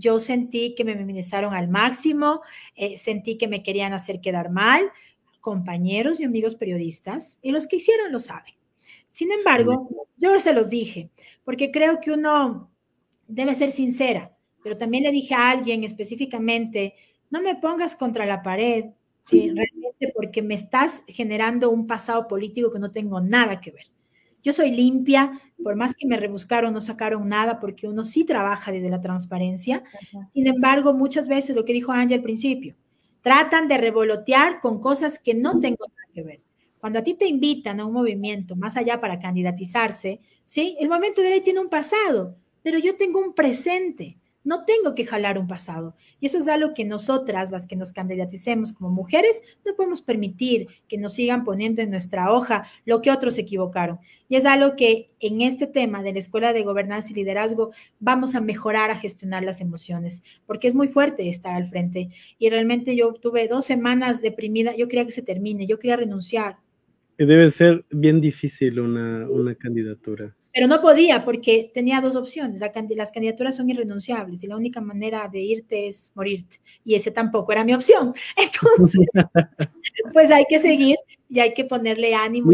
yo 0.00 0.18
sentí 0.18 0.74
que 0.74 0.84
me 0.84 0.94
minimizaron 0.94 1.52
al 1.52 1.68
máximo, 1.68 2.40
eh, 2.74 2.96
sentí 2.96 3.36
que 3.36 3.48
me 3.48 3.62
querían 3.62 3.92
hacer 3.92 4.20
quedar 4.20 4.50
mal, 4.50 4.90
compañeros 5.40 6.20
y 6.20 6.24
amigos 6.24 6.54
periodistas, 6.54 7.38
y 7.42 7.50
los 7.50 7.66
que 7.66 7.76
hicieron 7.76 8.12
lo 8.12 8.20
saben. 8.20 8.54
Sin 9.10 9.32
embargo, 9.32 9.88
yo 10.16 10.38
se 10.38 10.52
los 10.52 10.70
dije, 10.70 11.10
porque 11.44 11.70
creo 11.70 12.00
que 12.00 12.12
uno 12.12 12.70
debe 13.26 13.54
ser 13.54 13.70
sincera, 13.70 14.36
pero 14.62 14.76
también 14.76 15.04
le 15.04 15.10
dije 15.10 15.34
a 15.34 15.50
alguien 15.50 15.84
específicamente, 15.84 16.94
no 17.30 17.40
me 17.40 17.56
pongas 17.56 17.96
contra 17.96 18.26
la 18.26 18.42
pared, 18.42 18.86
eh, 19.32 19.52
realmente 19.54 20.12
porque 20.14 20.42
me 20.42 20.54
estás 20.54 21.02
generando 21.06 21.70
un 21.70 21.86
pasado 21.86 22.26
político 22.26 22.70
que 22.70 22.78
no 22.78 22.90
tengo 22.90 23.20
nada 23.20 23.60
que 23.60 23.70
ver. 23.70 23.86
Yo 24.42 24.52
soy 24.52 24.70
limpia, 24.70 25.40
por 25.62 25.76
más 25.76 25.94
que 25.94 26.06
me 26.06 26.16
rebuscaron, 26.16 26.72
no 26.72 26.80
sacaron 26.80 27.28
nada, 27.28 27.60
porque 27.60 27.86
uno 27.86 28.04
sí 28.04 28.24
trabaja 28.24 28.72
desde 28.72 28.88
la 28.88 29.00
transparencia. 29.00 29.84
Sin 30.32 30.46
embargo, 30.46 30.94
muchas 30.94 31.28
veces 31.28 31.54
lo 31.54 31.64
que 31.64 31.74
dijo 31.74 31.92
Ángel 31.92 32.18
al 32.18 32.24
principio, 32.24 32.74
tratan 33.20 33.68
de 33.68 33.78
revolotear 33.78 34.60
con 34.60 34.80
cosas 34.80 35.18
que 35.18 35.34
no 35.34 35.60
tengo 35.60 35.86
nada 35.88 36.08
que 36.12 36.22
ver. 36.22 36.40
Cuando 36.78 36.98
a 36.98 37.02
ti 37.02 37.14
te 37.14 37.26
invitan 37.26 37.80
a 37.80 37.84
un 37.84 37.92
movimiento 37.92 38.56
más 38.56 38.76
allá 38.76 39.00
para 39.00 39.18
candidatizarse, 39.18 40.20
¿sí? 40.44 40.76
El 40.80 40.88
movimiento 40.88 41.20
de 41.20 41.30
ley 41.30 41.40
tiene 41.42 41.60
un 41.60 41.68
pasado, 41.68 42.36
pero 42.62 42.78
yo 42.78 42.96
tengo 42.96 43.20
un 43.20 43.34
presente. 43.34 44.18
No 44.50 44.64
tengo 44.64 44.96
que 44.96 45.06
jalar 45.06 45.38
un 45.38 45.46
pasado. 45.46 45.94
Y 46.18 46.26
eso 46.26 46.38
es 46.38 46.48
algo 46.48 46.74
que 46.74 46.84
nosotras, 46.84 47.52
las 47.52 47.68
que 47.68 47.76
nos 47.76 47.92
candidaticemos 47.92 48.72
como 48.72 48.90
mujeres, 48.90 49.40
no 49.64 49.76
podemos 49.76 50.02
permitir 50.02 50.66
que 50.88 50.98
nos 50.98 51.12
sigan 51.12 51.44
poniendo 51.44 51.82
en 51.82 51.90
nuestra 51.92 52.32
hoja 52.32 52.66
lo 52.84 53.00
que 53.00 53.12
otros 53.12 53.38
equivocaron. 53.38 54.00
Y 54.28 54.34
es 54.34 54.46
algo 54.46 54.74
que 54.74 55.12
en 55.20 55.40
este 55.40 55.68
tema 55.68 56.02
de 56.02 56.14
la 56.14 56.18
Escuela 56.18 56.52
de 56.52 56.64
Gobernanza 56.64 57.12
y 57.12 57.14
Liderazgo 57.14 57.70
vamos 58.00 58.34
a 58.34 58.40
mejorar 58.40 58.90
a 58.90 58.96
gestionar 58.96 59.44
las 59.44 59.60
emociones, 59.60 60.24
porque 60.46 60.66
es 60.66 60.74
muy 60.74 60.88
fuerte 60.88 61.28
estar 61.28 61.54
al 61.54 61.68
frente. 61.68 62.10
Y 62.40 62.50
realmente 62.50 62.96
yo 62.96 63.12
tuve 63.12 63.46
dos 63.46 63.64
semanas 63.64 64.20
deprimida, 64.20 64.74
yo 64.74 64.88
quería 64.88 65.06
que 65.06 65.12
se 65.12 65.22
termine, 65.22 65.68
yo 65.68 65.78
quería 65.78 65.94
renunciar. 65.94 66.56
Debe 67.18 67.50
ser 67.50 67.84
bien 67.92 68.20
difícil 68.20 68.80
una, 68.80 69.30
una 69.30 69.54
candidatura 69.54 70.34
pero 70.52 70.66
no 70.66 70.80
podía 70.80 71.24
porque 71.24 71.70
tenía 71.72 72.00
dos 72.00 72.16
opciones. 72.16 72.60
las 72.60 73.12
candidaturas 73.12 73.56
son 73.56 73.70
irrenunciables 73.70 74.42
y 74.42 74.46
la 74.46 74.56
única 74.56 74.80
manera 74.80 75.28
de 75.28 75.40
irte 75.40 75.88
es 75.88 76.12
morirte. 76.14 76.60
Y 76.84 76.94
ese 76.94 77.10
tampoco 77.10 77.52
era 77.52 77.64
mi 77.64 77.74
opción. 77.74 78.14
Entonces, 78.36 79.06
pues 80.12 80.30
hay 80.30 80.44
que 80.48 80.58
seguir 80.58 80.96
y 81.28 81.40
hay 81.40 81.54
que 81.54 81.64
ponerle 81.64 82.14
ánimo. 82.14 82.50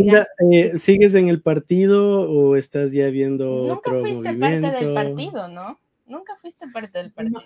Eh, 0.53 0.77
¿Sigues 0.77 1.15
en 1.15 1.29
el 1.29 1.41
partido 1.41 2.29
o 2.31 2.57
estás 2.57 2.93
ya 2.93 3.09
viendo 3.09 3.69
Nunca 3.69 3.91
fuiste 3.91 4.35
parte 4.35 4.71
del 4.71 4.95
partido, 4.95 5.49
¿no? 5.49 5.79
Nunca 6.07 6.37
fuiste 6.37 6.67
parte 6.69 6.99
del 6.99 7.13
partido. 7.13 7.43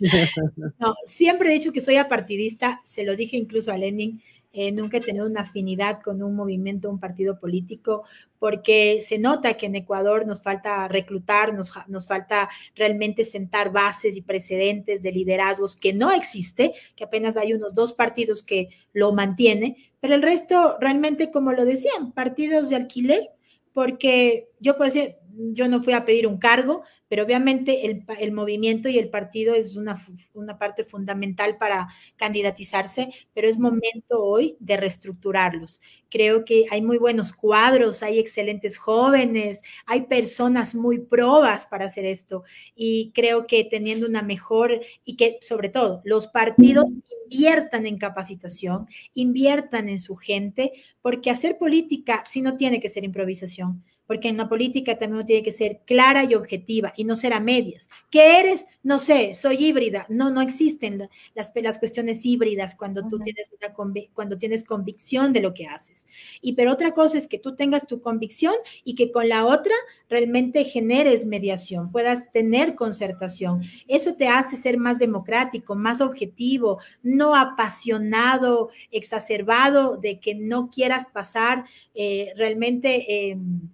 No. 0.78 0.94
siempre 1.04 1.50
he 1.50 1.52
dicho 1.52 1.72
que 1.72 1.82
soy 1.82 1.96
apartidista, 1.96 2.80
se 2.84 3.04
lo 3.04 3.16
dije 3.16 3.36
incluso 3.36 3.70
a 3.70 3.76
Lenin, 3.76 4.22
eh, 4.52 4.72
nunca 4.72 4.96
he 4.96 5.00
tenido 5.00 5.26
una 5.26 5.42
afinidad 5.42 6.02
con 6.02 6.22
un 6.22 6.34
movimiento, 6.34 6.90
un 6.90 6.98
partido 6.98 7.38
político, 7.38 8.04
porque 8.38 9.00
se 9.00 9.18
nota 9.18 9.54
que 9.54 9.66
en 9.66 9.76
Ecuador 9.76 10.26
nos 10.26 10.42
falta 10.42 10.88
reclutar, 10.88 11.54
nos, 11.54 11.70
nos 11.86 12.06
falta 12.06 12.48
realmente 12.74 13.24
sentar 13.24 13.70
bases 13.70 14.16
y 14.16 14.22
precedentes 14.22 15.02
de 15.02 15.12
liderazgos 15.12 15.76
que 15.76 15.92
no 15.92 16.10
existe, 16.10 16.72
que 16.96 17.04
apenas 17.04 17.36
hay 17.36 17.52
unos 17.52 17.74
dos 17.74 17.92
partidos 17.92 18.42
que 18.42 18.70
lo 18.92 19.12
mantienen, 19.12 19.76
pero 20.00 20.14
el 20.14 20.22
resto 20.22 20.76
realmente, 20.80 21.30
como 21.30 21.52
lo 21.52 21.64
decían, 21.64 22.12
partidos 22.12 22.68
de 22.68 22.76
alquiler, 22.76 23.30
porque 23.72 24.48
yo 24.58 24.76
puedo 24.76 24.90
decir, 24.90 25.16
yo 25.52 25.68
no 25.68 25.82
fui 25.82 25.92
a 25.92 26.04
pedir 26.04 26.26
un 26.26 26.38
cargo, 26.38 26.82
pero 27.08 27.24
obviamente 27.24 27.86
el, 27.86 28.32
movimiento 28.32 28.88
y 28.88 28.98
el 28.98 29.10
partido 29.10 29.54
es 29.54 29.74
una, 29.74 30.00
una, 30.34 30.58
parte 30.58 30.84
fundamental 30.84 31.56
para 31.58 31.88
candidatizarse, 32.16 33.10
pero 33.34 33.48
es 33.48 33.58
momento 33.58 34.22
hoy 34.22 34.56
de 34.60 34.76
reestructurarlos. 34.76 35.80
Creo 36.08 36.44
que 36.44 36.66
hay 36.70 36.82
muy 36.82 36.98
buenos 36.98 37.32
cuadros, 37.32 38.02
hay 38.02 38.18
excelentes 38.18 38.78
jóvenes, 38.78 39.62
hay 39.86 40.02
personas 40.02 40.74
muy 40.74 40.98
probas 40.98 41.66
para 41.66 41.86
hacer 41.86 42.04
esto 42.04 42.44
y 42.76 43.10
creo 43.14 43.46
que 43.46 43.64
teniendo 43.64 44.06
una 44.06 44.22
mejor 44.22 44.80
y 45.04 45.16
que 45.16 45.38
sobre 45.42 45.68
todo 45.68 46.02
los 46.04 46.28
partidos 46.28 46.84
inviertan 47.28 47.86
en 47.86 47.98
capacitación, 47.98 48.86
inviertan 49.14 49.88
en 49.88 50.00
su 50.00 50.16
gente, 50.16 50.72
porque 51.00 51.30
hacer 51.30 51.58
política 51.58 52.24
si 52.26 52.40
no 52.40 52.56
tiene 52.56 52.80
que 52.80 52.88
ser 52.88 53.04
improvisación 53.04 53.84
porque 54.10 54.26
en 54.26 54.38
la 54.38 54.48
política 54.48 54.98
también 54.98 55.24
tiene 55.24 55.44
que 55.44 55.52
ser 55.52 55.82
clara 55.86 56.24
y 56.24 56.34
objetiva 56.34 56.92
y 56.96 57.04
no 57.04 57.14
ser 57.14 57.32
a 57.32 57.38
medias. 57.38 57.88
¿Qué 58.10 58.40
eres? 58.40 58.66
No 58.82 58.98
sé, 58.98 59.34
soy 59.34 59.64
híbrida. 59.64 60.04
No, 60.08 60.30
no 60.30 60.40
existen 60.40 61.08
las, 61.36 61.52
las 61.54 61.78
cuestiones 61.78 62.26
híbridas 62.26 62.74
cuando 62.74 63.06
tú 63.06 63.20
tienes, 63.20 63.52
una, 63.52 63.72
cuando 64.12 64.36
tienes 64.36 64.64
convicción 64.64 65.32
de 65.32 65.38
lo 65.38 65.54
que 65.54 65.68
haces. 65.68 66.06
Y 66.40 66.54
pero 66.54 66.72
otra 66.72 66.90
cosa 66.90 67.18
es 67.18 67.28
que 67.28 67.38
tú 67.38 67.54
tengas 67.54 67.86
tu 67.86 68.00
convicción 68.00 68.52
y 68.82 68.96
que 68.96 69.12
con 69.12 69.28
la 69.28 69.46
otra 69.46 69.76
realmente 70.08 70.64
generes 70.64 71.24
mediación, 71.24 71.92
puedas 71.92 72.32
tener 72.32 72.74
concertación. 72.74 73.62
Eso 73.86 74.16
te 74.16 74.26
hace 74.26 74.56
ser 74.56 74.76
más 74.76 74.98
democrático, 74.98 75.76
más 75.76 76.00
objetivo, 76.00 76.80
no 77.04 77.36
apasionado, 77.36 78.70
exacerbado 78.90 79.98
de 79.98 80.18
que 80.18 80.34
no 80.34 80.68
quieras 80.68 81.06
pasar 81.12 81.64
eh, 81.94 82.32
realmente... 82.36 83.30
Em, 83.30 83.70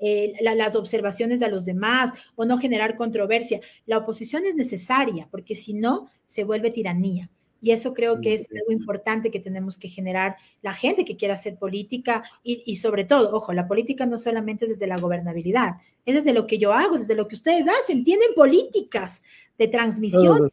eh, 0.00 0.34
las 0.40 0.74
observaciones 0.74 1.40
de 1.40 1.50
los 1.50 1.64
demás 1.64 2.12
o 2.34 2.44
no 2.44 2.58
generar 2.58 2.96
controversia. 2.96 3.60
La 3.86 3.98
oposición 3.98 4.44
es 4.46 4.54
necesaria 4.54 5.28
porque 5.30 5.54
si 5.54 5.74
no, 5.74 6.08
se 6.24 6.44
vuelve 6.44 6.70
tiranía. 6.70 7.30
Y 7.60 7.72
eso 7.72 7.92
creo 7.92 8.20
que 8.20 8.34
es 8.34 8.48
algo 8.50 8.72
importante 8.72 9.30
que 9.30 9.40
tenemos 9.40 9.76
que 9.76 9.88
generar 9.88 10.36
la 10.62 10.72
gente 10.72 11.04
que 11.04 11.16
quiera 11.16 11.34
hacer 11.34 11.58
política 11.58 12.24
y, 12.42 12.76
sobre 12.76 13.04
todo, 13.04 13.36
ojo, 13.36 13.52
la 13.52 13.68
política 13.68 14.06
no 14.06 14.16
solamente 14.16 14.64
es 14.64 14.70
desde 14.70 14.86
la 14.86 14.96
gobernabilidad, 14.96 15.74
es 16.06 16.14
desde 16.14 16.32
lo 16.32 16.46
que 16.46 16.56
yo 16.56 16.72
hago, 16.72 16.96
desde 16.96 17.14
lo 17.14 17.28
que 17.28 17.34
ustedes 17.34 17.66
hacen. 17.68 18.02
Tienen 18.02 18.28
políticas 18.34 19.22
de 19.58 19.68
transmisión. 19.68 20.48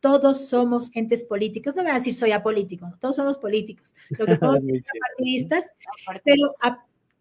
Todos, 0.00 0.48
somos 0.48 0.94
entes 0.94 1.24
políticos. 1.24 1.74
No 1.74 1.82
voy 1.82 1.92
a 1.92 1.94
decir 1.94 2.12
soy 2.12 2.32
apolítico, 2.32 2.92
todos 3.00 3.16
somos 3.16 3.38
políticos. 3.38 3.94
Lo 4.10 4.26
que 4.26 4.36
somos 4.38 4.62
partidistas, 5.16 5.72
pero 6.22 6.54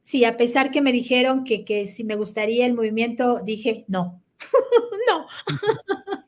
Sí, 0.04 0.26
a 0.26 0.38
pesar 0.38 0.70
que 0.70 0.82
me 0.82 0.92
dijeron 0.92 1.46
que, 1.46 1.66
que 1.66 1.88
si 1.88 2.04
me 2.04 2.16
gustaría 2.16 2.66
el 2.66 2.74
movimiento, 2.74 3.40
dije 3.44 3.86
no, 3.88 4.22
no. 5.08 5.26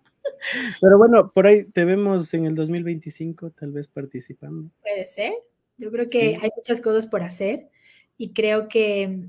Pero 0.82 0.98
bueno, 0.98 1.32
por 1.32 1.48
ahí 1.48 1.66
te 1.66 1.86
vemos 1.86 2.34
en 2.34 2.46
el 2.46 2.56
2025 2.56 3.52
tal 3.52 3.72
vez 3.72 3.88
participando. 3.88 4.70
Puede 4.82 5.06
ser. 5.06 5.34
Yo 5.78 5.92
creo 5.92 6.08
que 6.08 6.38
hay 6.42 6.50
muchas 6.56 6.80
cosas 6.82 7.06
por 7.06 7.22
hacer 7.22 7.70
y 8.18 8.32
creo 8.32 8.70
que 8.70 9.28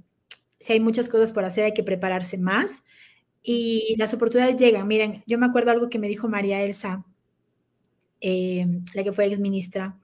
si 0.61 0.73
hay 0.73 0.81
muchas 0.81 1.09
cosas 1.09 1.33
por 1.33 1.45
hacer 1.45 1.65
hay 1.65 1.75
que 1.75 1.83
prepararse 1.83 2.39
más 2.39 2.83
y 3.43 3.97
las 3.99 4.15
oportunidades 4.15 4.57
llegan. 4.57 4.87
Miren, 4.87 5.25
yo 5.27 5.39
me 5.39 5.47
acuerdo 5.47 5.71
algo 5.71 5.89
que 5.89 5.99
me 5.99 6.09
dijo 6.09 6.29
María 6.29 6.63
Elsa, 6.63 7.05
eh, 8.21 8.67
la 8.95 9.03
que 9.03 9.13
fue 9.13 9.27
ex 9.27 9.41
ministra. 9.41 9.99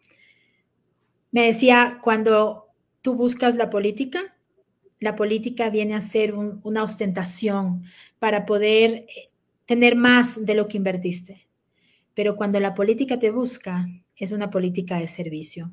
Me 1.30 1.46
decía, 1.46 1.98
cuando 2.02 2.68
tú 3.02 3.14
buscas 3.14 3.56
la 3.56 3.70
política, 3.70 4.31
la 5.02 5.16
política 5.16 5.68
viene 5.68 5.94
a 5.94 6.00
ser 6.00 6.32
una 6.32 6.84
ostentación 6.84 7.82
para 8.20 8.46
poder 8.46 9.06
eh, 9.08 9.30
tener 9.66 9.96
más 9.96 10.46
de 10.46 10.54
lo 10.54 10.68
que 10.68 10.76
invertiste. 10.76 11.48
Pero 12.14 12.36
cuando 12.36 12.60
la 12.60 12.72
política 12.74 13.18
te 13.18 13.32
busca, 13.32 13.88
es 14.16 14.30
una 14.30 14.48
política 14.50 14.98
de 14.98 15.08
servicio. 15.08 15.72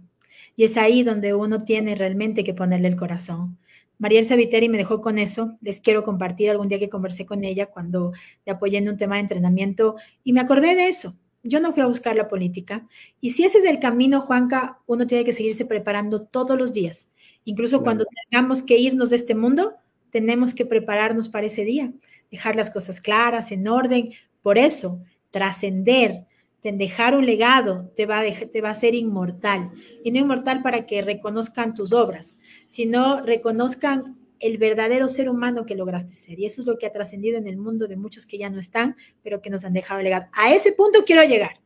Y 0.55 0.63
es 0.63 0.77
ahí 0.77 1.03
donde 1.03 1.35
uno 1.35 1.59
tiene 1.59 1.93
realmente 1.93 2.43
que 2.43 2.55
ponerle 2.55 2.87
el 2.87 2.95
corazón. 2.95 3.59
Mariel 3.99 4.25
Saviteri 4.25 4.67
me 4.67 4.79
dejó 4.79 4.99
con 4.99 5.19
eso. 5.19 5.59
Les 5.61 5.79
quiero 5.79 6.03
compartir 6.03 6.49
algún 6.49 6.67
día 6.67 6.79
que 6.79 6.89
conversé 6.89 7.27
con 7.27 7.43
ella 7.43 7.67
cuando 7.67 8.13
le 8.47 8.51
apoyé 8.51 8.79
en 8.79 8.89
un 8.89 8.97
tema 8.97 9.15
de 9.15 9.21
entrenamiento 9.21 9.95
y 10.23 10.33
me 10.33 10.39
acordé 10.39 10.73
de 10.73 10.87
eso. 10.87 11.15
Yo 11.43 11.59
no 11.59 11.71
fui 11.71 11.83
a 11.83 11.87
buscar 11.87 12.15
la 12.15 12.27
política. 12.27 12.87
Y 13.21 13.31
si 13.31 13.43
ese 13.43 13.59
es 13.59 13.65
el 13.65 13.79
camino, 13.79 14.21
Juanca, 14.21 14.79
uno 14.87 15.05
tiene 15.05 15.23
que 15.23 15.33
seguirse 15.33 15.65
preparando 15.65 16.23
todos 16.23 16.57
los 16.57 16.73
días. 16.73 17.09
Incluso 17.49 17.81
cuando 17.81 18.05
tengamos 18.29 18.61
que 18.61 18.77
irnos 18.77 19.09
de 19.09 19.15
este 19.15 19.33
mundo, 19.33 19.73
tenemos 20.11 20.53
que 20.53 20.67
prepararnos 20.67 21.29
para 21.29 21.47
ese 21.47 21.65
día, 21.65 21.91
dejar 22.29 22.55
las 22.55 22.69
cosas 22.69 23.01
claras, 23.01 23.51
en 23.51 23.67
orden. 23.67 24.11
Por 24.43 24.59
eso, 24.59 25.01
trascender, 25.31 26.27
dejar 26.61 27.17
un 27.17 27.25
legado, 27.25 27.91
te 27.95 28.05
va, 28.05 28.19
a 28.19 28.23
te 28.23 28.61
va 28.61 28.69
a 28.69 28.73
hacer 28.73 28.93
inmortal. 28.93 29.71
Y 30.03 30.11
no 30.11 30.19
inmortal 30.19 30.61
para 30.61 30.85
que 30.85 31.01
reconozcan 31.01 31.73
tus 31.73 31.91
obras, 31.91 32.37
sino 32.67 33.21
reconozcan 33.21 34.19
el 34.39 34.59
verdadero 34.59 35.09
ser 35.09 35.27
humano 35.27 35.65
que 35.65 35.73
lograste 35.73 36.13
ser. 36.13 36.39
Y 36.39 36.45
eso 36.45 36.61
es 36.61 36.67
lo 36.67 36.77
que 36.77 36.85
ha 36.85 36.91
trascendido 36.91 37.39
en 37.39 37.47
el 37.47 37.57
mundo 37.57 37.87
de 37.87 37.97
muchos 37.97 38.27
que 38.27 38.37
ya 38.37 38.51
no 38.51 38.59
están, 38.59 38.95
pero 39.23 39.41
que 39.41 39.49
nos 39.49 39.65
han 39.65 39.73
dejado 39.73 40.03
legado. 40.03 40.27
A 40.33 40.53
ese 40.53 40.71
punto 40.71 41.03
quiero 41.03 41.23
llegar. 41.23 41.59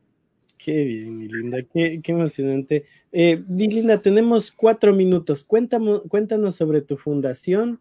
Qué 0.64 0.84
bien, 0.84 1.18
mi 1.18 1.28
linda, 1.28 1.58
qué, 1.74 2.00
emocionante. 2.06 2.86
Eh, 3.12 3.42
mi 3.46 3.68
linda, 3.68 4.00
tenemos 4.00 4.50
cuatro 4.50 4.94
minutos. 4.94 5.44
Cuéntanos, 5.44 6.00
cuéntanos 6.08 6.54
sobre 6.56 6.80
tu 6.80 6.96
fundación 6.96 7.80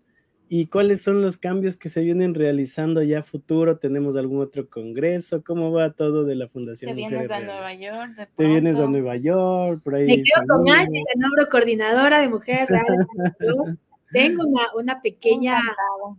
y 0.49 0.67
cuáles 0.67 1.01
son 1.01 1.21
los 1.21 1.37
cambios 1.37 1.77
que 1.77 1.87
se 1.87 2.01
vienen 2.01 2.33
realizando 2.33 3.01
ya 3.01 3.19
a 3.19 3.23
futuro. 3.23 3.77
¿Tenemos 3.77 4.17
algún 4.17 4.41
otro 4.41 4.69
congreso? 4.69 5.41
¿Cómo 5.45 5.71
va 5.71 5.93
todo 5.93 6.25
de 6.25 6.35
la 6.35 6.49
Fundación? 6.49 6.91
Te 6.91 6.95
vienes 6.95 7.31
a 7.31 7.39
Nueva 7.39 7.73
York. 7.73 8.29
Te 8.35 8.45
vienes 8.45 8.75
a 8.75 8.85
Nueva 8.85 9.15
York, 9.15 9.81
por 9.81 9.95
ahí. 9.95 10.05
Me 10.05 10.21
quedo 10.21 10.45
con 10.45 10.69
Angie, 10.69 11.03
la 11.15 11.21
nombro 11.21 11.47
coordinadora 11.49 12.19
de 12.19 12.27
Mujeres 12.27 12.67
Reales. 12.67 13.07
Tengo 14.13 14.43
una, 14.45 14.67
una 14.75 15.01
pequeña 15.01 15.59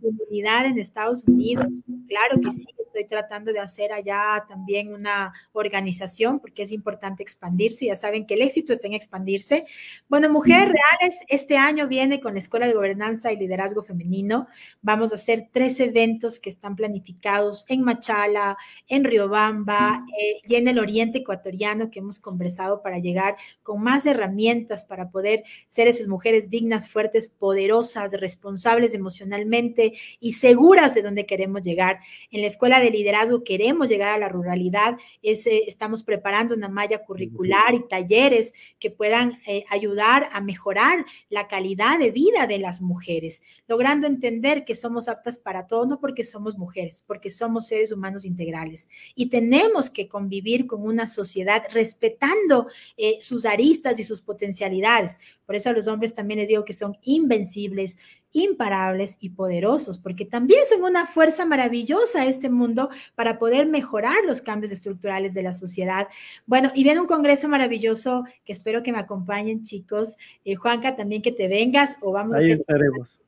comunidad 0.01 0.65
en 0.65 0.77
Estados 0.77 1.23
Unidos. 1.25 1.65
Claro 2.07 2.39
que 2.41 2.51
sí, 2.51 2.67
estoy 2.95 3.07
tratando 3.07 3.51
de 3.51 3.59
hacer 3.59 3.91
allá 3.91 4.45
también 4.47 4.93
una 4.93 5.33
organización 5.53 6.39
porque 6.39 6.63
es 6.63 6.71
importante 6.71 7.23
expandirse. 7.23 7.85
Ya 7.85 7.95
saben 7.95 8.25
que 8.25 8.35
el 8.35 8.41
éxito 8.41 8.73
está 8.73 8.87
en 8.87 8.93
expandirse. 8.93 9.65
Bueno, 10.07 10.29
Mujeres 10.29 10.69
Reales 10.69 11.19
este 11.27 11.57
año 11.57 11.87
viene 11.87 12.21
con 12.21 12.33
la 12.33 12.39
Escuela 12.39 12.67
de 12.67 12.73
Gobernanza 12.73 13.31
y 13.31 13.37
Liderazgo 13.37 13.83
Femenino. 13.83 14.47
Vamos 14.81 15.11
a 15.11 15.15
hacer 15.15 15.49
tres 15.51 15.79
eventos 15.79 16.39
que 16.39 16.49
están 16.49 16.75
planificados 16.75 17.65
en 17.67 17.81
Machala, 17.81 18.57
en 18.87 19.03
Riobamba 19.03 20.05
eh, 20.17 20.41
y 20.47 20.55
en 20.55 20.67
el 20.67 20.79
Oriente 20.79 21.19
Ecuatoriano 21.19 21.89
que 21.89 21.99
hemos 21.99 22.19
conversado 22.19 22.81
para 22.81 22.99
llegar 22.99 23.35
con 23.63 23.81
más 23.81 24.05
herramientas 24.05 24.85
para 24.85 25.09
poder 25.09 25.43
ser 25.67 25.87
esas 25.87 26.07
mujeres 26.07 26.49
dignas, 26.49 26.89
fuertes, 26.89 27.27
poderosas, 27.27 27.84
responsables 27.93 28.93
emocionalmente 28.93 29.93
y 30.19 30.33
seguras 30.33 30.95
de 30.95 31.01
donde 31.01 31.25
queremos 31.25 31.61
llegar. 31.61 31.99
En 32.31 32.41
la 32.41 32.47
Escuela 32.47 32.79
de 32.79 32.85
de 32.85 32.91
liderazgo 32.91 33.43
queremos 33.43 33.89
llegar 33.89 34.11
a 34.11 34.17
la 34.17 34.29
ruralidad, 34.29 34.97
eh, 35.21 35.35
estamos 35.67 36.03
preparando 36.03 36.53
una 36.53 36.69
malla 36.69 37.03
curricular 37.03 37.73
y 37.73 37.87
talleres 37.87 38.53
que 38.79 38.91
puedan 38.91 39.39
eh, 39.47 39.65
ayudar 39.69 40.29
a 40.31 40.39
mejorar 40.39 41.05
la 41.29 41.47
calidad 41.47 41.99
de 41.99 42.11
vida 42.11 42.47
de 42.47 42.59
las 42.59 42.81
mujeres, 42.81 43.41
logrando 43.67 44.07
entender 44.07 44.65
que 44.65 44.75
somos 44.75 45.07
aptas 45.07 45.39
para 45.39 45.65
todo, 45.65 45.85
no 45.85 45.99
porque 45.99 46.23
somos 46.23 46.57
mujeres, 46.57 47.03
porque 47.05 47.31
somos 47.31 47.67
seres 47.67 47.91
humanos 47.91 48.23
integrales 48.23 48.87
y 49.15 49.29
tenemos 49.29 49.89
que 49.89 50.07
convivir 50.07 50.67
con 50.67 50.83
una 50.83 51.07
sociedad 51.07 51.63
respetando 51.71 52.67
eh, 52.97 53.17
sus 53.21 53.45
aristas 53.45 53.99
y 53.99 54.03
sus 54.03 54.21
potencialidades. 54.21 55.17
Por 55.45 55.55
eso 55.55 55.69
a 55.69 55.73
los 55.73 55.87
hombres 55.87 56.13
también 56.13 56.39
les 56.39 56.47
digo 56.47 56.65
que 56.65 56.73
son 56.73 56.97
invencibles, 57.03 57.97
imparables 58.31 59.17
y 59.19 59.29
poderosos, 59.29 59.97
porque 59.97 60.25
también 60.25 60.59
son 60.69 60.83
una 60.83 61.07
fuerza 61.07 61.45
maravillosa 61.45 62.25
este 62.25 62.49
mundo 62.49 62.89
para 63.15 63.39
poder 63.39 63.65
mejorar 63.65 64.17
los 64.25 64.41
cambios 64.41 64.71
estructurales 64.71 65.33
de 65.33 65.43
la 65.43 65.53
sociedad. 65.53 66.07
Bueno, 66.45 66.71
y 66.75 66.83
viene 66.83 66.99
un 66.99 67.07
congreso 67.07 67.47
maravilloso 67.47 68.25
que 68.43 68.53
espero 68.53 68.83
que 68.83 68.91
me 68.91 68.99
acompañen, 68.99 69.63
chicos. 69.63 70.17
Eh, 70.43 70.55
Juanca, 70.55 70.95
también 70.95 71.21
que 71.21 71.31
te 71.31 71.47
vengas 71.47 71.95
o 72.01 72.11
vamos 72.11 72.35
Ahí 72.35 72.51
a 72.51 72.55
estaremos. 72.55 73.21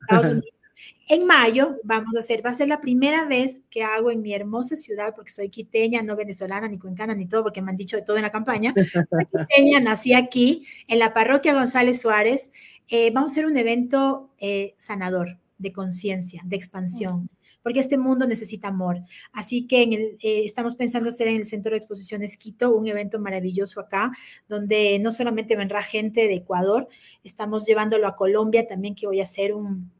En 1.08 1.26
mayo 1.26 1.76
vamos 1.84 2.14
a 2.16 2.20
hacer, 2.20 2.44
va 2.44 2.50
a 2.50 2.54
ser 2.54 2.68
la 2.68 2.80
primera 2.80 3.24
vez 3.24 3.62
que 3.70 3.82
hago 3.82 4.10
en 4.10 4.20
mi 4.20 4.34
hermosa 4.34 4.76
ciudad, 4.76 5.14
porque 5.16 5.30
soy 5.30 5.48
quiteña, 5.48 6.02
no 6.02 6.16
venezolana, 6.16 6.68
ni 6.68 6.78
cuencana, 6.78 7.14
ni 7.14 7.26
todo, 7.26 7.44
porque 7.44 7.62
me 7.62 7.70
han 7.70 7.76
dicho 7.76 7.96
de 7.96 8.02
todo 8.02 8.16
en 8.16 8.22
la 8.22 8.32
campaña. 8.32 8.74
Soy 9.10 9.24
quiteña, 9.24 9.80
nací 9.80 10.12
aquí, 10.12 10.66
en 10.86 10.98
la 10.98 11.14
parroquia 11.14 11.54
González 11.54 12.00
Suárez. 12.00 12.50
Eh, 12.88 13.10
vamos 13.12 13.32
a 13.32 13.34
hacer 13.34 13.46
un 13.46 13.56
evento 13.56 14.30
eh, 14.38 14.74
sanador, 14.76 15.38
de 15.56 15.72
conciencia, 15.72 16.42
de 16.44 16.56
expansión 16.56 17.30
porque 17.62 17.80
este 17.80 17.98
mundo 17.98 18.26
necesita 18.26 18.68
amor. 18.68 19.02
Así 19.30 19.66
que 19.66 19.82
eh, 19.82 20.18
estamos 20.46 20.74
pensando 20.74 21.10
hacer 21.10 21.28
en 21.28 21.36
el 21.36 21.44
Centro 21.44 21.72
de 21.72 21.76
Exposiciones 21.76 22.38
Quito 22.38 22.74
un 22.74 22.86
evento 22.88 23.18
maravilloso 23.18 23.80
acá, 23.80 24.10
donde 24.48 24.98
no 25.00 25.12
solamente 25.12 25.54
vendrá 25.54 25.82
gente 25.82 26.28
de 26.28 26.34
Ecuador, 26.36 26.88
estamos 27.24 27.66
llevándolo 27.66 28.06
a 28.06 28.16
Colombia 28.16 28.66
también, 28.66 28.94
que 28.94 29.06
voy 29.06 29.20
a 29.20 29.24
hacer 29.24 29.52
un, 29.52 29.90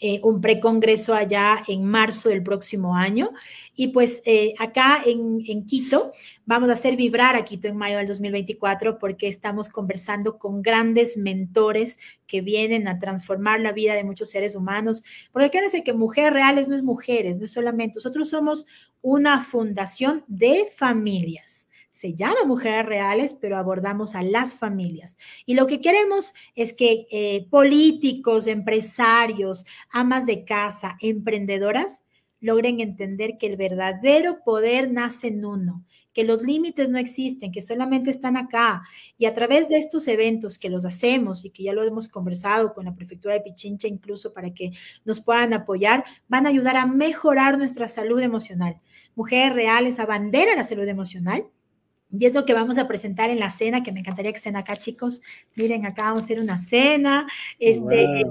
eh, 0.00 0.20
un 0.24 0.40
precongreso 0.40 1.14
allá 1.14 1.62
en 1.68 1.84
marzo 1.84 2.28
del 2.28 2.42
próximo 2.42 2.96
año. 2.96 3.30
Y 3.74 3.88
pues 3.88 4.20
eh, 4.26 4.54
acá 4.58 5.00
en, 5.06 5.42
en, 5.46 5.64
Quito 5.64 6.12
vamos 6.44 6.70
a 6.70 6.74
hacer 6.74 6.96
vibrar 6.96 7.36
a 7.36 7.44
Quito 7.44 7.68
en 7.68 7.76
mayo 7.76 7.96
del 7.98 8.06
2024 8.06 8.98
porque 8.98 9.28
estamos 9.28 9.68
conversando 9.68 10.38
con 10.38 10.60
grandes 10.60 11.16
mentores 11.16 11.98
que 12.26 12.40
vienen 12.40 12.88
a 12.88 12.98
transformar 12.98 13.60
la 13.60 13.72
vida 13.72 13.94
de 13.94 14.04
muchos 14.04 14.30
seres 14.30 14.54
humanos. 14.56 15.04
Porque 15.32 15.46
acuérdense 15.46 15.84
que 15.84 15.92
mujeres 15.92 16.32
reales 16.32 16.68
no 16.68 16.76
es 16.76 16.82
mujeres, 16.82 17.38
no 17.38 17.44
es 17.44 17.52
solamente, 17.52 17.96
nosotros 17.96 18.28
somos 18.28 18.66
una 19.02 19.42
fundación 19.42 20.24
de 20.26 20.66
familias 20.74 21.65
se 21.96 22.12
llama 22.12 22.44
Mujeres 22.44 22.84
Reales, 22.84 23.38
pero 23.40 23.56
abordamos 23.56 24.14
a 24.14 24.22
las 24.22 24.54
familias. 24.54 25.16
Y 25.46 25.54
lo 25.54 25.66
que 25.66 25.80
queremos 25.80 26.34
es 26.54 26.74
que 26.74 27.06
eh, 27.10 27.46
políticos, 27.48 28.46
empresarios, 28.48 29.64
amas 29.88 30.26
de 30.26 30.44
casa, 30.44 30.98
emprendedoras, 31.00 32.02
logren 32.38 32.80
entender 32.80 33.38
que 33.38 33.46
el 33.46 33.56
verdadero 33.56 34.44
poder 34.44 34.92
nace 34.92 35.28
en 35.28 35.46
uno, 35.46 35.86
que 36.12 36.22
los 36.22 36.42
límites 36.42 36.90
no 36.90 36.98
existen, 36.98 37.50
que 37.50 37.62
solamente 37.62 38.10
están 38.10 38.36
acá. 38.36 38.82
Y 39.16 39.24
a 39.24 39.32
través 39.32 39.70
de 39.70 39.78
estos 39.78 40.06
eventos 40.06 40.58
que 40.58 40.68
los 40.68 40.84
hacemos 40.84 41.46
y 41.46 41.50
que 41.50 41.62
ya 41.62 41.72
lo 41.72 41.82
hemos 41.82 42.10
conversado 42.10 42.74
con 42.74 42.84
la 42.84 42.94
prefectura 42.94 43.32
de 43.32 43.40
Pichincha 43.40 43.88
incluso 43.88 44.34
para 44.34 44.52
que 44.52 44.72
nos 45.06 45.22
puedan 45.22 45.54
apoyar, 45.54 46.04
van 46.28 46.44
a 46.44 46.50
ayudar 46.50 46.76
a 46.76 46.84
mejorar 46.84 47.56
nuestra 47.56 47.88
salud 47.88 48.20
emocional. 48.20 48.82
Mujeres 49.14 49.54
Reales 49.54 49.98
abandera 49.98 50.54
la 50.54 50.64
salud 50.64 50.86
emocional 50.86 51.46
y 52.10 52.26
es 52.26 52.34
lo 52.34 52.44
que 52.44 52.54
vamos 52.54 52.78
a 52.78 52.88
presentar 52.88 53.30
en 53.30 53.40
la 53.40 53.50
cena, 53.50 53.82
que 53.82 53.92
me 53.92 54.00
encantaría 54.00 54.32
que 54.32 54.38
estén 54.38 54.56
acá, 54.56 54.76
chicos. 54.76 55.22
Miren, 55.54 55.86
acá 55.86 56.04
vamos 56.04 56.22
a 56.22 56.24
hacer 56.24 56.40
una 56.40 56.58
cena, 56.58 57.26
este, 57.58 58.24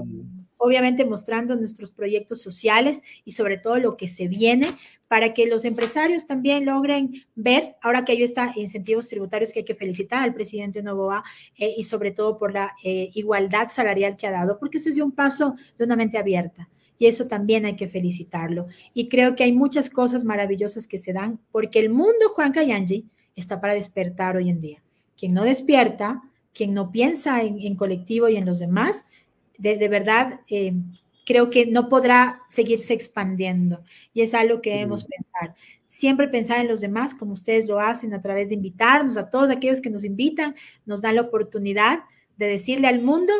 obviamente 0.56 1.04
mostrando 1.04 1.56
nuestros 1.56 1.90
proyectos 1.92 2.40
sociales 2.40 3.02
y 3.24 3.32
sobre 3.32 3.58
todo 3.58 3.78
lo 3.78 3.96
que 3.96 4.08
se 4.08 4.28
viene 4.28 4.66
para 5.08 5.34
que 5.34 5.46
los 5.46 5.64
empresarios 5.64 6.26
también 6.26 6.64
logren 6.64 7.24
ver, 7.34 7.76
ahora 7.80 8.04
que 8.04 8.12
hay 8.12 8.22
estos 8.22 8.56
incentivos 8.56 9.08
tributarios 9.08 9.52
que 9.52 9.60
hay 9.60 9.64
que 9.64 9.74
felicitar 9.74 10.22
al 10.22 10.34
presidente 10.34 10.82
Novoa 10.82 11.22
eh, 11.58 11.74
y 11.76 11.84
sobre 11.84 12.10
todo 12.10 12.38
por 12.38 12.52
la 12.52 12.74
eh, 12.82 13.10
igualdad 13.14 13.68
salarial 13.68 14.16
que 14.16 14.26
ha 14.26 14.32
dado, 14.32 14.58
porque 14.58 14.78
ese 14.78 14.90
es 14.90 14.98
un 14.98 15.12
paso 15.12 15.54
de 15.78 15.84
una 15.84 15.96
mente 15.96 16.18
abierta 16.18 16.68
y 16.98 17.06
eso 17.06 17.26
también 17.26 17.66
hay 17.66 17.76
que 17.76 17.88
felicitarlo. 17.88 18.66
Y 18.94 19.08
creo 19.08 19.36
que 19.36 19.44
hay 19.44 19.52
muchas 19.52 19.90
cosas 19.90 20.24
maravillosas 20.24 20.86
que 20.86 20.98
se 20.98 21.12
dan 21.12 21.38
porque 21.52 21.78
el 21.78 21.90
mundo, 21.90 22.30
Juan 22.34 22.52
Cayangi, 22.52 23.06
está 23.36 23.60
para 23.60 23.74
despertar 23.74 24.36
hoy 24.36 24.50
en 24.50 24.60
día. 24.60 24.82
Quien 25.16 25.34
no 25.34 25.44
despierta, 25.44 26.22
quien 26.52 26.74
no 26.74 26.90
piensa 26.90 27.42
en, 27.42 27.76
colectivo 27.76 28.28
y 28.28 28.36
en 28.36 28.46
los 28.46 28.58
demás, 28.58 29.04
de, 29.58 29.88
verdad 29.88 30.40
eh, 30.48 30.74
creo 31.24 31.50
que 31.50 31.66
no 31.66 31.88
podrá 31.88 32.42
seguirse 32.48 32.94
expandiendo. 32.94 33.82
Y 34.12 34.22
es 34.22 34.34
algo 34.34 34.60
que 34.60 34.70
debemos 34.70 35.04
pensar. 35.04 35.54
Siempre 35.84 36.28
pensar 36.28 36.60
en 36.60 36.68
los 36.68 36.80
demás, 36.80 37.14
como 37.14 37.32
ustedes 37.32 37.66
lo 37.66 37.78
hacen 37.78 38.14
a 38.14 38.20
través 38.20 38.48
de 38.48 38.54
invitarnos, 38.54 39.16
a 39.16 39.30
todos 39.30 39.50
aquellos 39.50 39.80
que 39.80 39.90
nos 39.90 40.04
invitan, 40.04 40.54
nos 40.84 41.02
dan 41.02 41.16
la 41.16 41.22
oportunidad 41.22 42.00
de 42.36 42.46
decirle 42.46 42.88
al 42.88 43.02
mundo 43.02 43.32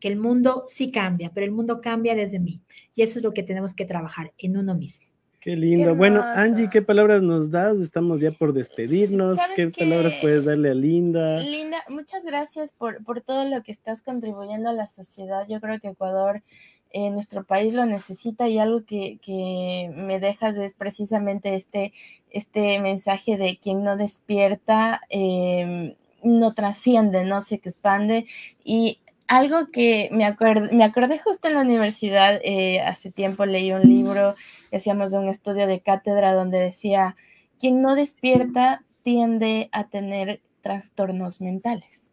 que 0.00 0.08
el 0.08 0.16
mundo 0.16 0.64
sí 0.66 0.90
cambia, 0.90 1.30
pero 1.32 1.46
el 1.46 1.52
mundo 1.52 1.80
cambia 1.80 2.14
desde 2.14 2.40
mí. 2.40 2.60
Y 2.94 3.02
eso 3.02 3.18
es 3.18 3.24
lo 3.24 3.32
que 3.32 3.42
tenemos 3.42 3.74
que 3.74 3.84
trabajar 3.84 4.32
en 4.38 4.56
uno 4.56 4.74
mismo. 4.74 5.11
Qué 5.42 5.56
lindo. 5.56 5.96
bueno, 5.96 6.22
Angie, 6.22 6.70
¿qué 6.70 6.82
palabras 6.82 7.20
nos 7.20 7.50
das? 7.50 7.80
Estamos 7.80 8.20
ya 8.20 8.30
por 8.30 8.52
despedirnos. 8.52 9.40
¿Qué, 9.56 9.70
palabras 9.70 10.14
puedes 10.20 10.44
darle 10.44 10.70
a 10.70 10.74
Linda? 10.74 11.42
Linda, 11.42 11.78
muchas 11.88 12.24
gracias 12.24 12.70
por, 12.70 13.02
por 13.02 13.22
todo 13.22 13.44
lo 13.46 13.60
que 13.64 13.72
estás 13.72 14.02
contribuyendo 14.02 14.70
a 14.70 14.72
la 14.72 14.86
sociedad. 14.86 15.44
Yo 15.48 15.60
creo 15.60 15.80
que 15.80 15.88
Ecuador, 15.88 16.44
eh, 16.92 17.10
nuestro 17.10 17.42
país 17.42 17.74
lo 17.74 17.86
necesita 17.86 18.48
y 18.48 18.60
algo 18.60 18.84
que, 18.84 19.18
que, 19.20 19.90
me 19.96 20.20
dejas 20.20 20.56
es 20.58 20.74
precisamente 20.74 21.56
este, 21.56 21.92
este 22.30 22.78
mensaje 22.80 23.36
de 23.36 23.58
quien 23.60 23.82
no 23.82 23.96
despierta. 23.96 25.00
Em, 25.10 25.94
no 26.22 26.54
trasciende, 26.54 27.24
no 27.24 27.40
se 27.40 27.56
expande 27.56 28.26
y 28.64 29.00
algo 29.32 29.70
que 29.72 30.10
me, 30.12 30.26
acuerdo, 30.26 30.68
me 30.76 30.84
acordé 30.84 31.18
justo 31.18 31.48
en 31.48 31.54
la 31.54 31.62
universidad, 31.62 32.38
eh, 32.44 32.82
hace 32.82 33.10
tiempo 33.10 33.46
leí 33.46 33.72
un 33.72 33.80
libro 33.80 34.34
que 34.68 34.76
hacíamos 34.76 35.10
de 35.10 35.20
un 35.20 35.28
estudio 35.28 35.66
de 35.66 35.80
cátedra 35.80 36.34
donde 36.34 36.58
decía, 36.58 37.16
quien 37.58 37.80
no 37.80 37.94
despierta 37.94 38.84
tiende 39.00 39.70
a 39.72 39.88
tener 39.88 40.42
trastornos 40.60 41.40
mentales. 41.40 42.10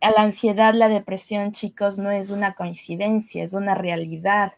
A 0.00 0.10
la 0.10 0.22
ansiedad, 0.22 0.74
la 0.74 0.88
depresión, 0.88 1.52
chicos, 1.52 1.98
no 1.98 2.10
es 2.10 2.30
una 2.30 2.54
coincidencia, 2.54 3.44
es 3.44 3.52
una 3.52 3.76
realidad 3.76 4.54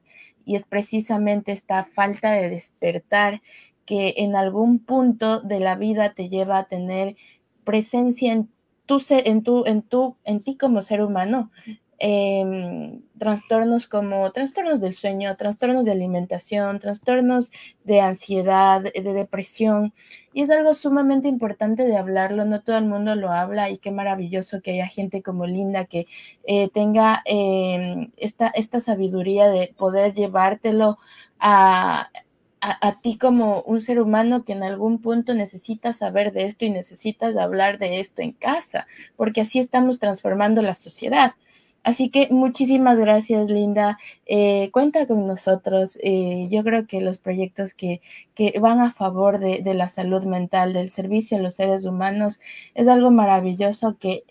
y 0.47 0.57
es 0.57 0.65
precisamente 0.65 1.53
esta 1.53 1.85
falta 1.85 2.33
de 2.33 2.49
despertar 2.49 3.43
que 3.85 4.15
en 4.17 4.35
algún 4.35 4.79
punto 4.79 5.41
de 5.41 5.61
la 5.61 5.75
vida 5.75 6.15
te 6.15 6.31
lleva 6.31 6.57
a 6.57 6.69
tener 6.69 7.17
presencia 7.65 8.33
en 8.33 8.49
en, 9.11 9.43
tu, 9.43 9.65
en, 9.67 9.83
tu, 9.83 10.17
en 10.25 10.43
ti 10.43 10.57
como 10.57 10.83
ser 10.83 11.03
humano. 11.03 11.51
Em, 12.03 13.03
trastornos 13.19 13.87
como 13.87 14.33
trastornos 14.33 14.81
del 14.81 14.95
sueño, 14.95 15.37
trastornos 15.37 15.85
de 15.85 15.93
alimentación, 15.93 16.79
trastornos 16.79 17.51
de 17.85 18.01
ansiedad, 18.01 18.81
de 18.81 19.13
depresión. 19.13 19.93
Y 20.33 20.41
es 20.41 20.51
algo 20.51 20.73
sumamente 20.73 21.29
importante 21.29 21.85
de 21.85 21.99
hablarlo, 21.99 22.47
no 22.47 22.63
todo 22.63 22.79
el 22.79 22.87
mundo 22.87 23.15
lo 23.17 23.31
habla 23.31 23.69
y 23.69 23.77
qué 23.77 23.91
maravilloso 23.91 24.63
que 24.63 24.71
haya 24.71 24.87
gente 24.87 25.23
como 25.23 25.47
Linda 25.47 25.85
que 25.85 26.07
eh, 26.45 26.71
tenga 26.71 27.23
em, 27.27 28.11
esta, 28.17 28.49
esta 28.49 28.81
sabiduría 28.81 29.49
de 29.49 29.75
poder 29.77 30.15
llevártelo 30.15 30.97
a, 31.39 32.09
a, 32.61 32.99
ti 33.01 33.17
como 33.17 33.63
un 33.63 33.81
ser 33.81 34.01
humano 34.01 34.45
que 34.45 34.53
en 34.53 34.63
algún 34.63 34.99
punto 35.01 35.35
necesitas 35.35 35.99
saber 35.99 36.33
de 36.33 36.45
esto 36.45 36.65
y 36.65 36.71
necesitas 36.71 37.37
hablar 37.37 37.79
de 37.79 38.01
esto 38.01 38.23
en 38.23 38.33
casa, 38.33 38.87
porque 39.17 39.41
así 39.41 39.59
estamos 39.59 39.99
transformando 39.99 40.63
la 40.63 40.75
sociedad. 40.75 41.33
Así 41.83 42.11
que 42.11 42.29
muchísimas 42.31 42.99
gracias, 42.99 43.49
Linda. 43.51 43.99
Eh, 44.27 44.71
cuenta 44.73 45.07
con 45.07 45.27
nosotros. 45.27 45.99
Eh, 46.03 46.47
yo 46.51 46.63
creo 46.63 46.87
que 46.87 47.01
los 47.01 47.17
proyectos 47.19 47.73
que, 47.73 48.03
que 48.35 48.59
van 48.61 48.81
a 48.81 48.91
favor 48.91 49.39
de, 49.39 49.63
de, 49.63 49.73
la 49.75 49.89
salud 49.89 50.25
mental, 50.25 50.75
del 50.75 50.91
servicio 50.91 51.39
a 51.39 51.41
los 51.41 51.55
seres 51.55 51.87
humanos, 51.87 52.41
es 52.75 52.87
algo 52.89 53.11
maravilloso 53.11 53.97
que 53.99 54.25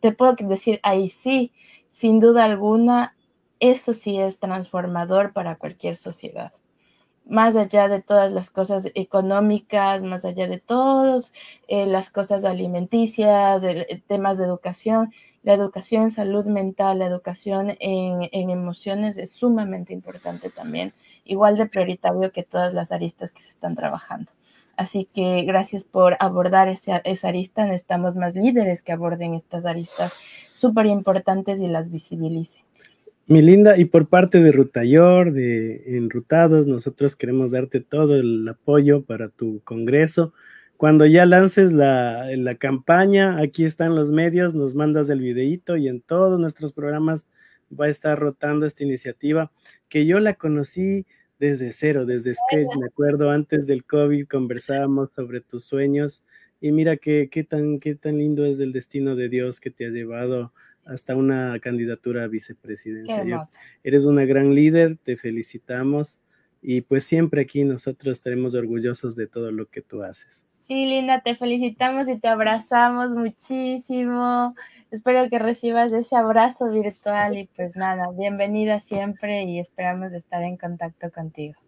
te 0.00 0.12
puedo 0.12 0.34
decir 0.34 0.80
ahí 0.82 1.08
sí, 1.08 1.52
sin 1.92 2.18
duda 2.18 2.44
alguna, 2.44 3.14
eso 3.60 3.94
sí 3.94 4.18
es 4.18 4.40
transformador 4.40 5.32
para 5.32 5.56
cualquier 5.56 5.94
sociedad 5.96 6.52
más 7.26 7.56
allá 7.56 7.88
de 7.88 8.00
todas 8.00 8.32
las 8.32 8.50
cosas 8.50 8.90
económicas, 8.94 10.02
más 10.02 10.24
allá 10.24 10.48
de 10.48 10.58
todas 10.58 11.32
eh, 11.68 11.86
las 11.86 12.10
cosas 12.10 12.44
alimenticias, 12.44 13.62
eh, 13.62 14.02
temas 14.06 14.38
de 14.38 14.44
educación, 14.44 15.12
la 15.42 15.54
educación 15.54 16.04
en 16.04 16.10
salud 16.10 16.44
mental, 16.46 17.00
la 17.00 17.06
educación 17.06 17.76
en, 17.80 18.50
emociones 18.50 19.16
es 19.16 19.32
sumamente 19.32 19.92
importante 19.92 20.50
también, 20.50 20.92
igual 21.24 21.56
de 21.56 21.66
prioritario 21.66 22.30
que 22.32 22.44
todas 22.44 22.74
las 22.74 22.92
aristas 22.92 23.32
que 23.32 23.42
se 23.42 23.50
están 23.50 23.74
trabajando. 23.74 24.30
Así 24.76 25.08
que 25.12 25.42
gracias 25.42 25.84
por 25.84 26.16
abordar 26.20 26.68
esa, 26.68 26.98
esa 26.98 27.28
arista. 27.28 27.64
Necesitamos 27.64 28.16
más 28.16 28.34
líderes 28.34 28.82
que 28.82 28.92
aborden 28.92 29.34
estas 29.34 29.66
aristas 29.66 30.14
súper 30.54 30.86
importantes 30.86 31.60
y 31.60 31.68
las 31.68 31.90
visibilicen. 31.90 32.62
Mi 33.28 33.40
linda, 33.40 33.78
y 33.78 33.84
por 33.84 34.08
parte 34.08 34.40
de 34.42 34.50
Rutayor, 34.50 35.32
de 35.32 35.96
Enrutados, 35.96 36.66
nosotros 36.66 37.14
queremos 37.14 37.52
darte 37.52 37.80
todo 37.80 38.16
el 38.16 38.46
apoyo 38.48 39.04
para 39.04 39.28
tu 39.28 39.60
congreso. 39.62 40.32
Cuando 40.76 41.06
ya 41.06 41.24
lances 41.24 41.72
la, 41.72 42.26
la 42.36 42.56
campaña, 42.56 43.38
aquí 43.38 43.64
están 43.64 43.94
los 43.94 44.10
medios, 44.10 44.54
nos 44.54 44.74
mandas 44.74 45.08
el 45.08 45.20
videíto 45.20 45.76
y 45.76 45.86
en 45.86 46.00
todos 46.00 46.40
nuestros 46.40 46.72
programas 46.72 47.24
va 47.72 47.86
a 47.86 47.90
estar 47.90 48.18
rotando 48.18 48.66
esta 48.66 48.82
iniciativa 48.82 49.52
que 49.88 50.04
yo 50.04 50.18
la 50.18 50.34
conocí 50.34 51.06
desde 51.38 51.72
cero, 51.72 52.04
desde 52.06 52.34
Sketch, 52.34 52.76
me 52.78 52.86
acuerdo, 52.86 53.30
antes 53.30 53.66
del 53.68 53.84
COVID 53.84 54.26
conversábamos 54.26 55.10
sobre 55.14 55.40
tus 55.40 55.64
sueños 55.64 56.24
y 56.60 56.72
mira 56.72 56.96
qué, 56.96 57.28
qué, 57.30 57.44
tan, 57.44 57.78
qué 57.78 57.94
tan 57.94 58.18
lindo 58.18 58.44
es 58.44 58.58
el 58.58 58.72
destino 58.72 59.14
de 59.14 59.28
Dios 59.28 59.60
que 59.60 59.70
te 59.70 59.86
ha 59.86 59.90
llevado 59.90 60.52
hasta 60.84 61.16
una 61.16 61.58
candidatura 61.60 62.24
a 62.24 62.28
vicepresidencia. 62.28 63.42
Eres 63.82 64.04
una 64.04 64.24
gran 64.24 64.54
líder, 64.54 64.98
te 65.02 65.16
felicitamos 65.16 66.18
y 66.60 66.82
pues 66.82 67.04
siempre 67.04 67.42
aquí 67.42 67.64
nosotros 67.64 68.18
estaremos 68.18 68.54
orgullosos 68.54 69.16
de 69.16 69.26
todo 69.26 69.50
lo 69.50 69.66
que 69.66 69.82
tú 69.82 70.02
haces. 70.02 70.44
Sí, 70.60 70.86
Linda, 70.86 71.20
te 71.20 71.34
felicitamos 71.34 72.08
y 72.08 72.18
te 72.18 72.28
abrazamos 72.28 73.10
muchísimo. 73.10 74.54
Espero 74.92 75.28
que 75.28 75.38
recibas 75.38 75.92
ese 75.92 76.16
abrazo 76.16 76.70
virtual 76.70 77.36
y 77.36 77.48
pues 77.56 77.76
nada, 77.76 78.10
bienvenida 78.16 78.78
siempre 78.78 79.42
y 79.42 79.58
esperamos 79.58 80.12
estar 80.12 80.42
en 80.42 80.56
contacto 80.56 81.10
contigo. 81.10 81.61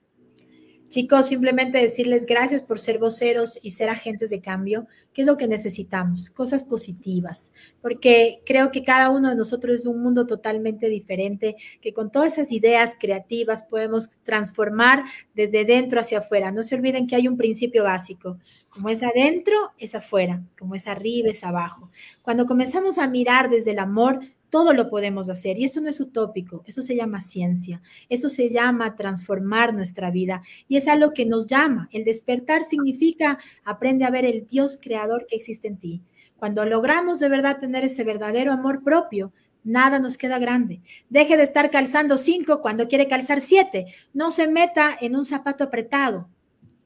Chicos, 0.89 1.27
simplemente 1.27 1.79
decirles 1.79 2.25
gracias 2.25 2.63
por 2.63 2.79
ser 2.79 2.99
voceros 2.99 3.59
y 3.63 3.73
ser 3.73 3.89
agentes 3.89 4.31
de 4.31 4.41
cambio, 4.41 4.87
que 5.13 5.23
es 5.23 5.27
lo 5.27 5.37
que 5.37 5.49
necesitamos, 5.49 6.31
cosas 6.31 6.63
positivas, 6.63 7.53
porque 7.83 8.43
creo 8.47 8.71
que 8.71 8.85
cada 8.85 9.11
uno 9.11 9.31
de 9.31 9.35
nosotros 9.35 9.75
es 9.75 9.87
un 9.87 10.03
mundo 10.03 10.27
totalmente 10.27 10.89
diferente, 10.89 11.57
que 11.81 11.93
con 11.93 12.13
todas 12.13 12.35
esas 12.35 12.53
ideas 12.53 12.93
creativas 13.01 13.65
podemos 13.65 14.09
transformar 14.23 15.05
desde 15.35 15.65
dentro 15.65 16.01
hacia 16.01 16.19
afuera. 16.19 16.53
No 16.53 16.63
se 16.63 16.77
olviden 16.77 17.07
que 17.07 17.17
hay 17.17 17.27
un 17.27 17.37
principio 17.37 17.83
básico, 17.83 18.39
como 18.69 18.89
es 18.89 19.03
adentro, 19.03 19.57
es 19.79 19.95
afuera, 19.95 20.43
como 20.59 20.75
es 20.75 20.87
arriba, 20.87 21.29
es 21.29 21.45
abajo. 21.45 21.91
Cuando 22.23 22.47
comenzamos 22.47 22.99
a 22.99 23.09
mirar 23.09 23.49
desde 23.51 23.71
el 23.71 23.79
amor, 23.79 24.21
todo 24.55 24.73
lo 24.73 24.89
podemos 24.89 25.29
hacer. 25.31 25.59
Y 25.59 25.65
esto 25.65 25.81
no 25.81 25.89
es 25.89 25.99
utópico, 25.99 26.63
eso 26.65 26.81
se 26.81 26.95
llama 26.95 27.21
ciencia, 27.21 27.83
eso 28.09 28.29
se 28.29 28.51
llama 28.51 28.95
transformar 28.95 29.75
nuestra 29.75 30.13
vida. 30.13 30.43
Y 30.69 30.77
es 30.77 30.87
algo 30.87 31.13
que 31.13 31.27
nos 31.27 31.49
llama. 31.49 31.89
El 31.91 32.05
despertar 32.05 32.63
significa 32.63 33.41
aprende 33.65 34.05
a 34.05 34.13
ver 34.13 34.25
el 34.25 34.47
Dios 34.47 34.79
creador 34.81 35.27
que 35.29 35.35
existe 35.35 35.67
en 35.67 35.79
ti. 35.79 36.03
Cuando 36.37 36.65
logramos 36.67 37.19
de 37.19 37.31
verdad 37.31 37.59
tener 37.59 37.83
ese 37.83 38.05
verdadero 38.05 38.53
amor 38.53 38.85
propio, 38.85 39.33
nada 39.65 39.99
nos 39.99 40.17
queda 40.17 40.39
grande. 40.39 40.83
Deje 41.09 41.37
de 41.37 41.43
estar 41.43 41.69
calzando 41.73 42.17
cinco 42.17 42.63
cuando 42.63 42.87
quiere 42.87 43.09
calzar 43.09 43.41
siete. 43.41 43.87
No 44.13 44.31
se 44.31 44.47
meta 44.47 44.97
en 45.01 45.17
un 45.17 45.25
zapato 45.25 45.65
apretado 45.65 46.29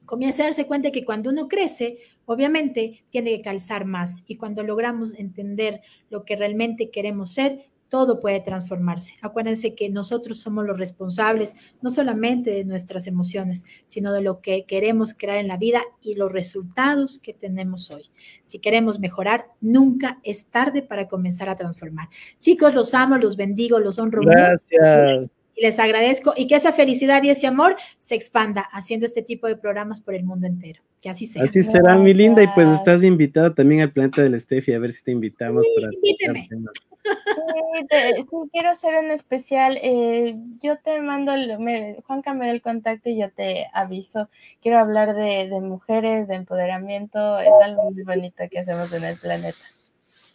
comienza 0.08 0.42
a 0.42 0.46
darse 0.46 0.66
cuenta 0.66 0.90
que 0.90 1.04
cuando 1.04 1.30
uno 1.30 1.46
crece, 1.46 1.98
obviamente 2.24 3.04
tiene 3.10 3.36
que 3.36 3.42
calzar 3.42 3.84
más 3.84 4.24
y 4.26 4.36
cuando 4.36 4.62
logramos 4.62 5.14
entender 5.14 5.82
lo 6.08 6.24
que 6.24 6.34
realmente 6.34 6.90
queremos 6.90 7.34
ser, 7.34 7.66
todo 7.88 8.18
puede 8.20 8.40
transformarse. 8.40 9.14
Acuérdense 9.20 9.74
que 9.74 9.90
nosotros 9.90 10.38
somos 10.38 10.66
los 10.66 10.78
responsables 10.78 11.54
no 11.82 11.90
solamente 11.90 12.50
de 12.50 12.64
nuestras 12.64 13.06
emociones, 13.06 13.64
sino 13.86 14.12
de 14.12 14.22
lo 14.22 14.40
que 14.40 14.64
queremos 14.64 15.14
crear 15.14 15.38
en 15.38 15.48
la 15.48 15.58
vida 15.58 15.82
y 16.02 16.14
los 16.14 16.32
resultados 16.32 17.18
que 17.18 17.34
tenemos 17.34 17.90
hoy. 17.90 18.10
Si 18.46 18.58
queremos 18.58 18.98
mejorar, 19.00 19.46
nunca 19.60 20.20
es 20.22 20.46
tarde 20.46 20.82
para 20.82 21.06
comenzar 21.06 21.48
a 21.48 21.56
transformar. 21.56 22.08
Chicos, 22.40 22.74
los 22.74 22.94
amo, 22.94 23.16
los 23.18 23.36
bendigo, 23.36 23.78
los 23.78 23.98
honro. 23.98 24.22
Gracias 24.22 25.30
y 25.58 25.62
les 25.62 25.78
agradezco 25.78 26.34
y 26.36 26.46
que 26.46 26.54
esa 26.54 26.72
felicidad 26.72 27.22
y 27.22 27.30
ese 27.30 27.46
amor 27.46 27.76
se 27.98 28.14
expanda 28.14 28.62
haciendo 28.72 29.06
este 29.06 29.22
tipo 29.22 29.46
de 29.46 29.56
programas 29.56 30.00
por 30.00 30.14
el 30.14 30.24
mundo 30.24 30.46
entero. 30.46 30.82
Que 31.00 31.10
así 31.10 31.26
sea. 31.26 31.44
Así 31.44 31.62
será, 31.62 31.96
mi 31.96 32.12
linda, 32.12 32.42
y 32.42 32.48
pues 32.48 32.68
estás 32.70 33.04
invitada 33.04 33.54
también 33.54 33.82
al 33.82 33.92
planeta 33.92 34.22
del 34.22 34.40
Steffi, 34.40 34.72
a 34.72 34.80
ver 34.80 34.90
si 34.90 35.04
te 35.04 35.12
invitamos. 35.12 35.64
Sí, 35.64 35.72
para 35.76 35.94
invíteme. 35.94 36.48
Sí, 36.50 38.24
quiero 38.52 38.70
hacer 38.70 38.96
un 38.96 39.10
especial. 39.12 39.78
Eh, 39.82 40.36
yo 40.60 40.76
te 40.78 41.00
mando, 41.00 41.32
me, 41.60 41.96
Juanca 42.04 42.34
me 42.34 42.46
da 42.46 42.52
el 42.52 42.62
contacto 42.62 43.10
y 43.10 43.18
yo 43.18 43.30
te 43.30 43.68
aviso. 43.72 44.28
Quiero 44.60 44.78
hablar 44.78 45.14
de, 45.14 45.48
de 45.48 45.60
mujeres, 45.60 46.26
de 46.26 46.34
empoderamiento. 46.34 47.38
Es 47.38 47.52
algo 47.62 47.90
muy 47.92 48.02
bonito 48.02 48.44
que 48.50 48.58
hacemos 48.58 48.92
en 48.92 49.04
el 49.04 49.16
planeta. 49.16 49.58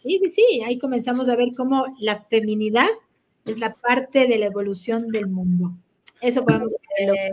Sí, 0.02 0.20
sí, 0.22 0.28
sí. 0.28 0.62
Ahí 0.66 0.78
comenzamos 0.78 1.28
a 1.28 1.36
ver 1.36 1.48
cómo 1.56 1.84
la 1.98 2.22
feminidad 2.24 2.88
es 3.44 3.58
la 3.58 3.74
parte 3.74 4.26
de 4.26 4.38
la 4.38 4.46
evolución 4.46 5.08
del 5.08 5.26
mundo. 5.28 5.72
Eso 6.20 6.44
podemos 6.44 6.72
eh, 6.98 7.32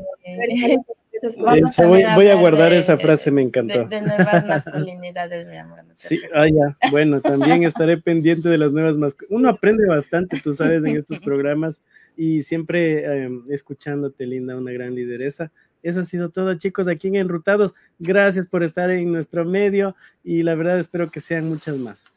voy, 1.78 2.04
voy, 2.16 2.28
a 2.28 2.36
guardar 2.36 2.74
esa 2.74 2.98
frase, 2.98 3.32
me 3.32 3.42
encantó. 3.42 3.86
De, 3.86 4.02
nuevas 4.02 4.46
masculinidades, 4.46 5.48
mi 5.48 5.58
amor. 5.58 5.80
sí, 5.94 6.20
ah, 6.34 6.48
ya. 6.48 6.78
Bueno, 6.90 7.22
también 7.22 7.64
estaré 7.64 7.98
pendiente 7.98 8.50
de 8.50 8.58
las 8.58 8.72
nuevas 8.72 8.98
masculinidades. 8.98 9.40
Uno 9.40 9.50
aprende 9.50 9.86
bastante, 9.88 10.40
tú 10.42 10.54
sabes, 10.54 10.84
en 10.84 10.98
estos 10.98 11.20
programas 11.24 11.82
y 12.18 12.44
siempre 12.44 13.24
em, 13.24 13.44
escuchándote, 13.50 14.26
Linda, 14.26 14.58
una 14.58 14.72
gran 14.72 14.96
lideresa. 14.96 15.52
Eso 15.84 16.02
ha 16.02 16.06
sido 16.06 16.30
todo, 16.30 16.54
chicos, 16.56 16.88
aquí 16.88 17.08
en 17.08 17.16
Enrutados. 17.16 17.74
Gracias 18.00 18.48
por 18.48 18.64
estar 18.64 18.90
en 18.90 19.12
nuestro 19.12 19.46
medio 19.46 19.96
y 20.24 20.44
la 20.44 20.56
verdad 20.56 20.80
espero 20.80 21.10
que 21.10 21.22
sean 21.22 21.48
muchas 21.48 21.78
más. 21.78 22.12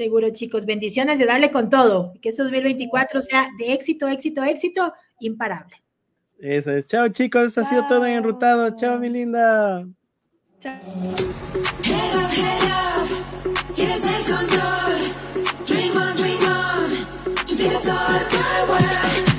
Seguro, 0.00 0.30
chicos. 0.30 0.64
Bendiciones 0.64 1.18
de 1.18 1.26
darle 1.26 1.50
con 1.50 1.68
todo. 1.68 2.14
Que 2.22 2.30
este 2.30 2.42
2024 2.42 3.20
sea 3.20 3.50
de 3.58 3.74
éxito, 3.74 4.08
éxito, 4.08 4.42
éxito, 4.42 4.94
imparable. 5.20 5.76
Eso 6.38 6.72
es. 6.72 6.86
Chao, 6.86 7.10
chicos. 7.10 7.48
Esto 7.48 7.60
ha 7.60 7.64
sido 7.64 7.86
todo 7.86 8.06
en 8.06 8.14
Enrutado. 8.14 8.74
Chao, 8.74 8.98
mi 8.98 9.10
linda. 9.10 9.86
Chao. 10.58 10.80
Dream 15.66 15.96
on, 15.96 16.16
dream 16.16 16.44
on. 19.18 19.29